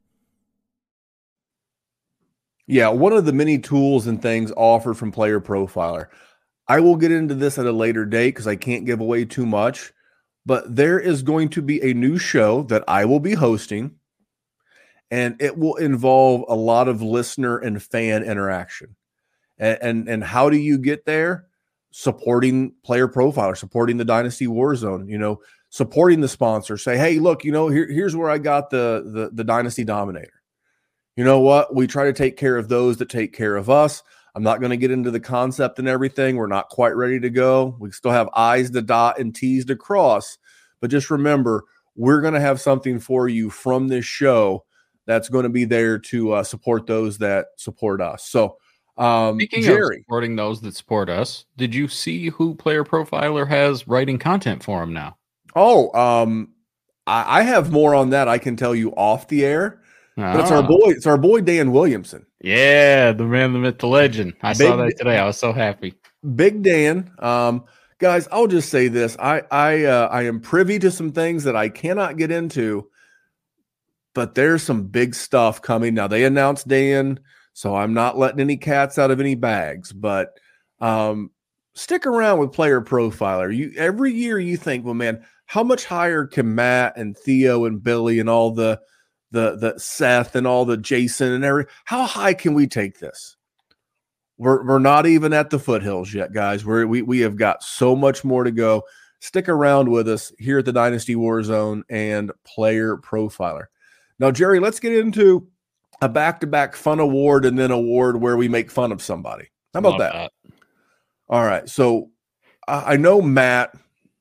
Yeah, 2.67 2.89
one 2.89 3.13
of 3.13 3.25
the 3.25 3.33
many 3.33 3.59
tools 3.59 4.07
and 4.07 4.21
things 4.21 4.53
offered 4.57 4.95
from 4.95 5.13
Player 5.13 5.41
Profiler. 5.41 6.09
I 6.69 6.81
will 6.81 6.97
get 6.97 7.11
into 7.11 7.35
this 7.35 7.59
at 7.59 7.67
a 7.67 7.73
later 7.73 8.05
date 8.05 8.31
because 8.31 8.47
I 8.47 8.57
can't 8.57 8.87
give 8.87 9.01
away 9.01 9.25
too 9.25 9.47
much, 9.47 9.93
but 10.47 10.75
there 10.75 10.99
is 10.99 11.23
going 11.23 11.49
to 11.51 11.63
be 11.63 11.83
a 11.83 11.95
new 11.95 12.19
show 12.19 12.63
that 12.65 12.85
I 12.87 13.05
will 13.05 13.21
be 13.21 13.35
hosting, 13.35 13.97
and 15.11 15.41
it 15.41 15.59
will 15.59 15.77
involve 15.77 16.45
a 16.49 16.55
lot 16.55 16.89
of 16.89 17.03
listener 17.03 17.59
and 17.59 17.83
fan 17.83 18.23
interaction. 18.23 18.97
And 19.59 19.79
and, 19.83 20.09
and 20.09 20.25
how 20.25 20.49
do 20.49 20.57
you 20.57 20.79
get 20.79 21.05
there? 21.05 21.47
Supporting 21.93 22.73
Player 22.85 23.07
Profiler, 23.07 23.57
supporting 23.57 23.97
the 23.97 24.05
Dynasty 24.05 24.47
Warzone, 24.47 25.09
you 25.09 25.19
know, 25.19 25.41
supporting 25.71 26.21
the 26.21 26.29
sponsor. 26.29 26.77
Say, 26.77 26.99
hey, 26.99 27.19
look, 27.19 27.45
you 27.45 27.53
know, 27.53 27.69
here, 27.69 27.87
here's 27.89 28.17
where 28.17 28.31
I 28.31 28.39
got 28.39 28.71
the 28.71 29.03
the, 29.05 29.31
the 29.33 29.45
Dynasty 29.45 29.85
Dominator 29.85 30.43
you 31.17 31.25
know 31.25 31.41
what? 31.41 31.75
We 31.75 31.87
try 31.87 32.05
to 32.05 32.13
take 32.13 32.37
care 32.37 32.57
of 32.57 32.69
those 32.69 32.97
that 32.99 33.09
take 33.09 33.35
care 33.35 33.57
of 33.57 33.69
us. 33.69 34.03
I'm 34.35 34.43
not 34.43 34.61
going 34.61 34.71
to 34.71 34.79
get 34.79 34.91
into 34.91 35.11
the 35.11 35.21
concept 35.21 35.79
and 35.79 35.87
everything. 35.87 36.37
We're 36.37 36.47
not 36.47 36.71
quite 36.71 36.97
ready 36.97 37.21
to 37.21 37.29
go. 37.29 37.77
We 37.79 37.91
still 37.91 38.13
have 38.13 38.31
I's 38.35 38.71
to 38.71 38.81
dot 38.81 39.19
and 39.19 39.35
T's 39.35 39.67
to 39.67 39.77
cross. 39.77 40.39
But 40.81 40.91
just 40.91 41.11
remember, 41.11 41.65
we're 41.97 42.23
going 42.23 42.35
to 42.35 42.41
have 42.41 42.61
something 42.61 42.99
for 42.99 43.29
you 43.29 43.51
from 43.51 43.89
this 43.89 44.07
show 44.07 44.65
that's 45.05 45.29
going 45.29 45.43
to 45.43 45.51
be 45.51 45.67
there 45.67 45.99
to 45.99 46.33
uh, 46.33 46.45
support 46.45 46.87
those 46.87 47.19
that 47.19 47.49
support 47.57 48.01
us. 48.01 48.25
So, 48.25 48.57
um, 48.99 49.37
Speaking 49.39 49.67
of 49.69 49.79
supporting 49.95 50.37
those 50.37 50.61
that 50.63 50.75
support 50.77 51.09
us, 51.09 51.45
did 51.57 51.75
you 51.75 51.89
see 51.89 52.29
who 52.29 52.55
Player 52.55 52.85
Profiler 52.85 53.49
has 53.49 53.89
writing 53.89 54.19
content 54.19 54.63
for 54.63 54.83
him 54.83 54.93
now? 54.93 55.17
oh, 55.55 55.93
um, 55.99 56.49
I, 57.07 57.41
I 57.41 57.43
have 57.43 57.71
more 57.73 57.95
on 57.95 58.11
that. 58.11 58.27
I 58.29 58.39
can 58.39 58.57
tell 58.57 58.75
you 58.75 58.91
off 58.93 59.29
the 59.29 59.45
air. 59.45 59.81
But 60.17 60.41
it's 60.41 60.51
our 60.51 60.63
Ah. 60.63 60.67
boy. 60.67 60.91
It's 60.91 61.07
our 61.07 61.17
boy 61.19 61.41
Dan 61.41 61.73
Williamson. 61.73 62.27
Yeah, 62.43 63.13
the 63.13 63.25
man, 63.25 63.53
the 63.55 63.59
myth, 63.59 63.79
the 63.79 63.87
legend. 63.87 64.35
I 64.43 64.53
saw 64.53 64.77
that 64.77 64.95
today. 64.99 65.19
I 65.19 65.27
was 65.27 65.39
so 65.39 65.53
happy. 65.53 65.95
Big 66.37 66.63
Dan. 66.63 67.11
Um, 67.19 67.65
guys, 67.99 68.29
I'll 68.31 68.47
just 68.47 68.69
say 68.69 68.89
this: 68.89 69.17
I 69.19 69.43
I 69.51 69.85
uh, 69.85 70.09
I 70.09 70.23
am 70.25 70.41
privy 70.41 70.79
to 70.81 70.91
some 70.91 71.13
things 71.13 71.45
that 71.45 71.57
I 71.57 71.69
cannot 71.71 72.19
get 72.19 72.31
into, 72.31 72.89
but 74.15 74.35
there's 74.35 74.63
some 74.63 74.85
big 74.89 75.15
stuff 75.15 75.63
coming. 75.63 75.95
Now 75.95 76.09
they 76.09 76.25
announced 76.25 76.69
Dan, 76.69 77.19
so 77.53 77.75
I'm 77.75 77.95
not 77.95 78.19
letting 78.19 78.41
any 78.41 78.57
cats 78.57 78.99
out 78.99 79.11
of 79.11 79.21
any 79.21 79.35
bags. 79.35 79.93
But 79.93 80.39
um, 80.81 81.31
stick 81.75 82.07
around 82.07 82.39
with 82.39 82.53
Player 82.53 82.81
Profiler. 82.81 83.55
You 83.55 83.73
every 83.77 84.13
year 84.13 84.39
you 84.39 84.57
think, 84.57 84.85
well, 84.85 84.95
man, 84.95 85.25
how 85.47 85.63
much 85.63 85.85
higher 85.85 86.27
can 86.27 86.55
Matt 86.55 86.97
and 86.97 87.17
Theo 87.17 87.65
and 87.65 87.83
Billy 87.83 88.19
and 88.19 88.29
all 88.29 88.53
the 88.53 88.81
the 89.31 89.57
the 89.57 89.79
Seth 89.79 90.37
and 90.37 90.47
all 90.47 90.65
the 90.65 90.77
Jason 90.77 91.33
and 91.33 91.45
every 91.45 91.67
how 91.85 92.05
high 92.05 92.35
can 92.35 92.55
we 92.55 92.67
take 92.67 92.99
this? 92.99 93.37
We're 94.39 94.67
we're 94.67 94.79
not 94.79 95.07
even 95.07 95.33
at 95.33 95.51
the 95.51 95.59
foothills 95.59 96.13
yet, 96.13 96.33
guys. 96.33 96.65
We're, 96.65 96.87
we 96.87 97.03
we 97.03 97.21
have 97.21 97.37
got 97.37 97.63
so 97.63 97.95
much 97.95 98.25
more 98.25 98.45
to 98.45 98.51
go. 98.51 98.83
Stick 99.21 99.49
around 99.49 99.89
with 99.89 100.09
us 100.09 100.33
here 100.39 100.59
at 100.59 100.65
the 100.65 100.73
Dynasty 100.73 101.15
Warzone 101.15 101.83
and 101.89 102.33
Player 102.45 102.97
Profiler. 102.97 103.67
Now, 104.19 104.33
Jerry, 104.33 104.59
let's 104.59 104.81
get 104.81 104.95
into 104.95 105.47
a 106.03 106.09
back-to-back 106.09 106.75
fun 106.75 106.99
award 106.99 107.47
and 107.47 107.57
then 107.57 107.71
award 107.71 108.21
where 108.21 108.37
we 108.37 108.49
make 108.49 108.71
fun 108.71 108.91
of 108.91 109.01
somebody. 109.01 109.49
How 109.73 109.79
about 109.79 110.01
Love 110.01 110.01
that? 110.01 110.33
All 111.31 111.45
right. 111.45 111.67
So 111.69 112.11
I 112.69 112.95
I 112.95 112.97
know 112.97 113.23
Matt, 113.23 113.75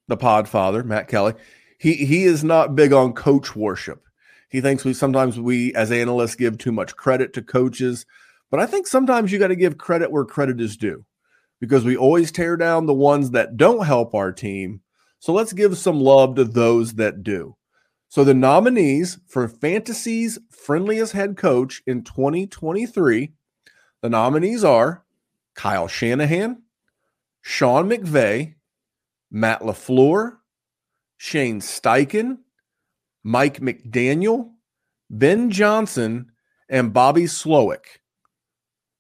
the 0.08 0.16
Podfather, 0.16 0.86
Matt 0.86 1.08
Kelly. 1.08 1.34
He 1.80 1.96
he 1.96 2.24
is 2.24 2.44
not 2.44 2.76
big 2.76 2.94
on 2.94 3.14
coach 3.14 3.56
worship. 3.56 4.04
He 4.50 4.62
thinks 4.62 4.86
we 4.86 4.94
sometimes 4.94 5.40
we 5.40 5.74
as 5.74 5.92
analysts 5.92 6.36
give 6.36 6.58
too 6.58 6.72
much 6.72 6.96
credit 6.96 7.34
to 7.34 7.42
coaches, 7.42 8.06
but 8.52 8.60
I 8.60 8.68
think 8.68 8.86
sometimes 8.86 9.32
you 9.32 9.40
got 9.40 9.48
to 9.48 9.56
give 9.56 9.78
credit 9.80 10.12
where 10.12 10.26
credit 10.26 10.62
is 10.62 10.78
due 10.78 11.04
because 11.60 11.84
we 11.84 11.98
always 11.98 12.32
tear 12.32 12.58
down 12.58 12.86
the 12.86 12.94
ones 12.94 13.32
that 13.32 13.58
don't 13.58 13.86
help 13.86 14.14
our 14.14 14.32
team. 14.32 14.82
So 15.20 15.34
let's 15.34 15.54
give 15.54 15.78
some 15.78 16.00
love 16.00 16.36
to 16.36 16.44
those 16.44 16.94
that 16.96 17.24
do. 17.24 17.56
So 18.12 18.26
the 18.26 18.34
nominees 18.34 19.20
for 19.26 19.48
Fantasy's 19.48 20.38
friendliest 20.50 21.14
head 21.14 21.38
coach 21.38 21.82
in 21.88 22.04
2023, 22.04 23.32
the 24.02 24.10
nominees 24.10 24.66
are 24.66 25.06
Kyle 25.56 25.88
Shanahan, 25.88 26.62
Sean 27.42 27.90
McVay, 27.90 28.56
Matt 29.32 29.62
LaFleur, 29.62 30.40
Shane 31.16 31.62
Steichen, 31.62 32.40
Mike 33.24 33.62
McDaniel, 33.62 34.52
Ben 35.10 35.50
Johnson, 35.50 36.34
and 36.68 36.92
Bobby 36.92 37.24
Slowik. 37.24 38.02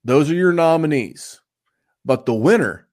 Those 0.05 0.31
are 0.31 0.35
your 0.35 0.53
nominees. 0.53 1.41
But 2.05 2.25
the 2.25 2.33
winner 2.33 2.87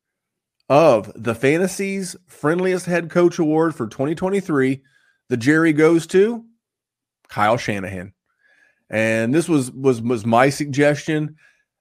of 0.68 1.12
the 1.14 1.36
Fantasy's 1.36 2.16
Friendliest 2.26 2.86
Head 2.86 3.08
Coach 3.08 3.38
Award 3.38 3.76
for 3.76 3.86
2023, 3.86 4.82
the 5.28 5.36
Jerry 5.36 5.72
goes 5.72 6.06
to 6.08 6.44
Kyle 7.28 7.56
Shanahan. 7.56 8.12
And 8.90 9.34
this 9.34 9.48
was 9.48 9.70
was 9.70 10.00
was 10.00 10.24
my 10.24 10.48
suggestion 10.48 11.36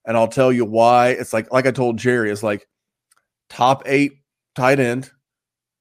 and 0.05 0.17
I'll 0.17 0.27
tell 0.27 0.51
you 0.51 0.65
why. 0.65 1.09
It's 1.09 1.33
like 1.33 1.51
like 1.51 1.67
I 1.67 1.71
told 1.71 1.97
Jerry, 1.97 2.31
it's 2.31 2.43
like 2.43 2.67
top 3.49 3.83
8 3.85 4.13
tight 4.55 4.79
end, 4.79 5.11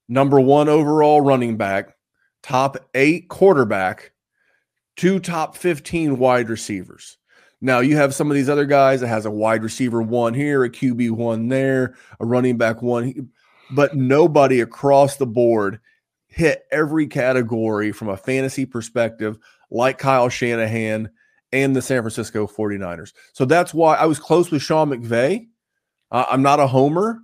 number 0.09 0.39
1 0.41 0.69
overall 0.69 1.21
running 1.21 1.57
back, 1.57 1.97
top 2.43 2.77
eight 2.95 3.29
quarterback, 3.29 4.13
two 4.97 5.19
top 5.19 5.57
15 5.57 6.19
wide 6.19 6.49
receivers. 6.49 7.19
Now 7.61 7.81
you 7.81 7.97
have 7.97 8.15
some 8.15 8.31
of 8.31 8.35
these 8.35 8.49
other 8.49 8.67
guys 8.67 9.01
that 9.01 9.09
has 9.09 9.27
a 9.27 9.31
wide 9.31 9.63
receiver 9.63 10.03
one 10.03 10.35
here, 10.35 10.63
a 10.63 10.71
QB 10.71 11.13
one 11.13 11.49
there, 11.49 11.97
a 12.21 12.27
running 12.27 12.59
back 12.59 12.83
one, 12.83 13.31
but 13.71 13.97
nobody 13.97 14.61
across 14.61 15.17
the 15.17 15.27
board 15.27 15.81
hit 16.37 16.67
every 16.71 17.07
category 17.07 17.93
from 17.93 18.11
a 18.11 18.17
fantasy 18.17 18.67
perspective 18.67 19.39
like 19.71 19.97
Kyle 19.97 20.29
Shanahan 20.29 21.09
and 21.51 21.75
the 21.75 21.81
San 21.81 22.03
Francisco 22.03 22.47
49ers. 22.47 23.15
So 23.33 23.47
that's 23.47 23.73
why 23.73 23.97
I 23.97 24.05
was 24.05 24.19
close 24.19 24.51
with 24.51 24.61
Sean 24.61 24.91
McVay. 24.91 25.47
Uh, 26.11 26.27
I'm 26.31 26.43
not 26.43 26.61
a 26.61 26.67
homer. 26.67 27.21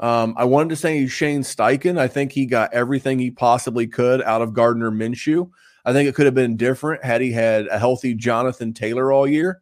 Um, 0.00 0.34
I 0.36 0.44
wanted 0.46 0.70
to 0.70 0.76
say 0.76 1.06
Shane 1.06 1.42
Steichen. 1.42 1.96
I 1.96 2.08
think 2.08 2.32
he 2.32 2.44
got 2.44 2.74
everything 2.74 3.20
he 3.20 3.30
possibly 3.30 3.86
could 3.86 4.20
out 4.22 4.42
of 4.42 4.52
Gardner 4.52 4.90
Minshew. 4.90 5.48
I 5.84 5.92
think 5.92 6.08
it 6.08 6.16
could 6.16 6.26
have 6.26 6.34
been 6.34 6.56
different 6.56 7.04
had 7.04 7.20
he 7.20 7.30
had 7.30 7.68
a 7.68 7.78
healthy 7.78 8.14
Jonathan 8.14 8.74
Taylor 8.74 9.12
all 9.12 9.28
year. 9.28 9.60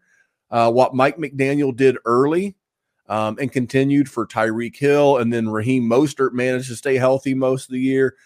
Uh, 0.51 0.73
what 0.73 0.95
Mike 0.95 1.19
McDaniel 1.19 1.77
did 1.77 1.99
early 2.07 2.57
um, 3.11 3.37
and 3.39 3.53
continued 3.53 4.09
for 4.09 4.27
Tyreek 4.27 4.77
Hill, 4.77 5.19
and 5.19 5.31
then 5.31 5.51
Raheem 5.51 5.83
Mostert 5.83 6.33
managed 6.33 6.69
to 6.69 6.77
stay 6.77 6.97
healthy 6.97 7.35
most 7.35 7.69
of 7.69 7.75
the 7.75 7.81
year. 7.81 8.17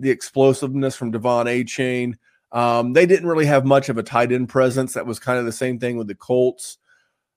The 0.00 0.10
explosiveness 0.10 0.96
from 0.96 1.12
De'Von 1.12 1.46
Achane. 1.46 2.14
Um, 2.52 2.94
they 2.94 3.06
didn't 3.06 3.28
really 3.28 3.46
have 3.46 3.64
much 3.64 3.88
of 3.88 3.98
a 3.98 4.02
tight 4.02 4.32
end 4.32 4.48
presence. 4.48 4.94
That 4.94 5.06
was 5.06 5.18
kind 5.18 5.38
of 5.38 5.44
the 5.44 5.52
same 5.52 5.78
thing 5.78 5.96
with 5.96 6.08
the 6.08 6.14
Colts. 6.14 6.78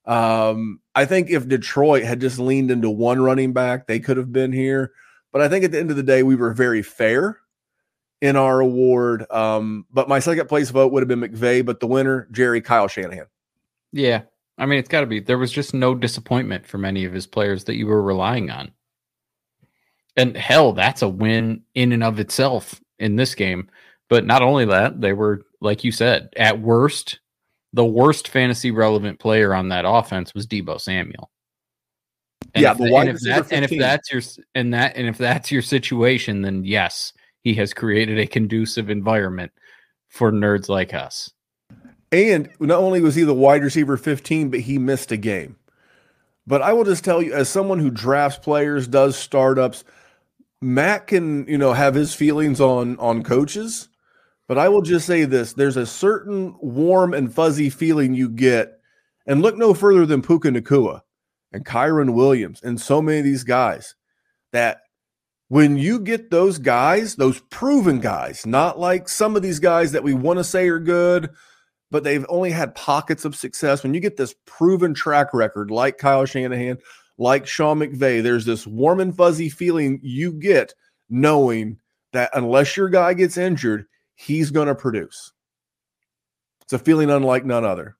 Um, 0.06 0.80
I 0.96 1.06
think 1.06 1.30
if 1.30 1.48
Detroit 1.48 2.04
had 2.04 2.20
just 2.20 2.40
leaned 2.40 2.72
into 2.72 2.90
one 2.90 3.22
running 3.22 3.54
back, 3.54 3.88
they 3.88 4.00
could 4.00 4.18
have 4.18 4.32
been 4.32 4.52
here. 4.52 4.92
But 5.32 5.42
I 5.42 5.50
think 5.50 5.66
at 5.66 5.72
the 5.72 5.80
end 5.80 5.92
of 5.92 5.98
the 5.98 6.04
day, 6.04 6.24
we 6.24 6.36
were 6.36 6.54
very 6.54 6.82
fair 6.82 7.40
in 8.22 8.36
our 8.36 8.60
award. 8.60 9.30
Um, 9.32 9.86
but 9.92 10.08
my 10.08 10.20
second 10.20 10.48
place 10.48 10.70
vote 10.70 10.92
would 10.92 11.02
have 11.02 11.08
been 11.08 11.22
McVay, 11.22 11.66
but 11.66 11.80
the 11.80 11.88
winner, 11.88 12.28
Jerry 12.32 12.62
Kyle 12.62 12.88
Shanahan. 12.88 13.28
Yeah. 13.92 14.24
I 14.58 14.66
mean, 14.66 14.80
it's 14.80 14.90
got 14.90 15.02
to 15.02 15.08
be. 15.08 15.20
There 15.20 15.38
was 15.38 15.52
just 15.52 15.74
no 15.74 15.96
disappointment 15.96 16.66
from 16.66 16.86
any 16.86 17.06
of 17.06 17.14
his 17.14 17.26
players 17.26 17.64
that 17.66 17.76
you 17.76 17.88
were 17.88 18.02
relying 18.02 18.50
on. 18.52 18.72
And 20.16 20.38
hell, 20.38 20.74
that's 20.74 21.02
a 21.02 21.10
win 21.10 21.64
in 21.74 21.92
and 21.92 22.04
of 22.04 22.20
itself 22.20 22.82
in 23.00 23.16
this 23.16 23.36
game. 23.36 23.70
But 24.10 24.26
not 24.26 24.42
only 24.42 24.66
that, 24.66 25.02
they 25.02 25.14
were, 25.14 25.42
like 25.60 25.84
you 25.84 25.92
said, 25.92 26.30
at 26.38 26.62
worst, 26.62 27.20
the 27.72 27.86
worst 27.86 28.28
fantasy 28.28 28.70
relevant 28.70 29.20
player 29.20 29.56
on 29.56 29.70
that 29.70 29.86
offense 29.88 30.34
was 30.34 30.46
Deebo 30.46 30.80
Samuel. 30.80 31.32
And 32.54 32.62
yeah, 32.62 32.72
if, 32.72 32.78
the 32.78 32.92
wide 32.92 33.08
and 33.08 33.18
if, 33.18 33.24
that, 33.24 33.52
and 33.52 33.66
if 33.66 33.80
that's 33.80 34.12
your 34.12 34.22
and 34.54 34.74
that 34.74 34.96
and 34.96 35.08
if 35.08 35.18
that's 35.18 35.52
your 35.52 35.62
situation, 35.62 36.42
then 36.42 36.64
yes, 36.66 37.14
he 37.42 37.56
has 37.56 37.74
created 37.74 38.20
a 38.20 38.28
conducive 38.28 38.90
environment 38.90 39.52
for 40.10 40.32
nerds 40.32 40.70
like 40.70 40.94
us. 40.94 41.32
And 42.12 42.50
not 42.60 42.80
only 42.80 43.02
was 43.02 43.16
he 43.16 43.24
the 43.24 43.34
wide 43.34 43.64
receiver 43.64 43.98
15, 43.98 44.50
but 44.50 44.60
he 44.60 44.78
missed 44.78 45.12
a 45.12 45.18
game. 45.18 45.56
But 46.46 46.62
I 46.62 46.74
will 46.74 46.84
just 46.84 47.04
tell 47.04 47.22
you, 47.22 47.34
as 47.34 47.50
someone 47.50 47.80
who 47.80 47.90
drafts 47.90 48.38
players, 48.38 48.88
does 48.88 49.18
startups, 49.18 49.84
Matt 50.64 51.08
can, 51.08 51.46
you 51.48 51.58
know, 51.58 51.74
have 51.74 51.94
his 51.94 52.14
feelings 52.14 52.62
on 52.62 52.98
on 52.98 53.24
coaches. 53.24 53.90
But 54.48 54.58
I 54.58 54.70
will 54.70 54.82
just 54.82 55.06
say 55.06 55.26
this: 55.26 55.54
there's 55.54 55.78
a 55.78 55.86
certain 55.86 56.56
warm 56.62 57.14
and 57.14 57.34
fuzzy 57.34 57.70
feeling 57.70 58.14
you 58.14 58.30
get, 58.30 58.80
and 59.26 59.42
look 59.42 59.58
no 59.58 59.74
further 59.74 60.06
than 60.06 60.22
Puka 60.22 60.50
Nacua 60.50 61.02
and 61.52 61.66
Kyren 61.66 62.14
Williams 62.14 62.62
and 62.64 62.80
so 62.82 63.02
many 63.02 63.20
of 63.20 63.26
these 63.26 63.44
guys 63.44 63.96
that 64.52 64.82
when 65.50 65.78
you 65.78 66.00
get 66.00 66.32
those 66.32 66.58
guys, 66.58 67.16
those 67.16 67.40
proven 67.52 68.00
guys, 68.00 68.46
not 68.46 68.80
like 68.80 69.08
some 69.08 69.36
of 69.36 69.44
these 69.44 69.60
guys 69.60 69.92
that 69.92 70.04
we 70.04 70.14
want 70.14 70.40
to 70.40 70.44
say 70.44 70.68
are 70.68 70.80
good, 70.80 71.30
but 71.92 72.04
they've 72.04 72.26
only 72.28 72.50
had 72.50 72.74
pockets 72.74 73.24
of 73.24 73.36
success. 73.36 73.84
When 73.84 73.94
you 73.94 74.00
get 74.00 74.18
this 74.18 74.34
proven 74.46 74.96
track 74.96 75.34
record, 75.34 75.70
like 75.70 76.00
Kyle 76.00 76.26
Shanahan, 76.26 76.80
like 77.18 77.48
Sean 77.48 77.80
McVay, 77.80 78.24
there's 78.24 78.46
this 78.46 78.66
warm 78.66 79.00
and 79.00 79.16
fuzzy 79.16 79.50
feeling 79.50 80.00
you 80.02 80.34
get 80.34 80.74
knowing 81.10 81.78
that 82.12 82.32
unless 82.34 82.76
your 82.78 82.90
guy 82.90 83.14
gets 83.14 83.38
injured, 83.38 83.86
he's 84.16 84.52
going 84.52 84.68
to 84.68 84.76
produce. 84.76 85.32
It's 86.62 86.74
a 86.74 86.80
feeling 86.80 87.10
unlike 87.10 87.46
none 87.46 87.66
other. 87.66 87.98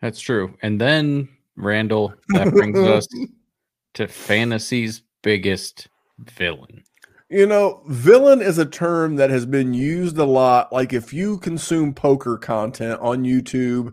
That's 0.00 0.20
true. 0.20 0.56
And 0.62 0.80
then 0.80 1.28
Randall, 1.56 2.14
that 2.28 2.52
brings 2.52 2.78
us 2.78 3.06
to 3.94 4.08
fantasy's 4.08 5.02
biggest 5.22 5.88
villain. 6.18 6.84
You 7.28 7.46
know, 7.46 7.82
villain 7.88 8.40
is 8.40 8.56
a 8.56 8.64
term 8.64 9.16
that 9.16 9.28
has 9.28 9.44
been 9.44 9.74
used 9.74 10.16
a 10.16 10.24
lot. 10.24 10.72
Like 10.72 10.92
if 10.92 11.12
you 11.12 11.38
consume 11.38 11.92
poker 11.92 12.38
content 12.38 13.00
on 13.02 13.24
YouTube, 13.24 13.92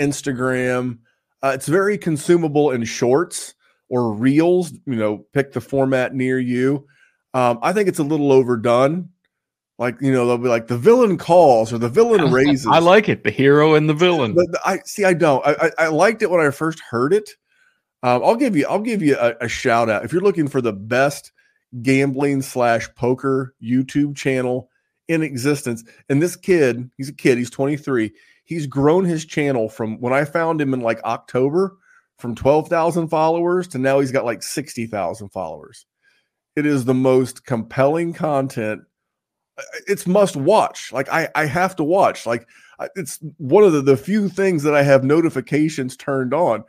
Instagram, 0.00 1.00
uh, 1.42 1.52
it's 1.54 1.68
very 1.68 1.98
consumable 1.98 2.70
in 2.70 2.84
shorts 2.84 3.54
or 3.90 4.12
reels. 4.14 4.72
You 4.86 4.96
know, 4.96 5.26
pick 5.34 5.52
the 5.52 5.60
format 5.60 6.14
near 6.14 6.38
you. 6.38 6.86
Um, 7.34 7.58
I 7.62 7.72
think 7.72 7.88
it's 7.88 7.98
a 7.98 8.04
little 8.04 8.32
overdone. 8.32 9.10
Like 9.78 10.00
you 10.00 10.12
know, 10.12 10.26
they'll 10.26 10.38
be 10.38 10.48
like 10.48 10.68
the 10.68 10.78
villain 10.78 11.18
calls 11.18 11.72
or 11.72 11.78
the 11.78 11.88
villain 11.88 12.32
raises. 12.32 12.66
I 12.66 12.78
like 12.78 13.08
it. 13.08 13.24
The 13.24 13.30
hero 13.30 13.74
and 13.74 13.88
the 13.88 13.94
villain. 13.94 14.34
But 14.34 14.46
I 14.64 14.78
see. 14.84 15.04
I 15.04 15.12
don't. 15.12 15.44
I, 15.46 15.52
I, 15.52 15.70
I 15.78 15.86
liked 15.88 16.22
it 16.22 16.30
when 16.30 16.44
I 16.44 16.50
first 16.50 16.80
heard 16.80 17.12
it. 17.12 17.30
Um, 18.02 18.22
I'll 18.24 18.36
give 18.36 18.56
you. 18.56 18.66
I'll 18.68 18.80
give 18.80 19.02
you 19.02 19.16
a, 19.18 19.34
a 19.42 19.48
shout 19.48 19.90
out 19.90 20.04
if 20.04 20.12
you're 20.12 20.22
looking 20.22 20.48
for 20.48 20.60
the 20.60 20.72
best 20.72 21.32
gambling 21.82 22.42
slash 22.42 22.88
poker 22.94 23.54
YouTube 23.62 24.16
channel 24.16 24.70
in 25.08 25.22
existence. 25.22 25.84
And 26.08 26.22
this 26.22 26.36
kid, 26.36 26.90
he's 26.96 27.08
a 27.08 27.14
kid. 27.14 27.38
He's 27.38 27.50
23. 27.50 28.12
He's 28.44 28.66
grown 28.66 29.04
his 29.04 29.24
channel 29.24 29.68
from 29.68 30.00
when 30.00 30.12
I 30.12 30.24
found 30.24 30.60
him 30.60 30.74
in 30.74 30.80
like 30.80 31.02
October 31.04 31.76
from 32.20 32.34
12,000 32.34 33.08
followers 33.08 33.68
to 33.68 33.78
now 33.78 34.00
he's 34.00 34.12
got 34.12 34.24
like 34.24 34.42
60,000 34.42 35.28
followers. 35.30 35.86
It 36.56 36.66
is 36.66 36.84
the 36.84 36.94
most 36.94 37.44
compelling 37.44 38.12
content. 38.12 38.82
It's 39.86 40.06
must 40.06 40.36
watch. 40.36 40.92
Like 40.92 41.08
I, 41.10 41.28
I 41.34 41.46
have 41.46 41.76
to 41.76 41.84
watch. 41.84 42.26
Like 42.26 42.46
it's 42.96 43.18
one 43.38 43.64
of 43.64 43.72
the, 43.72 43.82
the 43.82 43.96
few 43.96 44.28
things 44.28 44.62
that 44.62 44.74
I 44.74 44.82
have 44.82 45.04
notifications 45.04 45.96
turned 45.96 46.34
on. 46.34 46.64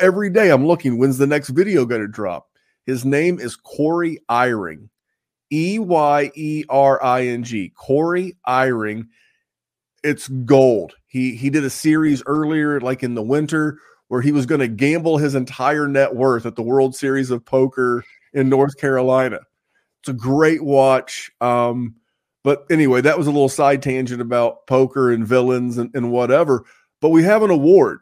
Every 0.00 0.30
day 0.30 0.50
I'm 0.50 0.66
looking, 0.66 0.98
when's 0.98 1.18
the 1.18 1.26
next 1.26 1.50
video 1.50 1.84
going 1.84 2.00
to 2.00 2.08
drop? 2.08 2.48
His 2.86 3.04
name 3.04 3.38
is 3.38 3.56
Corey 3.56 4.18
Eyering, 4.28 4.90
E 5.50 5.78
Y 5.78 6.30
E 6.34 6.64
R 6.68 7.02
I 7.02 7.26
N 7.26 7.42
G. 7.42 7.70
Corey 7.70 8.36
Eyering. 8.44 9.08
It's 10.02 10.28
gold. 10.28 10.94
He 11.06 11.34
he 11.34 11.48
did 11.48 11.64
a 11.64 11.70
series 11.70 12.22
earlier, 12.26 12.80
like 12.80 13.02
in 13.02 13.14
the 13.14 13.22
winter, 13.22 13.78
where 14.08 14.20
he 14.20 14.32
was 14.32 14.46
going 14.46 14.60
to 14.60 14.68
gamble 14.68 15.18
his 15.18 15.34
entire 15.34 15.88
net 15.88 16.14
worth 16.14 16.46
at 16.46 16.56
the 16.56 16.62
World 16.62 16.94
Series 16.94 17.30
of 17.30 17.44
Poker 17.44 18.04
in 18.32 18.48
North 18.48 18.76
Carolina. 18.76 19.40
It's 20.00 20.10
a 20.10 20.12
great 20.12 20.62
watch. 20.62 21.30
Um, 21.40 21.96
but 22.42 22.66
anyway, 22.70 23.00
that 23.00 23.16
was 23.16 23.26
a 23.26 23.30
little 23.30 23.48
side 23.48 23.82
tangent 23.82 24.20
about 24.20 24.66
poker 24.66 25.10
and 25.10 25.26
villains 25.26 25.78
and, 25.78 25.90
and 25.94 26.12
whatever. 26.12 26.64
But 27.00 27.08
we 27.08 27.22
have 27.22 27.42
an 27.42 27.50
award 27.50 28.00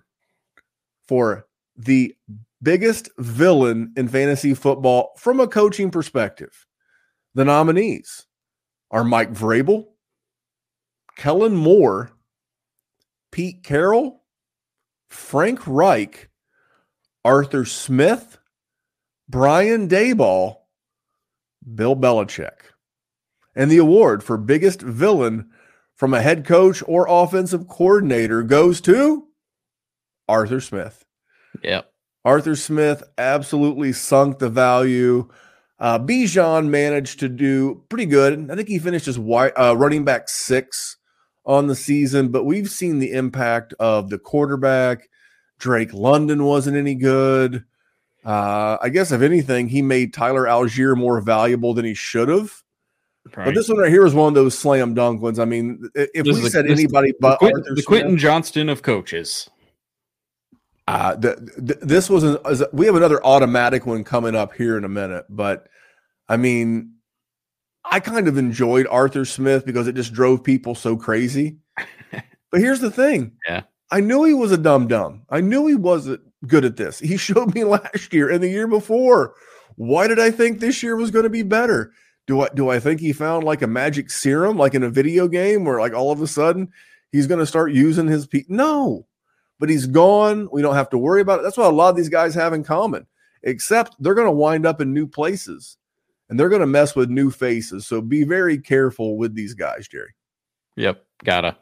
for 1.07 1.47
the 1.77 2.15
biggest 2.63 3.09
villain 3.19 3.93
in 3.97 4.09
fantasy 4.09 4.55
football 4.55 5.13
from 5.19 5.41
a 5.41 5.47
coaching 5.47 5.91
perspective. 5.91 6.67
The 7.35 7.45
nominees 7.45 8.27
are 8.91 9.05
Mike 9.05 9.33
Vrabel, 9.33 9.87
Kellen 11.17 11.57
Moore, 11.57 12.11
Pete 13.31 13.63
Carroll, 13.63 14.22
Frank 15.13 15.67
Reich, 15.67 16.31
Arthur 17.25 17.65
Smith, 17.65 18.39
Brian 19.29 19.89
Daboll, 19.89 20.57
Bill 21.75 21.95
Belichick. 21.95 22.73
And 23.55 23.71
the 23.71 23.79
award 23.79 24.25
for 24.25 24.39
biggest 24.39 24.81
villain 24.81 25.51
from 25.95 26.15
a 26.15 26.23
head 26.23 26.47
coach 26.47 26.83
or 26.87 27.07
offensive 27.09 27.69
coordinator 27.69 28.43
goes 28.43 28.81
to 28.83 29.29
Arthur 30.29 30.61
Smith. 30.61 31.05
Yep. 31.63 31.91
Arthur 32.25 32.57
Smith 32.57 33.03
absolutely 33.19 33.93
sunk 33.93 34.39
the 34.39 34.49
value. 34.49 35.29
Uh, 35.79 35.99
Bijan 35.99 36.69
managed 36.69 37.21
to 37.21 37.29
do 37.29 37.85
pretty 37.89 38.07
good. 38.07 38.51
I 38.51 38.55
think 38.55 38.69
he 38.69 38.79
finished 38.79 39.09
as 39.09 39.17
wi- 39.17 39.53
uh, 39.57 39.75
running 39.75 40.05
back 40.05 40.29
six 40.29 40.97
on 41.45 41.67
the 41.67 41.75
season, 41.75 42.29
but 42.29 42.45
we've 42.45 42.71
seen 42.71 42.99
the 42.99 43.13
impact 43.13 43.75
of 43.81 44.11
the 44.11 44.19
quarterback. 44.19 45.09
Drake 45.59 45.93
London 45.93 46.45
wasn't 46.45 46.77
any 46.77 46.95
good. 46.95 47.65
Uh, 48.25 48.79
I 48.81 48.89
guess 48.89 49.11
if 49.13 49.23
anything, 49.23 49.69
he 49.69 49.83
made 49.83 50.15
Tyler 50.15 50.45
Allgeier 50.45 50.97
more 50.97 51.21
valuable 51.21 51.75
than 51.75 51.85
he 51.85 51.95
should 51.95 52.29
have. 52.29 52.53
But 53.35 53.55
this 53.55 53.69
one 53.69 53.79
right 53.79 53.91
here 53.91 54.05
is 54.05 54.15
one 54.15 54.29
of 54.29 54.35
those 54.35 54.59
slam 54.59 54.95
dunk 54.95 55.23
ones. 55.23 55.39
I 55.39 55.45
mean, 55.45 55.89
if 55.95 56.25
This 56.25 56.37
we 56.37 56.43
the- 56.43 56.51
said 56.51 56.67
anybody 56.67 57.13
the, 57.13 57.19
but 57.21 57.39
Quint- 57.39 57.55
Arthur 57.59 57.75
the 57.75 57.83
Quentin 57.83 58.17
Johnston 58.19 58.69
of 58.69 58.83
coaches. 58.83 59.49
Uh, 60.89 61.15
the, 61.15 61.37
the, 61.57 61.75
this 61.87 62.11
was 62.11 62.25
an, 62.25 62.39
we 62.73 62.87
have 62.87 62.97
another 62.97 63.25
automatic 63.25 63.87
one 63.87 64.03
coming 64.03 64.35
up 64.35 64.53
here 64.53 64.77
in 64.77 64.83
a 64.85 64.89
minute, 64.89 65.25
but 65.29 65.69
I 66.29 66.37
mean, 66.37 66.95
I 67.93 68.01
kind 68.01 68.27
of 68.27 68.39
enjoyed 68.39 68.87
Arthur 68.87 69.27
Smith 69.27 69.67
because 69.67 69.87
it 69.87 69.95
just 69.95 70.15
drove 70.15 70.43
people 70.43 70.75
so 70.75 70.97
crazy. 70.97 71.59
but 72.51 72.61
here's 72.63 72.81
the 72.81 72.91
thing. 72.91 73.33
Yeah. 73.47 73.65
I 73.91 74.01
knew 74.01 74.25
he 74.25 74.33
was 74.33 74.51
a 74.51 74.57
dumb 74.57 74.89
dumb. 74.89 75.25
I 75.29 75.43
knew 75.43 75.67
he 75.67 75.75
wasn't 75.75 76.23
good 76.47 76.65
at 76.65 76.77
this. 76.77 76.99
He 76.99 77.17
showed 77.19 77.55
me 77.55 77.65
last 77.65 78.15
year 78.15 78.31
and 78.31 78.43
the 78.43 78.49
year 78.49 78.67
before. 78.67 79.35
Why 79.77 80.09
did 80.09 80.19
I 80.19 80.31
think 80.31 80.59
this 80.59 80.83
year 80.83 80.97
was 80.97 81.11
going 81.11 81.25
to 81.25 81.31
be 81.31 81.43
better? 81.43 81.93
Do 82.27 82.41
I 82.41 82.49
do 82.55 82.71
I 82.71 82.81
think 82.81 82.99
he 82.99 83.13
found 83.13 83.45
like 83.45 83.61
a 83.61 83.67
magic 83.67 84.11
serum, 84.11 84.57
like 84.57 84.73
in 84.75 84.85
a 84.85 84.89
video 84.89 85.29
game, 85.29 85.67
where 85.67 85.79
like 85.79 85.93
all 85.93 86.11
of 86.11 86.23
a 86.23 86.27
sudden 86.27 86.73
he's 87.11 87.27
going 87.27 87.41
to 87.41 87.47
start 87.47 87.73
using 87.73 88.07
his 88.07 88.27
pe- 88.27 88.45
no, 88.49 89.07
but 89.61 89.69
he's 89.69 89.87
gone. 89.87 90.49
We 90.51 90.63
don't 90.63 90.77
have 90.77 90.89
to 90.91 90.99
worry 90.99 91.21
about 91.21 91.41
it. 91.41 91.43
That's 91.43 91.59
what 91.59 91.71
a 91.71 91.77
lot 91.77 91.91
of 91.91 91.97
these 91.97 92.09
guys 92.09 92.35
have 92.37 92.55
in 92.55 92.65
common, 92.65 93.07
except 93.43 93.97
they're 93.99 94.15
going 94.15 94.29
to 94.29 94.33
wind 94.33 94.65
up 94.65 94.81
in 94.81 94.95
new 94.95 95.07
places 95.07 95.77
and 96.33 96.41
they're 96.41 96.49
going 96.49 96.61
to 96.63 96.67
mess 96.67 96.97
with 96.97 97.11
new 97.11 97.31
faces. 97.31 97.87
So 97.87 98.01
be 98.01 98.25
very 98.25 98.57
careful 98.57 99.19
with 99.19 99.35
these 99.35 99.53
guys, 99.53 99.87
Jerry. 99.87 100.15
Yep, 100.77 101.05
gotta. 101.23 101.59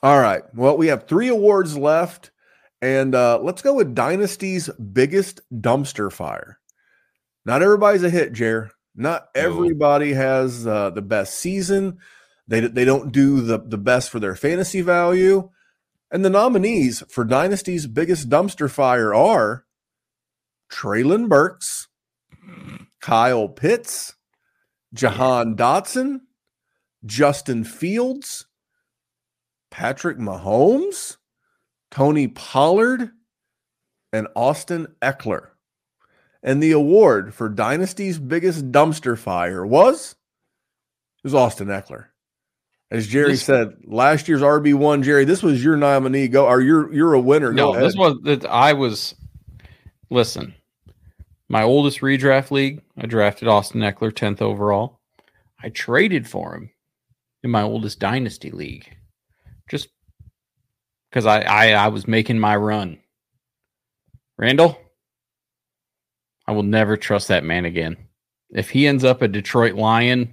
All 0.00 0.20
right. 0.20 0.44
Well, 0.54 0.76
we 0.76 0.86
have 0.86 1.08
three 1.08 1.26
awards 1.26 1.76
left, 1.76 2.30
and 2.80 3.16
uh, 3.16 3.40
let's 3.42 3.62
go 3.62 3.74
with 3.74 3.96
Dynasty's 3.96 4.68
biggest 4.68 5.40
dumpster 5.52 6.12
fire. 6.12 6.60
Not 7.44 7.64
everybody's 7.64 8.04
a 8.04 8.10
hit, 8.10 8.32
Jer. 8.32 8.70
Not 8.94 9.26
everybody 9.34 10.12
has 10.12 10.68
uh, 10.68 10.90
the 10.90 11.02
best 11.02 11.40
season. 11.40 11.98
They 12.46 12.60
they 12.60 12.84
don't 12.84 13.10
do 13.10 13.40
the 13.40 13.58
the 13.58 13.76
best 13.76 14.10
for 14.10 14.20
their 14.20 14.36
fantasy 14.36 14.82
value. 14.82 15.50
And 16.12 16.24
the 16.24 16.30
nominees 16.30 17.02
for 17.10 17.24
Dynasty's 17.24 17.88
biggest 17.88 18.28
dumpster 18.28 18.70
fire 18.70 19.12
are 19.12 19.64
Treylon 20.70 21.28
Burks, 21.28 21.88
Kyle 23.02 23.48
Pitts, 23.48 24.14
Jahan 24.94 25.56
Dotson, 25.56 26.20
Justin 27.04 27.64
Fields, 27.64 28.46
Patrick 29.70 30.18
Mahomes, 30.18 31.16
Tony 31.90 32.28
Pollard, 32.28 33.10
and 34.12 34.28
Austin 34.36 34.86
Ekeler. 35.02 35.48
And 36.42 36.62
the 36.62 36.72
award 36.72 37.34
for 37.34 37.48
Dynasty's 37.48 38.18
biggest 38.18 38.72
dumpster 38.72 39.18
fire 39.18 39.66
was 39.66 40.12
it 40.12 41.24
was 41.26 41.34
Austin 41.34 41.68
Ekeler. 41.68 42.06
As 42.90 43.06
Jerry 43.06 43.32
This- 43.32 43.44
said, 43.44 43.76
last 43.84 44.28
year's 44.28 44.42
RB 44.42 44.74
one, 44.74 45.02
Jerry, 45.02 45.24
this 45.24 45.42
was 45.42 45.64
your 45.64 45.76
nominee. 45.76 46.28
Go, 46.28 46.46
or 46.46 46.60
you're 46.60 46.92
you're 46.92 47.14
a 47.14 47.20
winner. 47.20 47.52
No, 47.52 47.72
Go 47.72 47.80
this 47.80 47.96
was 47.96 48.18
that 48.24 48.44
I 48.44 48.74
was. 48.74 49.14
Listen, 50.10 50.54
my 51.52 51.62
oldest 51.62 52.00
redraft 52.00 52.50
league, 52.50 52.80
I 52.96 53.04
drafted 53.04 53.46
Austin 53.46 53.82
Ekeler 53.82 54.16
tenth 54.16 54.40
overall. 54.40 55.00
I 55.62 55.68
traded 55.68 56.26
for 56.26 56.54
him 56.54 56.70
in 57.42 57.50
my 57.50 57.60
oldest 57.60 57.98
dynasty 57.98 58.50
league, 58.50 58.96
just 59.68 59.88
because 61.10 61.26
I, 61.26 61.42
I 61.42 61.72
I 61.72 61.88
was 61.88 62.08
making 62.08 62.38
my 62.38 62.56
run. 62.56 63.00
Randall, 64.38 64.78
I 66.46 66.52
will 66.52 66.62
never 66.62 66.96
trust 66.96 67.28
that 67.28 67.44
man 67.44 67.66
again. 67.66 67.98
If 68.48 68.70
he 68.70 68.86
ends 68.86 69.04
up 69.04 69.20
a 69.20 69.28
Detroit 69.28 69.74
Lion, 69.74 70.32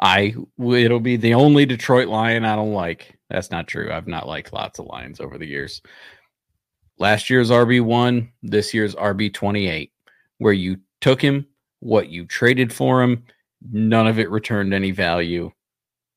I 0.00 0.34
it'll 0.58 1.00
be 1.00 1.16
the 1.16 1.34
only 1.34 1.66
Detroit 1.66 2.08
Lion 2.08 2.46
I 2.46 2.56
don't 2.56 2.72
like. 2.72 3.18
That's 3.28 3.50
not 3.50 3.68
true. 3.68 3.92
I've 3.92 4.08
not 4.08 4.26
liked 4.26 4.54
lots 4.54 4.78
of 4.78 4.86
Lions 4.86 5.20
over 5.20 5.36
the 5.36 5.46
years. 5.46 5.82
Last 6.98 7.28
year's 7.28 7.50
RB1, 7.50 8.30
this 8.42 8.72
year's 8.72 8.94
RB28, 8.94 9.90
where 10.38 10.52
you 10.52 10.78
took 11.00 11.20
him, 11.22 11.46
what 11.80 12.08
you 12.08 12.24
traded 12.26 12.72
for 12.72 13.02
him, 13.02 13.24
none 13.70 14.06
of 14.06 14.18
it 14.18 14.30
returned 14.30 14.72
any 14.74 14.90
value. 14.90 15.50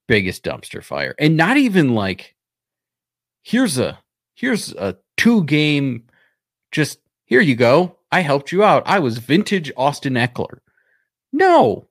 Biggest 0.08 0.44
dumpster 0.44 0.84
fire. 0.84 1.14
And 1.20 1.38
not 1.38 1.58
even 1.58 1.94
like 1.94 2.36
here's 3.44 3.78
a 3.78 4.00
here's 4.36 4.74
a 4.74 4.98
two 5.18 5.44
game 5.44 6.04
just 6.72 7.00
here 7.26 7.42
you 7.42 7.56
go. 7.56 7.96
I 8.12 8.22
helped 8.22 8.52
you 8.52 8.64
out. 8.64 8.82
I 8.88 8.98
was 9.00 9.20
vintage 9.20 9.72
Austin 9.78 10.14
Ekeler. 10.16 10.60
No. 11.32 11.88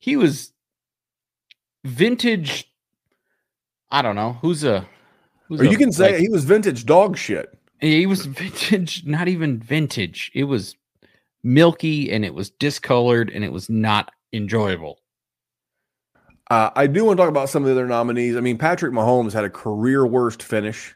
He 0.00 0.16
was 0.16 0.52
vintage 1.84 2.70
I 3.90 4.02
don't 4.02 4.16
know. 4.16 4.38
Who's 4.42 4.64
a 4.64 4.86
who's 5.46 5.60
Or 5.60 5.64
a, 5.64 5.70
you 5.70 5.76
can 5.78 5.92
say 5.92 6.12
like- 6.12 6.20
he 6.20 6.28
was 6.28 6.44
vintage 6.44 6.84
dog 6.84 7.16
shit. 7.16 7.56
he 7.80 8.06
was 8.06 8.26
vintage, 8.26 9.04
not 9.06 9.28
even 9.28 9.60
vintage. 9.60 10.32
It 10.34 10.44
was 10.44 10.74
milky 11.44 12.10
and 12.10 12.24
it 12.24 12.34
was 12.34 12.50
discolored 12.50 13.30
and 13.30 13.44
it 13.44 13.52
was 13.52 13.70
not 13.70 14.10
enjoyable. 14.32 14.98
Uh, 16.50 16.70
I 16.74 16.86
do 16.86 17.04
want 17.04 17.16
to 17.16 17.22
talk 17.22 17.30
about 17.30 17.48
some 17.48 17.62
of 17.62 17.66
the 17.66 17.72
other 17.72 17.86
nominees. 17.86 18.36
I 18.36 18.40
mean, 18.40 18.58
Patrick 18.58 18.92
Mahomes 18.92 19.32
had 19.32 19.44
a 19.44 19.50
career 19.50 20.06
worst 20.06 20.42
finish. 20.42 20.94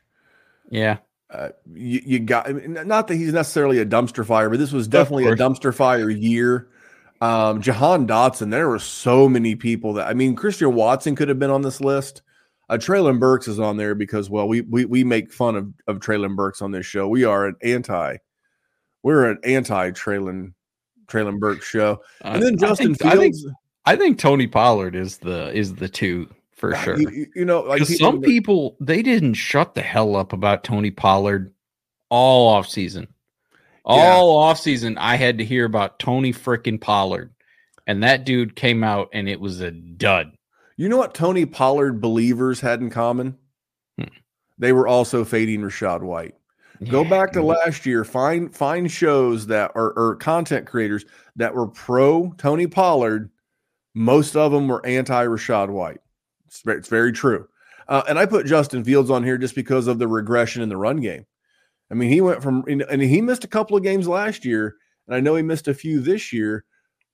Yeah. 0.70 0.98
Uh, 1.30 1.50
you, 1.74 2.00
you 2.04 2.18
got 2.20 2.48
I 2.48 2.52
mean, 2.52 2.78
not 2.86 3.08
that 3.08 3.16
he's 3.16 3.32
necessarily 3.32 3.78
a 3.78 3.86
dumpster 3.86 4.24
fire, 4.24 4.48
but 4.48 4.58
this 4.58 4.72
was 4.72 4.88
definitely 4.88 5.26
a 5.26 5.36
dumpster 5.36 5.74
fire 5.74 6.08
year. 6.08 6.68
Um, 7.20 7.60
Jahan 7.60 8.06
Dotson, 8.06 8.50
there 8.50 8.68
were 8.68 8.78
so 8.78 9.28
many 9.28 9.54
people 9.54 9.92
that 9.94 10.06
I 10.06 10.14
mean, 10.14 10.36
Christian 10.36 10.74
Watson 10.74 11.16
could 11.16 11.28
have 11.28 11.38
been 11.38 11.50
on 11.50 11.62
this 11.62 11.80
list. 11.80 12.22
Uh, 12.70 12.76
Treylon 12.76 13.18
Burks 13.18 13.48
is 13.48 13.58
on 13.58 13.76
there 13.76 13.94
because, 13.94 14.28
well, 14.30 14.46
we 14.46 14.60
we 14.62 14.84
we 14.84 15.04
make 15.04 15.32
fun 15.32 15.56
of 15.56 15.72
of 15.86 16.00
Treylon 16.00 16.36
Burks 16.36 16.62
on 16.62 16.70
this 16.70 16.86
show. 16.86 17.08
We 17.08 17.24
are 17.24 17.46
an 17.46 17.56
anti, 17.62 18.16
we're 19.02 19.30
an 19.30 19.38
anti 19.44 19.90
Treylon 19.90 20.52
Treylon 21.06 21.38
Burke 21.38 21.62
show. 21.62 22.02
And 22.22 22.42
then 22.42 22.54
Uh, 22.54 22.66
I 22.66 22.68
Justin 22.68 22.94
think, 22.94 23.12
I 23.12 23.16
think, 23.16 23.34
Fields, 23.34 23.54
I 23.86 23.96
think 23.96 24.18
Tony 24.18 24.46
Pollard 24.46 24.94
is 24.94 25.18
the 25.18 25.52
is 25.56 25.74
the 25.76 25.88
two 25.88 26.28
for 26.54 26.74
sure. 26.76 26.98
You, 26.98 27.26
you- 27.34 27.44
know, 27.44 27.60
like 27.62 27.86
people- 27.86 27.94
some 27.96 28.20
people 28.20 28.76
they 28.80 29.02
didn't 29.02 29.34
shut 29.34 29.74
the 29.74 29.82
hell 29.82 30.16
up 30.16 30.32
about 30.32 30.64
Tony 30.64 30.90
Pollard 30.90 31.52
all 32.10 32.48
off 32.48 32.68
season. 32.68 33.08
All 33.84 34.36
off 34.38 34.60
season, 34.60 34.98
I 34.98 35.16
had 35.16 35.38
to 35.38 35.44
hear 35.46 35.64
about 35.64 35.98
Tony 35.98 36.30
frickin' 36.30 36.78
Pollard, 36.78 37.32
and 37.86 38.02
that 38.02 38.26
dude 38.26 38.54
came 38.54 38.84
out 38.84 39.08
and 39.14 39.26
it 39.30 39.40
was 39.40 39.62
a 39.62 39.70
dud. 39.70 40.32
You 40.76 40.90
know 40.90 40.98
what 40.98 41.14
Tony 41.14 41.46
Pollard 41.46 41.98
believers 42.00 42.60
had 42.60 42.80
in 42.82 42.90
common? 42.90 43.38
Hmm. 43.98 44.08
They 44.58 44.72
were 44.72 44.86
also 44.86 45.24
fading 45.24 45.62
Rachaad 45.62 46.02
White. 46.02 46.34
Go 46.86 47.04
back 47.04 47.32
to 47.32 47.42
last 47.42 47.86
year. 47.86 48.04
Find 48.04 48.54
find 48.54 48.90
shows 48.90 49.46
that 49.48 49.72
are 49.74 49.92
or 49.92 50.16
content 50.16 50.66
creators 50.66 51.04
that 51.36 51.54
were 51.54 51.66
pro 51.66 52.32
Tony 52.38 52.66
Pollard. 52.66 53.30
Most 53.94 54.36
of 54.36 54.52
them 54.52 54.68
were 54.68 54.84
anti 54.86 55.24
Rachaad 55.26 55.70
White. 55.70 56.00
It's, 56.46 56.62
it's 56.66 56.88
very 56.88 57.12
true. 57.12 57.48
Uh, 57.88 58.02
and 58.08 58.18
I 58.18 58.26
put 58.26 58.46
Justin 58.46 58.84
Fields 58.84 59.10
on 59.10 59.24
here 59.24 59.38
just 59.38 59.54
because 59.54 59.86
of 59.86 59.98
the 59.98 60.06
regression 60.06 60.62
in 60.62 60.68
the 60.68 60.76
run 60.76 60.98
game. 60.98 61.24
I 61.90 61.94
mean, 61.94 62.10
he 62.10 62.20
went 62.20 62.42
from 62.42 62.64
and 62.68 63.02
he 63.02 63.20
missed 63.20 63.44
a 63.44 63.48
couple 63.48 63.76
of 63.76 63.82
games 63.82 64.06
last 64.06 64.44
year, 64.44 64.76
and 65.06 65.16
I 65.16 65.20
know 65.20 65.34
he 65.34 65.42
missed 65.42 65.68
a 65.68 65.74
few 65.74 66.00
this 66.00 66.32
year, 66.32 66.64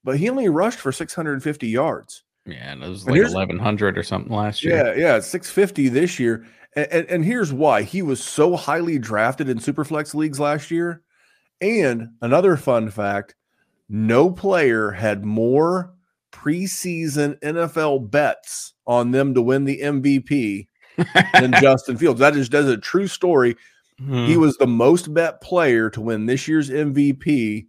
but 0.03 0.19
he 0.19 0.29
only 0.29 0.49
rushed 0.49 0.81
for 0.81 0.93
650 0.93 1.69
yards. 1.69 2.25
Yeah, 2.47 2.73
and 2.73 2.83
it 2.83 2.89
was 2.89 3.07
like 3.07 3.23
eleven 3.23 3.59
hundred 3.59 3.97
or 3.97 4.03
something 4.03 4.33
last 4.33 4.63
year. 4.63 4.95
Yeah, 4.95 5.15
yeah, 5.15 5.21
650 5.21 5.89
this 5.89 6.19
year. 6.19 6.45
And, 6.77 7.07
and, 7.09 7.25
here's 7.25 7.53
why 7.53 7.83
he 7.83 8.03
was 8.03 8.23
so 8.23 8.57
highly 8.57 8.99
drafted 8.99 9.49
in 9.49 9.59
Superflex 9.59 10.13
leagues 10.13 10.41
last 10.41 10.71
year. 10.71 11.03
And 11.61 12.09
another 12.21 12.57
fun 12.57 12.91
fact 12.91 13.37
no 13.89 14.31
player 14.31 14.91
had 14.91 15.25
more 15.25 15.95
preseason 16.33 17.39
NFL 17.41 18.11
bets 18.11 18.75
on 18.87 19.13
them 19.13 19.35
to 19.35 19.43
win 19.43 19.65
the 19.65 19.81
MVP 19.81 20.67
than 21.35 21.53
Justin 21.61 21.97
Fields. 21.97 22.19
That 22.19 22.35
is, 22.35 22.49
that 22.51 22.65
is 22.65 22.71
a 22.71 22.77
true 22.77 23.07
story. 23.07 23.57
Hmm. 23.99 24.27
He 24.27 24.37
was 24.37 24.57
the 24.57 24.67
most 24.67 25.15
bet 25.15 25.41
player 25.41 25.91
to 25.91 26.01
win 26.01 26.27
this 26.27 26.49
year's 26.49 26.71
MVP 26.71 27.67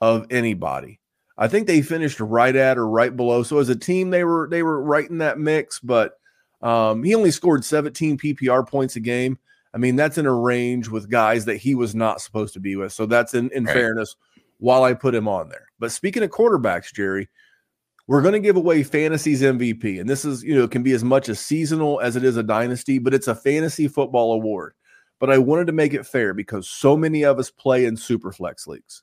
of 0.00 0.26
anybody. 0.30 1.00
I 1.36 1.46
think 1.46 1.66
they 1.66 1.82
finished 1.82 2.18
right 2.18 2.54
at 2.54 2.78
or 2.78 2.88
right 2.88 3.16
below. 3.16 3.44
So 3.44 3.58
as 3.58 3.68
a 3.68 3.76
team, 3.76 4.10
they 4.10 4.24
were 4.24 4.48
they 4.50 4.64
were 4.64 4.82
right 4.82 5.08
in 5.08 5.18
that 5.18 5.38
mix, 5.38 5.78
but 5.78 6.17
um, 6.62 7.02
he 7.02 7.14
only 7.14 7.30
scored 7.30 7.64
17 7.64 8.18
PPR 8.18 8.66
points 8.66 8.96
a 8.96 9.00
game. 9.00 9.38
I 9.74 9.78
mean, 9.78 9.96
that's 9.96 10.18
in 10.18 10.26
a 10.26 10.34
range 10.34 10.88
with 10.88 11.10
guys 11.10 11.44
that 11.44 11.56
he 11.58 11.74
was 11.74 11.94
not 11.94 12.20
supposed 12.20 12.54
to 12.54 12.60
be 12.60 12.74
with. 12.76 12.92
So 12.92 13.06
that's 13.06 13.34
in, 13.34 13.50
in 13.52 13.64
Right. 13.64 13.72
fairness 13.74 14.16
while 14.58 14.82
I 14.82 14.94
put 14.94 15.14
him 15.14 15.28
on 15.28 15.48
there. 15.50 15.66
But 15.78 15.92
speaking 15.92 16.22
of 16.22 16.30
quarterbacks, 16.30 16.92
Jerry, 16.92 17.28
we're 18.06 18.22
going 18.22 18.32
to 18.32 18.40
give 18.40 18.56
away 18.56 18.82
fantasy's 18.82 19.42
MVP. 19.42 20.00
And 20.00 20.08
this 20.08 20.24
is, 20.24 20.42
you 20.42 20.54
know, 20.54 20.64
it 20.64 20.70
can 20.70 20.82
be 20.82 20.92
as 20.92 21.04
much 21.04 21.28
a 21.28 21.34
seasonal 21.34 22.00
as 22.00 22.16
it 22.16 22.24
is 22.24 22.36
a 22.38 22.42
dynasty, 22.42 22.98
but 22.98 23.12
it's 23.14 23.28
a 23.28 23.34
fantasy 23.34 23.86
football 23.86 24.32
award. 24.32 24.72
But 25.20 25.30
I 25.30 25.38
wanted 25.38 25.66
to 25.66 25.72
make 25.72 25.92
it 25.94 26.06
fair 26.06 26.32
because 26.32 26.68
so 26.68 26.96
many 26.96 27.24
of 27.24 27.38
us 27.38 27.50
play 27.50 27.84
in 27.84 27.96
super 27.96 28.32
flex 28.32 28.66
leagues. 28.66 29.02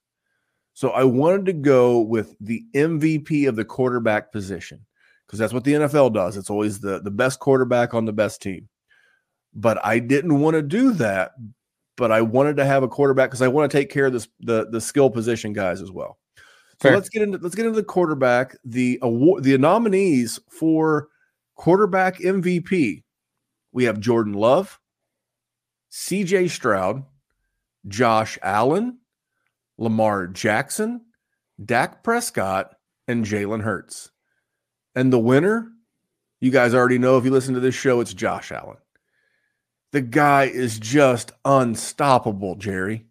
So 0.73 0.89
I 0.89 1.03
wanted 1.03 1.45
to 1.45 1.53
go 1.53 1.99
with 2.01 2.35
the 2.41 2.65
MVP 2.73 3.47
of 3.47 3.55
the 3.55 3.63
quarterback 3.63 4.31
position 4.31 4.85
because 5.25 5.39
that's 5.39 5.53
what 5.53 5.63
the 5.63 5.73
NFL 5.73 6.13
does. 6.13 6.37
It's 6.37 6.49
always 6.49 6.79
the, 6.79 7.01
the 7.01 7.11
best 7.11 7.39
quarterback 7.39 7.93
on 7.93 8.05
the 8.05 8.13
best 8.13 8.41
team. 8.41 8.69
But 9.53 9.83
I 9.85 9.99
didn't 9.99 10.39
want 10.39 10.55
to 10.55 10.61
do 10.61 10.91
that. 10.93 11.31
But 11.97 12.11
I 12.11 12.21
wanted 12.21 12.57
to 12.57 12.65
have 12.65 12.83
a 12.83 12.89
quarterback 12.89 13.29
because 13.29 13.41
I 13.41 13.47
want 13.47 13.71
to 13.71 13.77
take 13.77 13.89
care 13.89 14.07
of 14.07 14.13
this 14.13 14.27
the, 14.41 14.67
the 14.69 14.81
skill 14.81 15.09
position 15.09 15.53
guys 15.53 15.81
as 15.81 15.91
well. 15.91 16.17
So 16.81 16.89
Fair. 16.89 16.95
let's 16.95 17.07
get 17.07 17.21
into 17.21 17.37
let's 17.37 17.55
get 17.55 17.65
into 17.65 17.79
the 17.79 17.85
quarterback. 17.85 18.57
The 18.65 18.99
award 19.01 19.43
the 19.43 19.57
nominees 19.57 20.39
for 20.49 21.07
quarterback 21.55 22.19
MVP. 22.19 23.03
We 23.71 23.83
have 23.85 23.99
Jordan 23.99 24.33
Love, 24.33 24.77
CJ 25.91 26.49
Stroud, 26.49 27.03
Josh 27.87 28.37
Allen, 28.41 28.99
Lamar 29.77 30.27
Jackson, 30.27 31.01
Dak 31.63 32.03
Prescott, 32.03 32.75
and 33.07 33.25
Jalen 33.25 33.61
Hurts. 33.61 34.11
And 34.95 35.11
the 35.11 35.19
winner, 35.19 35.71
you 36.39 36.51
guys 36.51 36.73
already 36.73 36.97
know 36.97 37.17
if 37.17 37.25
you 37.25 37.31
listen 37.31 37.53
to 37.55 37.59
this 37.59 37.75
show, 37.75 37.99
it's 37.99 38.13
Josh 38.13 38.51
Allen. 38.51 38.77
The 39.91 40.01
guy 40.01 40.45
is 40.45 40.79
just 40.79 41.31
unstoppable, 41.43 42.55
Jerry. 42.55 43.05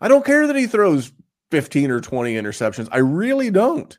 I 0.00 0.08
don't 0.08 0.24
care 0.24 0.46
that 0.46 0.56
he 0.56 0.66
throws 0.66 1.12
15 1.50 1.90
or 1.90 2.00
20 2.00 2.34
interceptions. 2.34 2.88
I 2.90 2.98
really 2.98 3.50
don't. 3.50 3.96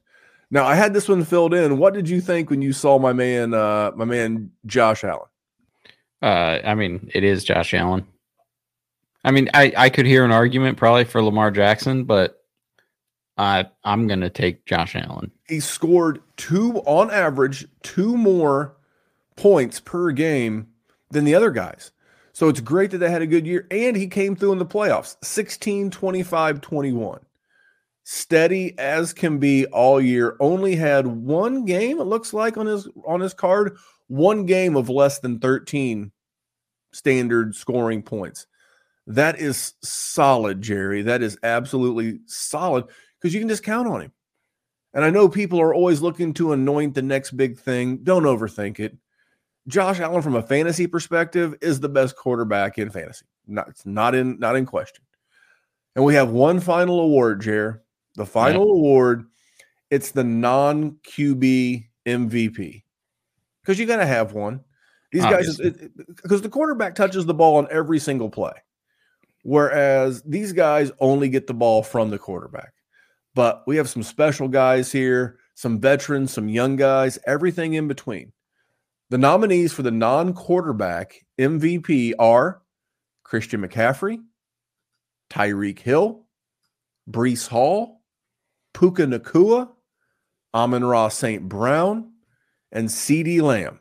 Now, 0.51 0.65
I 0.65 0.75
had 0.75 0.93
this 0.93 1.07
one 1.07 1.23
filled 1.23 1.53
in. 1.53 1.77
What 1.77 1.93
did 1.93 2.07
you 2.09 2.21
think 2.21 2.49
when 2.49 2.61
you 2.61 2.73
saw 2.73 2.99
my 2.99 3.13
man 3.13 3.53
uh 3.53 3.91
my 3.95 4.05
man 4.05 4.51
Josh 4.65 5.03
Allen? 5.03 5.27
Uh, 6.21 6.59
I 6.63 6.75
mean, 6.75 7.09
it 7.13 7.23
is 7.23 7.43
Josh 7.43 7.73
Allen. 7.73 8.05
I 9.25 9.31
mean, 9.31 9.49
I, 9.53 9.73
I 9.75 9.89
could 9.89 10.05
hear 10.05 10.23
an 10.23 10.31
argument 10.31 10.77
probably 10.77 11.05
for 11.05 11.23
Lamar 11.23 11.51
Jackson, 11.51 12.03
but 12.03 12.42
I 13.37 13.65
I'm 13.83 14.07
gonna 14.07 14.29
take 14.29 14.65
Josh 14.65 14.95
Allen. 14.95 15.31
He 15.47 15.59
scored 15.59 16.21
two 16.37 16.77
on 16.85 17.09
average, 17.11 17.67
two 17.81 18.15
more 18.15 18.75
points 19.35 19.79
per 19.79 20.11
game 20.11 20.67
than 21.09 21.25
the 21.25 21.35
other 21.35 21.51
guys. 21.51 21.91
So 22.33 22.49
it's 22.49 22.61
great 22.61 22.91
that 22.91 22.97
they 22.97 23.11
had 23.11 23.21
a 23.21 23.27
good 23.27 23.45
year 23.45 23.67
and 23.69 23.95
he 23.95 24.07
came 24.07 24.35
through 24.35 24.53
in 24.53 24.57
the 24.59 24.65
playoffs 24.65 25.17
16 25.23 25.91
25 25.91 26.61
21. 26.61 27.19
Steady 28.05 28.77
as 28.77 29.13
can 29.13 29.37
be 29.37 29.65
all 29.67 30.01
year. 30.01 30.35
Only 30.39 30.75
had 30.75 31.07
one 31.07 31.65
game 31.65 31.99
it 31.99 32.05
looks 32.05 32.33
like 32.33 32.57
on 32.57 32.65
his 32.65 32.87
on 33.07 33.21
his 33.21 33.33
card, 33.33 33.77
one 34.07 34.45
game 34.45 34.75
of 34.75 34.89
less 34.89 35.19
than 35.19 35.39
13 35.39 36.11
standard 36.91 37.55
scoring 37.55 38.03
points. 38.03 38.45
That 39.07 39.39
is 39.39 39.73
solid, 39.81 40.61
Jerry. 40.61 41.01
That 41.01 41.21
is 41.21 41.37
absolutely 41.43 42.19
solid 42.25 42.85
because 43.23 43.33
you 43.33 43.39
can 43.39 43.47
just 43.47 43.63
count 43.63 43.87
on 43.87 44.01
him. 44.01 44.11
And 44.93 45.05
I 45.05 45.09
know 45.09 45.29
people 45.29 45.59
are 45.61 45.73
always 45.73 46.01
looking 46.01 46.33
to 46.35 46.51
anoint 46.51 46.93
the 46.93 47.01
next 47.01 47.31
big 47.31 47.57
thing. 47.57 47.99
Don't 48.03 48.23
overthink 48.23 48.79
it. 48.79 48.97
Josh 49.65 50.01
Allen, 50.01 50.21
from 50.21 50.35
a 50.35 50.43
fantasy 50.43 50.87
perspective, 50.87 51.55
is 51.61 51.79
the 51.79 51.89
best 51.89 52.17
quarterback 52.17 52.77
in 52.77 52.89
fantasy. 52.89 53.25
Not, 53.47 53.69
it's 53.69 53.85
not 53.85 54.13
in 54.13 54.37
not 54.39 54.57
in 54.57 54.65
question. 54.65 55.03
And 55.95 56.03
we 56.03 56.15
have 56.15 56.29
one 56.29 56.59
final 56.59 56.99
award, 56.99 57.41
Jer. 57.41 57.81
The 58.15 58.25
final 58.25 58.69
award, 58.69 59.25
it's 59.89 60.11
the 60.11 60.23
non 60.23 60.97
QB 61.07 61.87
MVP 62.05 62.83
because 63.61 63.79
you 63.79 63.85
got 63.85 63.97
to 63.97 64.05
have 64.05 64.33
one. 64.33 64.59
These 65.11 65.23
Obviously. 65.23 65.71
guys, 65.71 65.89
because 66.21 66.41
the 66.41 66.49
quarterback 66.49 66.95
touches 66.95 67.25
the 67.25 67.33
ball 67.33 67.55
on 67.55 67.67
every 67.71 67.99
single 67.99 68.29
play, 68.29 68.53
whereas 69.43 70.21
these 70.23 70.51
guys 70.51 70.91
only 70.99 71.29
get 71.29 71.47
the 71.47 71.53
ball 71.53 71.83
from 71.83 72.09
the 72.09 72.19
quarterback. 72.19 72.73
But 73.35 73.63
we 73.65 73.77
have 73.77 73.89
some 73.89 74.03
special 74.03 74.47
guys 74.47 74.91
here, 74.91 75.39
some 75.55 75.79
veterans, 75.79 76.33
some 76.33 76.49
young 76.49 76.75
guys, 76.75 77.17
everything 77.25 77.73
in 77.73 77.87
between. 77.87 78.31
The 79.09 79.17
nominees 79.17 79.73
for 79.73 79.83
the 79.83 79.91
non 79.91 80.33
quarterback 80.33 81.25
MVP 81.39 82.13
are 82.19 82.61
Christian 83.23 83.61
McCaffrey, 83.61 84.19
Tyreek 85.29 85.79
Hill, 85.79 86.25
Breece 87.09 87.47
Hall, 87.47 88.01
Puka 88.73 89.05
Nacua, 89.05 89.69
Amon 90.53 90.85
Ross 90.85 91.17
St. 91.17 91.47
Brown, 91.47 92.11
and 92.71 92.89
CeeDee 92.89 93.41
Lamb. 93.41 93.79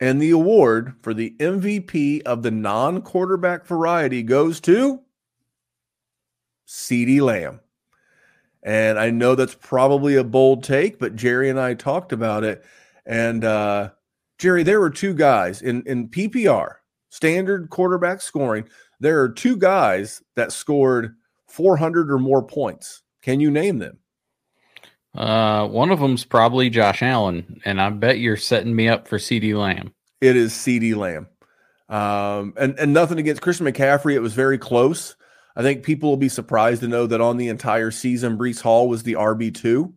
And 0.00 0.20
the 0.20 0.30
award 0.30 0.94
for 1.02 1.12
the 1.12 1.34
MVP 1.38 2.22
of 2.22 2.42
the 2.42 2.50
non 2.50 3.02
quarterback 3.02 3.66
variety 3.66 4.22
goes 4.22 4.60
to 4.60 5.00
CeeDee 6.66 7.20
Lamb. 7.20 7.60
And 8.62 8.98
I 8.98 9.10
know 9.10 9.34
that's 9.34 9.54
probably 9.54 10.16
a 10.16 10.24
bold 10.24 10.62
take, 10.64 10.98
but 10.98 11.16
Jerry 11.16 11.48
and 11.48 11.58
I 11.58 11.74
talked 11.74 12.12
about 12.12 12.44
it. 12.44 12.64
And 13.06 13.44
uh, 13.44 13.90
Jerry, 14.38 14.62
there 14.62 14.80
were 14.80 14.90
two 14.90 15.14
guys 15.14 15.62
in, 15.62 15.82
in 15.86 16.08
PPR, 16.08 16.74
standard 17.08 17.70
quarterback 17.70 18.20
scoring. 18.20 18.68
There 19.00 19.20
are 19.22 19.30
two 19.30 19.56
guys 19.56 20.22
that 20.36 20.52
scored 20.52 21.16
400 21.48 22.10
or 22.10 22.18
more 22.18 22.42
points. 22.42 23.02
Can 23.22 23.40
you 23.40 23.50
name 23.50 23.78
them? 23.78 23.98
Uh, 25.14 25.66
one 25.66 25.90
of 25.90 25.98
them's 25.98 26.24
probably 26.24 26.70
Josh 26.70 27.02
Allen, 27.02 27.60
and 27.64 27.80
I 27.80 27.90
bet 27.90 28.20
you're 28.20 28.36
setting 28.36 28.76
me 28.76 28.88
up 28.88 29.08
for 29.08 29.18
CeeDee 29.18 29.58
Lamb. 29.58 29.92
It 30.20 30.36
is 30.36 30.52
CeeDee 30.52 30.94
Lamb. 30.94 31.26
Um, 31.88 32.54
and, 32.56 32.78
and 32.78 32.92
nothing 32.92 33.18
against 33.18 33.42
Christian 33.42 33.66
McCaffrey. 33.66 34.14
It 34.14 34.20
was 34.20 34.34
very 34.34 34.58
close. 34.58 35.16
I 35.56 35.62
think 35.62 35.82
people 35.82 36.08
will 36.08 36.16
be 36.16 36.28
surprised 36.28 36.80
to 36.82 36.88
know 36.88 37.06
that 37.06 37.20
on 37.20 37.36
the 37.36 37.48
entire 37.48 37.90
season, 37.90 38.38
Breece 38.38 38.60
Hall 38.60 38.88
was 38.88 39.02
the 39.02 39.14
RB2 39.14 39.92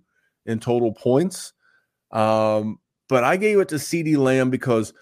in 0.46 0.60
total 0.60 0.94
points. 0.94 1.54
Um, 2.12 2.80
but 3.08 3.24
I 3.24 3.38
gave 3.38 3.60
it 3.60 3.70
to 3.70 3.76
CeeDee 3.76 4.18
Lamb 4.18 4.50
because, 4.50 4.94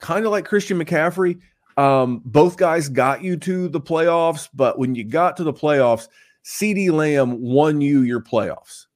kind 0.00 0.24
of 0.24 0.32
like 0.32 0.44
Christian 0.44 0.78
McCaffrey, 0.82 1.40
um, 1.76 2.22
both 2.24 2.56
guys 2.56 2.88
got 2.88 3.22
you 3.22 3.36
to 3.38 3.68
the 3.68 3.80
playoffs. 3.80 4.48
But 4.54 4.78
when 4.78 4.94
you 4.94 5.04
got 5.04 5.36
to 5.36 5.44
the 5.44 5.52
playoffs, 5.52 6.08
CeeDee 6.44 6.90
Lamb 6.90 7.40
won 7.40 7.80
you 7.80 8.02
your 8.02 8.20
playoffs. 8.20 8.86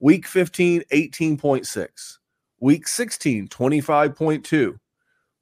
Week 0.00 0.26
15, 0.26 0.82
18.6. 0.92 2.18
Week 2.60 2.86
16, 2.86 3.48
25.2. 3.48 4.78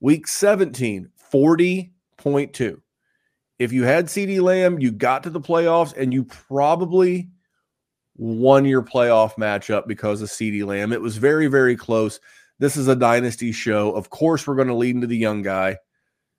Week 0.01 0.27
17, 0.27 1.11
40.2. 1.33 2.81
If 3.59 3.73
you 3.73 3.85
had 3.85 4.07
CeeDee 4.07 4.41
Lamb, 4.41 4.79
you 4.79 4.93
got 4.93 5.25
to 5.25 5.31
the 5.31 5.41
playoffs 5.41 5.97
and 5.97 6.13
you 6.13 6.25
probably 6.25 7.31
won 8.17 8.65
your 8.65 8.83
playoff 8.83 9.35
matchup 9.35 9.87
because 9.87 10.23
of 10.23 10.29
CeeDee 10.29 10.65
Lamb. 10.65 10.93
It 10.93 11.01
was 11.01 11.17
very, 11.17 11.47
very 11.49 11.77
close. 11.77 12.21
This 12.59 12.77
is 12.77 12.89
a 12.89 12.97
dynasty 12.97 13.53
show. 13.53 13.93
Of 13.93 14.11
course, 14.11 14.47
we're 14.47 14.57
going 14.57 14.69
to 14.69 14.75
lead 14.75 14.95
into 14.95 15.07
the 15.07 15.17
young 15.17 15.43
guy. 15.43 15.79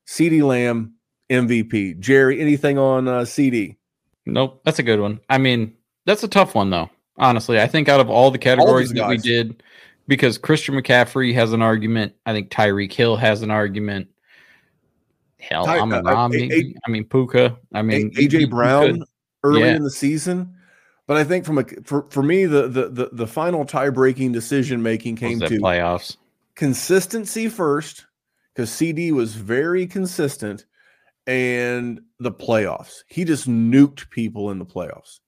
CeeDee 0.08 0.44
Lamb, 0.44 0.96
MVP. 1.30 2.00
Jerry, 2.00 2.40
anything 2.40 2.78
on 2.78 3.08
uh, 3.08 3.22
CeeDee? 3.22 3.78
Nope, 4.26 4.62
that's 4.64 4.80
a 4.80 4.84
good 4.84 5.00
one. 5.00 5.20
I 5.30 5.38
mean, 5.38 5.76
that's 6.06 6.24
a 6.24 6.28
tough 6.28 6.56
one 6.56 6.70
though. 6.70 6.90
Honestly, 7.18 7.60
I 7.60 7.68
think 7.68 7.90
out 7.90 8.00
of 8.00 8.10
all 8.10 8.32
the 8.32 8.38
categories 8.38 8.90
these 8.90 9.00
that 9.00 9.10
we 9.10 9.18
did, 9.18 9.62
because 10.08 10.38
Christian 10.38 10.76
McCaffrey 10.76 11.34
has 11.34 11.52
an 11.54 11.62
argument. 11.62 12.14
I 12.26 12.34
think 12.34 12.50
Tyreek 12.50 12.94
Hill 12.94 13.18
has 13.18 13.42
an 13.42 13.52
argument. 13.52 14.08
Hell, 15.40 15.66
Ty- 15.66 15.80
I'm 15.80 15.92
uh, 15.94 16.02
a. 16.02 16.08
A- 16.52 16.76
I 16.86 16.92
mean 16.92 17.06
Puka. 17.06 17.58
I 17.74 17.82
mean 17.82 18.12
A- 18.18 18.22
AJ 18.22 18.50
Brown 18.50 19.00
could. 19.00 19.04
early 19.44 19.62
Yeah. 19.62 19.76
in 19.76 19.84
the 19.84 19.92
season. 19.92 20.56
But 21.08 21.18
I 21.18 21.24
think 21.24 21.44
from 21.46 21.58
a 21.58 21.64
for, 21.86 22.06
for 22.12 22.22
me, 22.22 22.46
the 22.46 22.68
the 22.68 22.90
the, 22.90 23.10
the 23.14 23.28
final 23.28 23.66
tie 23.66 23.90
breaking 23.90 24.32
decision 24.32 24.84
making 24.84 25.16
came 25.16 25.40
to 25.40 25.48
playoffs. 25.48 26.18
consistency 26.56 27.50
first, 27.50 28.06
because 28.54 28.70
CeeDee 28.70 29.12
was 29.12 29.34
very 29.34 29.88
consistent, 29.88 30.66
and 31.26 32.02
the 32.20 32.32
playoffs. 32.32 33.04
He 33.08 33.24
just 33.24 33.50
nuked 33.50 34.10
people 34.12 34.52
in 34.52 34.60
the 34.60 34.66
playoffs. 34.66 35.20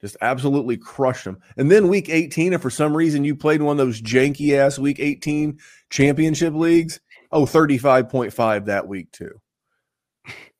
Just 0.00 0.16
absolutely 0.20 0.76
crushed 0.76 1.24
them. 1.24 1.38
And 1.56 1.70
then 1.70 1.86
week 1.86 2.08
18, 2.08 2.54
if 2.54 2.62
for 2.62 2.70
some 2.70 2.96
reason 2.96 3.22
you 3.22 3.36
played 3.36 3.62
one 3.62 3.78
of 3.78 3.86
those 3.86 4.02
janky 4.02 4.54
ass 4.58 4.76
week 4.76 4.98
18 4.98 5.60
championship 5.90 6.54
leagues, 6.54 6.98
oh, 7.30 7.44
35.5 7.44 8.64
that 8.64 8.88
week 8.88 9.12
too. 9.12 9.40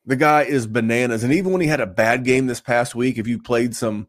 The 0.07 0.17
guy 0.17 0.43
is 0.43 0.67
bananas. 0.67 1.23
And 1.25 1.33
even 1.33 1.53
when 1.53 1.61
he 1.61 1.69
had 1.69 1.81
a 1.81 1.87
bad 1.87 2.25
game 2.25 2.47
this 2.47 2.61
past 2.61 2.95
week, 2.95 3.19
if 3.19 3.27
you 3.27 3.41
played 3.41 3.75
some 3.75 4.09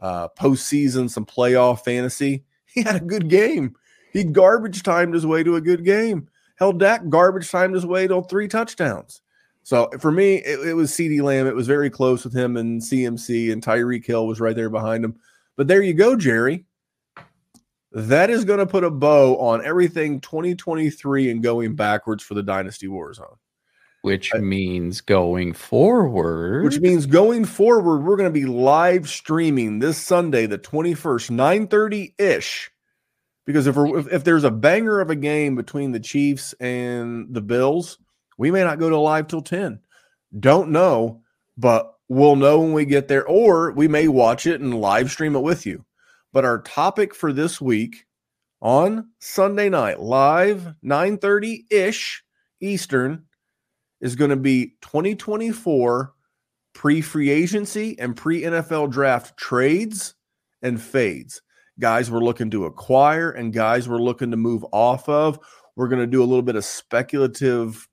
uh 0.00 0.28
postseason, 0.38 1.10
some 1.10 1.26
playoff 1.26 1.84
fantasy, 1.84 2.44
he 2.66 2.82
had 2.82 2.96
a 2.96 3.04
good 3.04 3.28
game. 3.28 3.74
He 4.12 4.24
garbage 4.24 4.82
timed 4.82 5.14
his 5.14 5.26
way 5.26 5.42
to 5.42 5.56
a 5.56 5.60
good 5.60 5.84
game. 5.84 6.28
Held 6.56 6.80
Dak 6.80 7.08
garbage 7.08 7.50
timed 7.50 7.74
his 7.74 7.86
way 7.86 8.08
to 8.08 8.22
three 8.22 8.48
touchdowns. 8.48 9.22
So 9.62 9.90
for 10.00 10.10
me, 10.10 10.36
it, 10.36 10.60
it 10.66 10.74
was 10.74 10.90
CeeDee 10.90 11.22
Lamb. 11.22 11.46
It 11.46 11.54
was 11.54 11.66
very 11.66 11.90
close 11.90 12.24
with 12.24 12.34
him 12.34 12.56
and 12.56 12.80
CMC, 12.80 13.52
and 13.52 13.62
Tyreek 13.62 14.06
Hill 14.06 14.26
was 14.26 14.40
right 14.40 14.56
there 14.56 14.70
behind 14.70 15.04
him. 15.04 15.16
But 15.56 15.68
there 15.68 15.82
you 15.82 15.92
go, 15.92 16.16
Jerry. 16.16 16.64
That 17.92 18.30
is 18.30 18.44
going 18.44 18.60
to 18.60 18.66
put 18.66 18.84
a 18.84 18.90
bow 18.90 19.36
on 19.38 19.64
everything 19.64 20.20
2023 20.20 21.30
and 21.30 21.42
going 21.42 21.74
backwards 21.74 22.22
for 22.22 22.34
the 22.34 22.42
Dynasty 22.42 22.86
Warzone. 22.86 23.36
Which 24.02 24.32
means 24.34 25.00
going 25.00 25.52
forward. 25.52 26.64
Which 26.64 26.80
means 26.80 27.06
going 27.06 27.44
forward, 27.44 28.04
we're 28.04 28.16
going 28.16 28.32
to 28.32 28.40
be 28.40 28.46
live 28.46 29.08
streaming 29.08 29.80
this 29.80 29.98
Sunday, 29.98 30.46
the 30.46 30.58
21st, 30.58 31.30
9:30 31.30 32.14
ish. 32.18 32.70
Because 33.44 33.66
if, 33.66 33.76
we're, 33.76 33.98
if 33.98 34.12
if 34.12 34.24
there's 34.24 34.44
a 34.44 34.50
banger 34.50 35.00
of 35.00 35.10
a 35.10 35.16
game 35.16 35.56
between 35.56 35.92
the 35.92 36.00
Chiefs 36.00 36.54
and 36.60 37.34
the 37.34 37.40
Bills, 37.40 37.98
we 38.36 38.50
may 38.50 38.62
not 38.62 38.78
go 38.78 38.88
to 38.88 38.98
live 38.98 39.26
till 39.26 39.42
10. 39.42 39.80
Don't 40.38 40.70
know, 40.70 41.22
but 41.56 41.94
we'll 42.08 42.36
know 42.36 42.60
when 42.60 42.72
we 42.72 42.84
get 42.84 43.08
there, 43.08 43.26
or 43.26 43.72
we 43.72 43.88
may 43.88 44.06
watch 44.06 44.46
it 44.46 44.60
and 44.60 44.80
live 44.80 45.10
stream 45.10 45.34
it 45.34 45.40
with 45.40 45.66
you. 45.66 45.84
But 46.32 46.44
our 46.44 46.60
topic 46.62 47.14
for 47.14 47.32
this 47.32 47.60
week 47.60 48.06
on 48.60 49.08
Sunday 49.18 49.68
night, 49.68 50.00
live 50.00 50.74
9:30 50.84 51.64
ish 51.70 52.22
Eastern, 52.60 53.24
is 54.00 54.16
going 54.16 54.30
to 54.30 54.36
be 54.36 54.76
2024 54.82 56.12
pre 56.74 57.00
free 57.00 57.30
agency 57.30 57.98
and 57.98 58.16
pre 58.16 58.42
NFL 58.42 58.90
draft 58.90 59.36
trades 59.36 60.14
and 60.62 60.80
fades. 60.80 61.42
Guys 61.80 62.10
we're 62.10 62.20
looking 62.20 62.50
to 62.50 62.66
acquire 62.66 63.30
and 63.30 63.52
guys 63.52 63.88
we're 63.88 63.98
looking 63.98 64.30
to 64.30 64.36
move 64.36 64.64
off 64.72 65.08
of. 65.08 65.38
We're 65.76 65.88
going 65.88 66.00
to 66.02 66.06
do 66.06 66.22
a 66.22 66.26
little 66.26 66.42
bit 66.42 66.56
of 66.56 66.64
speculative 66.64 67.88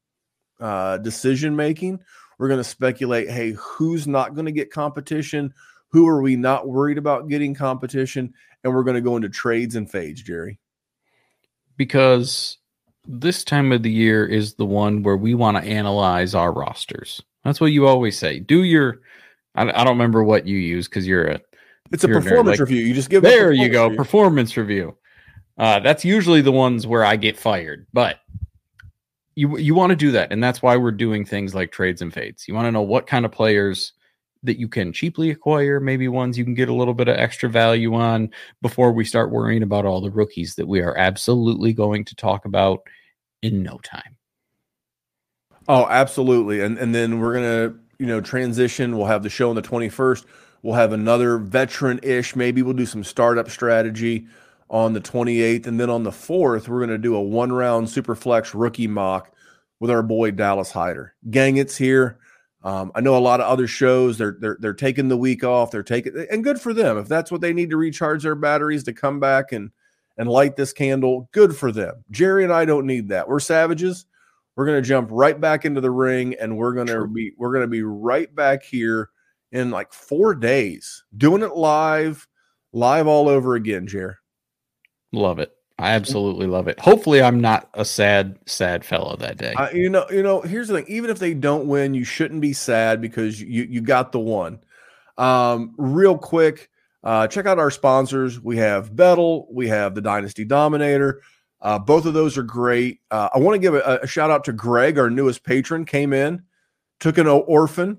uh, 0.60 0.98
decision 0.98 1.56
making. 1.56 2.00
We're 2.38 2.48
going 2.48 2.60
to 2.60 2.64
speculate 2.64 3.30
hey, 3.30 3.52
who's 3.52 4.08
not 4.08 4.34
going 4.34 4.46
to 4.46 4.52
get 4.52 4.72
competition? 4.72 5.54
Who 5.90 6.08
are 6.08 6.22
we 6.22 6.36
not 6.36 6.68
worried 6.68 6.98
about 6.98 7.30
getting 7.30 7.54
competition? 7.54 8.34
And 8.64 8.74
we're 8.74 8.84
going 8.84 8.96
to 8.96 9.02
go 9.02 9.16
into 9.16 9.30
trades 9.30 9.76
and 9.76 9.90
fades, 9.90 10.22
Jerry. 10.22 10.60
Because 11.78 12.58
this 13.08 13.44
time 13.44 13.72
of 13.72 13.84
the 13.84 13.92
year 13.92 14.26
is 14.26 14.56
the 14.56 14.66
one 14.66 15.04
where 15.04 15.18
we 15.18 15.34
want 15.34 15.58
to 15.58 15.64
analyze 15.64 16.36
our 16.36 16.52
rosters. 16.52 17.22
That's 17.44 17.62
what 17.62 17.72
you 17.72 17.88
always 17.88 18.18
say. 18.18 18.40
Do 18.40 18.64
your, 18.64 19.02
I, 19.56 19.64
I 19.64 19.84
don't 19.84 19.98
remember 19.98 20.24
what 20.24 20.48
you 20.48 20.58
use 20.58 20.88
because 20.88 21.08
you're 21.08 21.28
a, 21.28 21.42
it's 21.92 22.04
a 22.04 22.08
performance 22.08 22.60
like, 22.60 22.60
review. 22.60 22.84
You 22.84 22.94
just 22.94 23.10
give 23.10 23.22
there 23.22 23.52
you 23.52 23.70
go 23.70 23.86
review. 23.86 23.98
performance 23.98 24.58
review. 24.58 24.96
Uh, 25.58 25.80
that's 25.80 26.04
usually 26.04 26.42
the 26.42 26.52
ones 26.52 26.88
where 26.88 27.06
I 27.06 27.16
get 27.16 27.38
fired, 27.38 27.86
but 27.94 28.20
you 29.36 29.58
you 29.58 29.76
want 29.76 29.92
to 29.92 29.96
do 29.96 30.12
that, 30.12 30.32
and 30.32 30.44
that's 30.44 30.62
why 30.62 30.76
we're 30.76 30.92
doing 30.92 31.26
things 31.26 31.54
like 31.54 31.72
trades 31.72 32.02
and 32.02 32.14
fades. 32.14 32.48
You 32.48 32.56
want 32.56 32.66
to 32.66 32.72
know 32.72 32.82
what 32.82 33.08
kind 33.08 33.24
of 33.24 33.32
players 33.32 33.94
that 34.46 34.60
you 34.60 34.68
can 34.68 34.94
cheaply 34.94 35.30
acquire, 35.30 35.80
maybe 35.80 36.08
ones 36.08 36.38
you 36.38 36.44
can 36.44 36.54
get 36.54 36.70
a 36.70 36.74
little 36.74 36.94
bit 36.94 37.08
of 37.08 37.18
extra 37.18 37.50
value 37.50 37.94
on 37.94 38.30
before 38.62 38.92
we 38.92 39.06
start 39.06 39.32
worrying 39.32 39.64
about 39.64 39.86
all 39.86 40.02
the 40.02 40.12
rookies 40.12 40.56
that 40.56 40.68
we 40.68 40.82
are 40.82 40.98
absolutely 40.98 41.74
going 41.74 42.06
to 42.06 42.16
talk 42.16 42.46
about 42.46 42.82
in 43.42 43.64
no 43.64 43.80
time. 43.84 44.18
Oh, 45.68 45.88
absolutely. 45.88 46.62
And 46.62 46.78
and 46.78 46.94
then 46.94 47.20
we're 47.20 47.34
gonna, 47.34 47.76
you 47.98 48.06
know, 48.06 48.22
transition. 48.22 48.98
We'll 48.98 49.08
have 49.08 49.24
the 49.24 49.30
show 49.30 49.50
on 49.50 49.56
the 49.56 49.62
21st. 49.62 50.26
We'll 50.62 50.76
have 50.76 50.94
another 50.94 51.38
veteran-ish. 51.38 52.36
Maybe 52.36 52.62
we'll 52.62 52.74
do 52.74 52.86
some 52.86 53.04
startup 53.04 53.50
strategy 53.50 54.28
on 54.70 54.94
the 54.94 55.02
28th. 55.02 55.68
And 55.68 55.80
then 55.80 55.90
on 55.90 56.04
the 56.04 56.12
4th, 56.12 56.68
we're 56.68 56.80
gonna 56.80 56.98
do 56.98 57.16
a 57.16 57.22
one-round 57.22 57.90
super 57.90 58.16
flex 58.16 58.54
rookie 58.56 58.88
mock 58.88 59.32
with 59.80 59.92
our 59.92 60.04
boy 60.04 60.32
Dallas 60.32 60.72
Hyder. 60.72 61.14
Gang, 61.30 61.58
it's 61.58 61.78
here. 61.78 62.20
Um, 62.66 62.92
I 62.96 63.02
know 63.02 63.16
a 63.16 63.20
lot 63.20 63.42
of 63.42 63.46
other 63.46 63.68
shows 63.68 64.18
they're 64.18 64.38
they're 64.40 64.58
they're 64.60 64.74
taking 64.74 65.08
the 65.08 65.16
week 65.16 65.44
off. 65.44 65.70
They're 65.70 65.84
taking 65.84 66.26
and 66.32 66.44
good 66.44 66.60
for 66.60 66.74
them. 66.74 66.98
If 66.98 67.08
that's 67.08 67.32
what 67.32 67.42
they 67.42 67.54
need 67.54 67.70
to 67.70 67.78
recharge 67.78 68.24
their 68.24 68.34
batteries 68.34 68.84
to 68.86 68.94
come 68.94 69.20
back 69.20 69.52
and 69.52 69.70
and 70.18 70.28
light 70.28 70.56
this 70.56 70.74
candle, 70.74 71.30
good 71.32 71.56
for 71.56 71.72
them. 71.72 72.04
Jerry 72.10 72.44
and 72.44 72.52
I 72.52 72.66
don't 72.66 72.88
need 72.88 73.10
that. 73.10 73.30
We're 73.30 73.40
savages. 73.40 74.08
We're 74.56 74.66
going 74.66 74.82
to 74.82 74.88
jump 74.88 75.10
right 75.12 75.40
back 75.40 75.66
into 75.66 75.80
the 75.80 75.92
ring 75.92 76.36
and 76.40 76.58
we're 76.58 76.74
going 76.74 76.88
to 76.88 77.06
be 77.06 77.34
we're 77.38 77.60
to 77.60 77.68
be 77.68 77.84
right 77.84 78.34
back 78.34 78.64
here 78.64 79.10
in 79.52 79.70
like 79.70 79.94
4 79.94 80.34
days 80.34 81.04
doing 81.16 81.44
it 81.44 81.56
live 81.56 82.28
live 82.74 83.06
all 83.06 83.30
over 83.30 83.54
again, 83.54 83.86
Jer. 83.86 84.18
Love 85.12 85.38
it. 85.38 85.55
I 85.78 85.92
absolutely 85.92 86.48
love 86.48 86.68
it. 86.70 86.80
Hopefully, 86.80 87.22
I'm 87.22 87.42
not 87.42 87.70
a 87.74 87.84
sad, 87.84 88.40
sad 88.46 88.86
fellow 88.86 89.18
that 89.18 89.38
day. 89.38 89.54
Uh, 89.54 89.70
you 89.72 89.90
know, 89.90 90.06
you 90.10 90.24
know. 90.24 90.42
Here's 90.42 90.70
the 90.70 90.76
thing: 90.76 90.86
even 90.88 91.10
if 91.10 91.20
they 91.20 91.34
don't 91.34 91.68
win, 91.68 91.94
you 91.94 92.06
shouldn't 92.06 92.40
be 92.40 92.54
sad 92.54 93.02
because 93.02 93.42
you 93.42 93.64
you 93.64 93.82
got 93.82 94.14
the 94.14 94.20
one. 94.20 94.60
Um, 95.18 95.74
real 95.78 96.18
quick, 96.18 96.70
uh, 97.04 97.28
check 97.28 97.46
out 97.46 97.60
our 97.60 97.72
sponsors. 97.72 98.40
We 98.40 98.58
have 98.58 98.96
Bettle, 98.96 99.48
we 99.52 99.68
have 99.68 99.96
the 99.96 100.02
Dynasty 100.02 100.46
Dominator. 100.46 101.22
Uh, 101.62 101.80
both 101.80 102.06
of 102.06 102.14
those 102.14 102.38
are 102.38 102.44
great. 102.44 103.00
Uh, 103.12 103.30
I 103.34 103.40
want 103.40 103.56
to 103.56 103.60
give 103.60 103.74
a, 103.74 104.00
a, 104.04 104.08
shout 104.08 104.32
out 104.32 104.44
to 104.46 104.54
Greg, 104.54 104.98
our 105.00 105.10
newest 105.10 105.44
patron, 105.44 105.86
came 105.86 106.14
in, 106.14 106.44
took 107.00 107.18
an 107.18 107.28
orphan. 107.28 107.98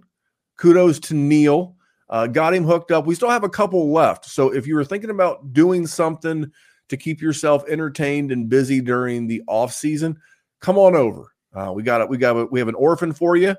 Kudos 0.57 0.99
to 1.01 1.15
Neil, 1.15 1.77
uh, 2.09 2.27
got 2.27 2.55
him 2.55 2.65
hooked 2.65 2.91
up. 2.91 3.07
We 3.07 3.15
still 3.15 3.31
have 3.31 3.45
a 3.45 3.49
couple 3.49 3.93
left. 3.93 4.25
So 4.25 4.51
if 4.51 4.67
you 4.67 4.75
were 4.75 4.85
thinking 4.85 5.11
about 5.11 5.53
doing 5.53 5.87
something 5.87 6.51
to 6.89 6.97
keep 6.97 7.21
yourself 7.21 7.65
entertained 7.69 8.33
and 8.33 8.49
busy 8.49 8.81
during 8.81 9.27
the 9.27 9.43
off 9.47 9.73
season, 9.73 10.19
come 10.61 10.79
on 10.79 10.95
over. 10.95 11.33
Uh, 11.55 11.73
we 11.73 11.83
got 11.83 12.01
it. 12.01 12.09
We 12.09 12.19
got. 12.19 12.53
We 12.53 12.59
have 12.61 12.69
an 12.69 12.75
orphan 12.75 13.13
for 13.13 13.37
you, 13.37 13.57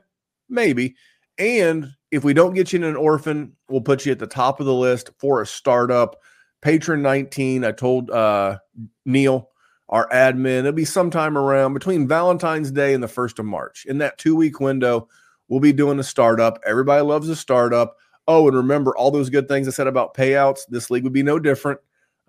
maybe. 0.50 0.96
And 1.38 1.94
if 2.12 2.24
we 2.24 2.34
don't 2.34 2.54
get 2.54 2.72
you 2.72 2.78
in 2.78 2.84
an 2.84 2.96
orphan, 2.96 3.54
we'll 3.70 3.82
put 3.82 4.06
you 4.06 4.12
at 4.12 4.20
the 4.20 4.28
top 4.28 4.60
of 4.60 4.66
the 4.66 4.74
list 4.74 5.12
for 5.20 5.42
a 5.42 5.48
startup. 5.48 6.18
Patron 6.62 7.02
19. 7.02 7.64
I 7.64 7.72
told 7.72 8.10
uh, 8.10 8.58
Neil 9.06 9.50
our 9.90 10.08
admin. 10.10 10.60
It'll 10.60 10.72
be 10.74 10.86
sometime 10.86 11.38
around 11.38 11.74
between 11.74 12.08
Valentine's 12.08 12.72
Day 12.72 12.94
and 12.94 13.04
the 13.04 13.08
1st 13.08 13.40
of 13.40 13.46
March. 13.46 13.86
In 13.88 14.00
that 14.00 14.18
two 14.18 14.36
week 14.36 14.60
window, 14.60 15.08
we'll 15.48 15.60
be 15.60 15.74
doing 15.74 16.00
a 16.00 16.04
startup. 16.04 16.60
Everybody 16.66 17.04
loves 17.04 17.30
a 17.30 17.36
startup. 17.36 17.96
Oh, 18.28 18.48
and 18.48 18.58
remember 18.58 18.96
all 18.96 19.12
those 19.12 19.30
good 19.30 19.48
things 19.48 19.68
I 19.68 19.72
said 19.72 19.88
about 19.88 20.14
payouts. 20.14 20.62
This 20.68 20.90
league 20.90 21.04
would 21.04 21.14
be 21.14 21.24
no 21.24 21.40
different. 21.40 21.80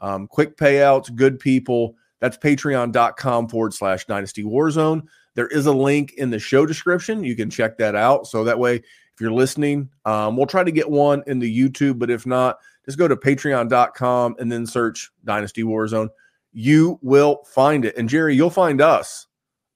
Um, 0.00 0.26
quick 0.26 0.56
payouts, 0.56 1.14
good 1.14 1.38
people. 1.38 1.96
That's 2.20 2.36
patreon.com 2.36 3.48
forward 3.48 3.74
slash 3.74 4.04
dynasty 4.06 4.42
warzone. 4.42 5.02
There 5.34 5.48
is 5.48 5.66
a 5.66 5.72
link 5.72 6.14
in 6.14 6.30
the 6.30 6.38
show 6.38 6.66
description. 6.66 7.22
You 7.22 7.36
can 7.36 7.50
check 7.50 7.78
that 7.78 7.94
out. 7.94 8.26
So 8.26 8.44
that 8.44 8.58
way, 8.58 8.76
if 8.76 9.20
you're 9.20 9.32
listening, 9.32 9.88
um, 10.04 10.36
we'll 10.36 10.46
try 10.46 10.64
to 10.64 10.70
get 10.70 10.90
one 10.90 11.22
in 11.26 11.38
the 11.38 11.58
YouTube, 11.58 11.98
but 11.98 12.10
if 12.10 12.26
not, 12.26 12.58
just 12.84 12.98
go 12.98 13.06
to 13.06 13.16
patreon.com 13.16 14.36
and 14.38 14.50
then 14.50 14.66
search 14.66 15.10
Dynasty 15.24 15.62
Warzone 15.62 16.08
you 16.52 16.98
will 17.02 17.44
find 17.44 17.84
it. 17.84 17.96
And 17.96 18.08
Jerry, 18.08 18.34
you'll 18.34 18.50
find 18.50 18.80
us 18.80 19.26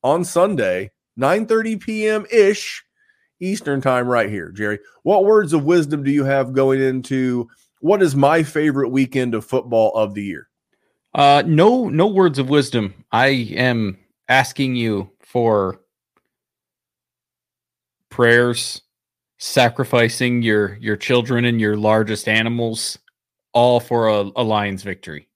on 0.02 0.24
Sunday, 0.24 0.90
9:30 1.18 1.80
p.m. 1.80 2.26
ish 2.30 2.84
Eastern 3.40 3.80
time, 3.80 4.06
right 4.06 4.30
here. 4.30 4.50
Jerry, 4.50 4.78
what 5.02 5.24
words 5.24 5.52
of 5.52 5.64
wisdom 5.64 6.02
do 6.02 6.10
you 6.10 6.24
have 6.24 6.52
going 6.52 6.80
into 6.80 7.48
what 7.82 8.02
is 8.02 8.16
my 8.16 8.42
favorite 8.42 8.88
weekend 8.88 9.34
of 9.34 9.44
football 9.44 9.92
of 9.94 10.14
the 10.14 10.22
year? 10.22 10.48
Uh, 11.14 11.42
no, 11.46 11.88
no 11.88 12.06
words 12.06 12.38
of 12.38 12.48
wisdom. 12.48 12.94
I 13.12 13.26
am 13.56 13.98
asking 14.28 14.76
you 14.76 15.10
for 15.20 15.80
prayers, 18.08 18.80
sacrificing 19.38 20.42
your 20.42 20.76
your 20.76 20.96
children 20.96 21.44
and 21.44 21.60
your 21.60 21.76
largest 21.76 22.28
animals, 22.28 22.98
all 23.52 23.78
for 23.80 24.08
a, 24.08 24.30
a 24.36 24.42
Lions 24.42 24.82
victory 24.82 25.28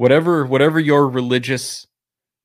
whatever 0.00 0.46
whatever 0.46 0.80
your 0.80 1.06
religious 1.06 1.86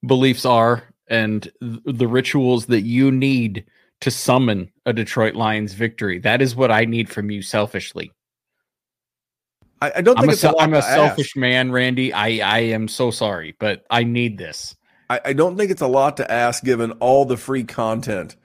beliefs 0.06 0.44
are 0.44 0.84
and 1.08 1.50
the 1.62 2.06
rituals 2.06 2.66
that 2.66 2.82
you 2.82 3.10
need 3.10 3.64
to 4.02 4.12
summon 4.12 4.70
a 4.86 4.92
Detroit 4.92 5.36
Lions 5.36 5.72
victory. 5.72 6.20
That 6.20 6.42
is 6.42 6.54
what 6.54 6.70
I 6.70 6.84
need 6.84 7.10
from 7.10 7.32
you 7.32 7.42
selfishly. 7.42 8.12
I, 9.82 9.92
I 9.98 10.02
don't 10.02 10.16
think 10.16 10.28
I'm 10.28 10.30
it's 10.32 10.44
a, 10.44 10.52
a 10.52 10.60
I'm 10.60 10.74
a 10.74 10.82
selfish 10.82 11.32
ask. 11.32 11.38
man, 11.38 11.72
Randy. 11.72 12.14
I, 12.14 12.28
I 12.38 12.60
am 12.60 12.88
so 12.88 13.12
sorry, 13.12 13.56
but 13.60 13.86
I 13.90 14.04
need 14.04 14.38
this. 14.38 14.76
I, 15.10 15.22
I, 15.26 15.34
don't 15.34 15.58
think 15.58 15.70
it's 15.70 15.82
a 15.82 15.88
lot 15.88 16.18
to 16.18 16.32
ask 16.32 16.64
given 16.64 16.92
all 16.94 17.26
the 17.26 17.38
free 17.38 17.64
content 17.64 18.36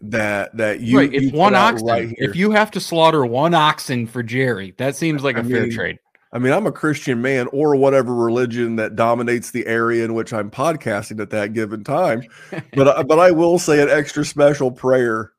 that 0.00 0.56
that 0.56 0.80
you, 0.80 0.98
right. 0.98 1.12
It's 1.12 1.26
you 1.26 1.38
one 1.38 1.54
oxen. 1.54 1.86
Right 1.86 2.14
if 2.16 2.36
you 2.36 2.52
have 2.52 2.70
to 2.72 2.80
slaughter 2.80 3.26
one 3.26 3.54
oxen 3.54 4.06
for 4.06 4.22
Jerry, 4.22 4.74
that 4.78 4.96
seems 4.96 5.22
like 5.22 5.36
a 5.36 5.40
I 5.40 5.42
fair 5.42 5.62
mean, 5.62 5.72
trade. 5.72 5.98
I 6.32 6.38
mean, 6.38 6.52
I'm 6.52 6.66
a 6.66 6.72
Christian 6.72 7.22
man 7.22 7.48
or 7.52 7.76
whatever 7.76 8.14
religion 8.14 8.76
that 8.76 8.96
dominates 8.96 9.50
the 9.50 9.66
area 9.66 10.04
in 10.04 10.14
which 10.14 10.32
I'm 10.32 10.50
podcasting 10.50 11.20
at 11.20 11.30
that 11.30 11.52
given 11.52 11.84
time. 11.84 12.22
but 12.74 13.06
but 13.06 13.18
I 13.18 13.30
will 13.30 13.58
say 13.58 13.82
an 13.82 13.88
extra 13.88 14.24
special 14.24 14.70
prayer 14.70 15.32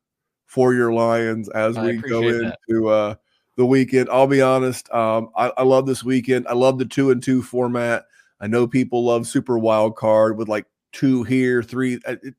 for 0.46 0.74
your 0.74 0.92
Lions 0.92 1.48
as 1.50 1.76
I 1.76 1.86
we 1.86 1.96
go 1.98 2.22
into 2.22 2.88
uh, 2.88 3.14
the 3.58 3.66
weekend. 3.66 4.08
I'll 4.08 4.28
be 4.28 4.40
honest, 4.40 4.88
um, 4.92 5.30
I, 5.36 5.52
I, 5.58 5.64
love 5.64 5.84
this 5.84 6.04
weekend. 6.04 6.46
I 6.46 6.54
love 6.54 6.78
the 6.78 6.84
two 6.84 7.10
and 7.10 7.20
two 7.20 7.42
format. 7.42 8.04
I 8.40 8.46
know 8.46 8.68
people 8.68 9.04
love 9.04 9.26
super 9.26 9.58
wild 9.58 9.96
card 9.96 10.38
with 10.38 10.48
like 10.48 10.64
two 10.92 11.24
here, 11.24 11.60
three. 11.60 11.98
Uh, 12.06 12.16
it, 12.22 12.34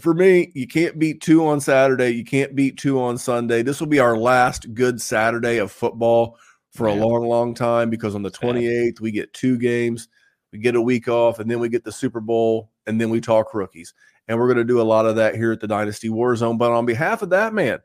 for 0.00 0.14
me, 0.14 0.50
you 0.54 0.66
can't 0.66 0.98
beat 0.98 1.20
two 1.20 1.46
on 1.46 1.60
Saturday. 1.60 2.08
You 2.08 2.24
can't 2.24 2.56
beat 2.56 2.78
two 2.78 2.98
on 2.98 3.18
Sunday. 3.18 3.62
This 3.62 3.80
will 3.80 3.86
be 3.86 4.00
our 4.00 4.16
last 4.16 4.72
good 4.72 5.00
Saturday 5.00 5.58
of 5.58 5.70
football 5.70 6.38
for 6.72 6.86
a 6.86 6.94
long, 6.94 7.28
long 7.28 7.54
time 7.54 7.90
because 7.90 8.14
on 8.14 8.22
the 8.22 8.30
28th, 8.30 8.98
we 8.98 9.12
get 9.12 9.32
two 9.34 9.58
games, 9.58 10.08
we 10.52 10.58
get 10.58 10.74
a 10.74 10.80
week 10.80 11.06
off, 11.06 11.38
and 11.38 11.50
then 11.50 11.60
we 11.60 11.68
get 11.68 11.84
the 11.84 11.92
Super 11.92 12.20
Bowl, 12.20 12.70
and 12.86 12.98
then 12.98 13.10
we 13.10 13.20
talk 13.20 13.52
rookies. 13.52 13.92
And 14.26 14.38
we're 14.38 14.48
going 14.48 14.56
to 14.56 14.64
do 14.64 14.80
a 14.80 14.82
lot 14.82 15.04
of 15.04 15.16
that 15.16 15.34
here 15.34 15.52
at 15.52 15.60
the 15.60 15.68
Dynasty 15.68 16.08
War 16.08 16.34
Zone. 16.34 16.56
But 16.56 16.72
on 16.72 16.86
behalf 16.86 17.20
of 17.20 17.28
that 17.28 17.52
man, 17.52 17.80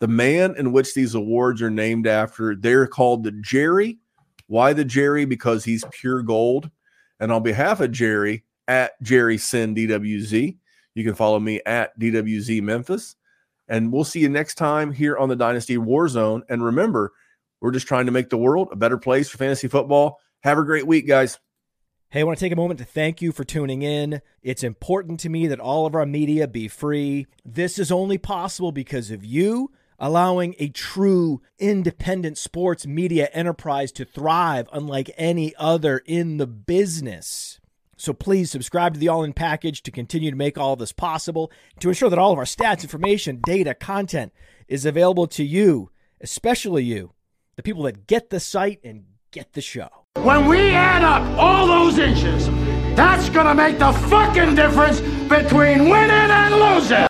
the 0.00 0.08
man 0.08 0.54
in 0.56 0.72
which 0.72 0.94
these 0.94 1.14
awards 1.14 1.62
are 1.62 1.70
named 1.70 2.06
after, 2.06 2.56
they're 2.56 2.86
called 2.86 3.22
the 3.22 3.32
Jerry. 3.32 3.98
Why 4.46 4.72
the 4.72 4.84
Jerry? 4.84 5.26
Because 5.26 5.64
he's 5.64 5.84
pure 5.92 6.22
gold. 6.22 6.70
And 7.20 7.30
on 7.30 7.42
behalf 7.42 7.80
of 7.80 7.92
Jerry, 7.92 8.44
at 8.66 9.00
Jerry 9.02 9.36
Sin 9.36 9.74
DWZ, 9.74 10.56
you 10.94 11.04
can 11.04 11.14
follow 11.14 11.38
me 11.38 11.60
at 11.66 11.98
DWZ 11.98 12.62
Memphis. 12.62 13.16
And 13.68 13.92
we'll 13.92 14.04
see 14.04 14.20
you 14.20 14.28
next 14.28 14.54
time 14.54 14.92
here 14.92 15.16
on 15.16 15.28
the 15.28 15.36
Dynasty 15.36 15.76
Warzone. 15.76 16.42
And 16.48 16.64
remember, 16.64 17.12
we're 17.60 17.72
just 17.72 17.86
trying 17.86 18.06
to 18.06 18.12
make 18.12 18.30
the 18.30 18.38
world 18.38 18.68
a 18.72 18.76
better 18.76 18.96
place 18.96 19.28
for 19.28 19.38
fantasy 19.38 19.68
football. 19.68 20.18
Have 20.42 20.58
a 20.58 20.64
great 20.64 20.86
week, 20.86 21.06
guys. 21.06 21.38
Hey, 22.08 22.20
I 22.20 22.24
want 22.24 22.38
to 22.38 22.44
take 22.44 22.52
a 22.52 22.56
moment 22.56 22.78
to 22.78 22.84
thank 22.84 23.20
you 23.20 23.32
for 23.32 23.44
tuning 23.44 23.82
in. 23.82 24.22
It's 24.42 24.64
important 24.64 25.20
to 25.20 25.28
me 25.28 25.46
that 25.48 25.60
all 25.60 25.86
of 25.86 25.94
our 25.94 26.06
media 26.06 26.48
be 26.48 26.66
free. 26.66 27.26
This 27.44 27.78
is 27.78 27.92
only 27.92 28.18
possible 28.18 28.72
because 28.72 29.10
of 29.10 29.24
you 29.24 29.70
allowing 30.00 30.54
a 30.58 30.68
true 30.68 31.42
independent 31.58 32.38
sports 32.38 32.86
media 32.86 33.28
enterprise 33.32 33.92
to 33.92 34.04
thrive 34.04 34.68
unlike 34.72 35.10
any 35.16 35.54
other 35.56 35.98
in 36.06 36.38
the 36.38 36.46
business. 36.46 37.60
So 37.98 38.14
please 38.14 38.50
subscribe 38.50 38.94
to 38.94 39.00
the 39.00 39.08
All 39.08 39.22
In 39.22 39.34
package 39.34 39.82
to 39.82 39.90
continue 39.90 40.30
to 40.30 40.36
make 40.36 40.56
all 40.56 40.74
this 40.74 40.90
possible, 40.90 41.52
to 41.80 41.88
ensure 41.88 42.08
that 42.08 42.18
all 42.18 42.32
of 42.32 42.38
our 42.38 42.44
stats, 42.44 42.82
information, 42.82 43.42
data, 43.44 43.74
content 43.74 44.32
is 44.68 44.86
available 44.86 45.26
to 45.26 45.44
you, 45.44 45.90
especially 46.22 46.82
you, 46.82 47.12
the 47.56 47.62
people 47.62 47.82
that 47.82 48.06
get 48.06 48.30
the 48.30 48.40
site 48.40 48.80
and 48.82 49.04
get 49.32 49.52
the 49.52 49.60
show. 49.60 49.90
When 50.14 50.46
we 50.46 50.70
add 50.70 51.04
up 51.04 51.38
all 51.38 51.66
those 51.66 51.98
inches, 51.98 52.46
that's 52.96 53.28
gonna 53.28 53.54
make 53.54 53.78
the 53.78 53.92
fucking 53.92 54.54
difference 54.54 55.00
between 55.28 55.90
winning 55.90 56.10
and 56.10 56.54
losing. 56.54 57.09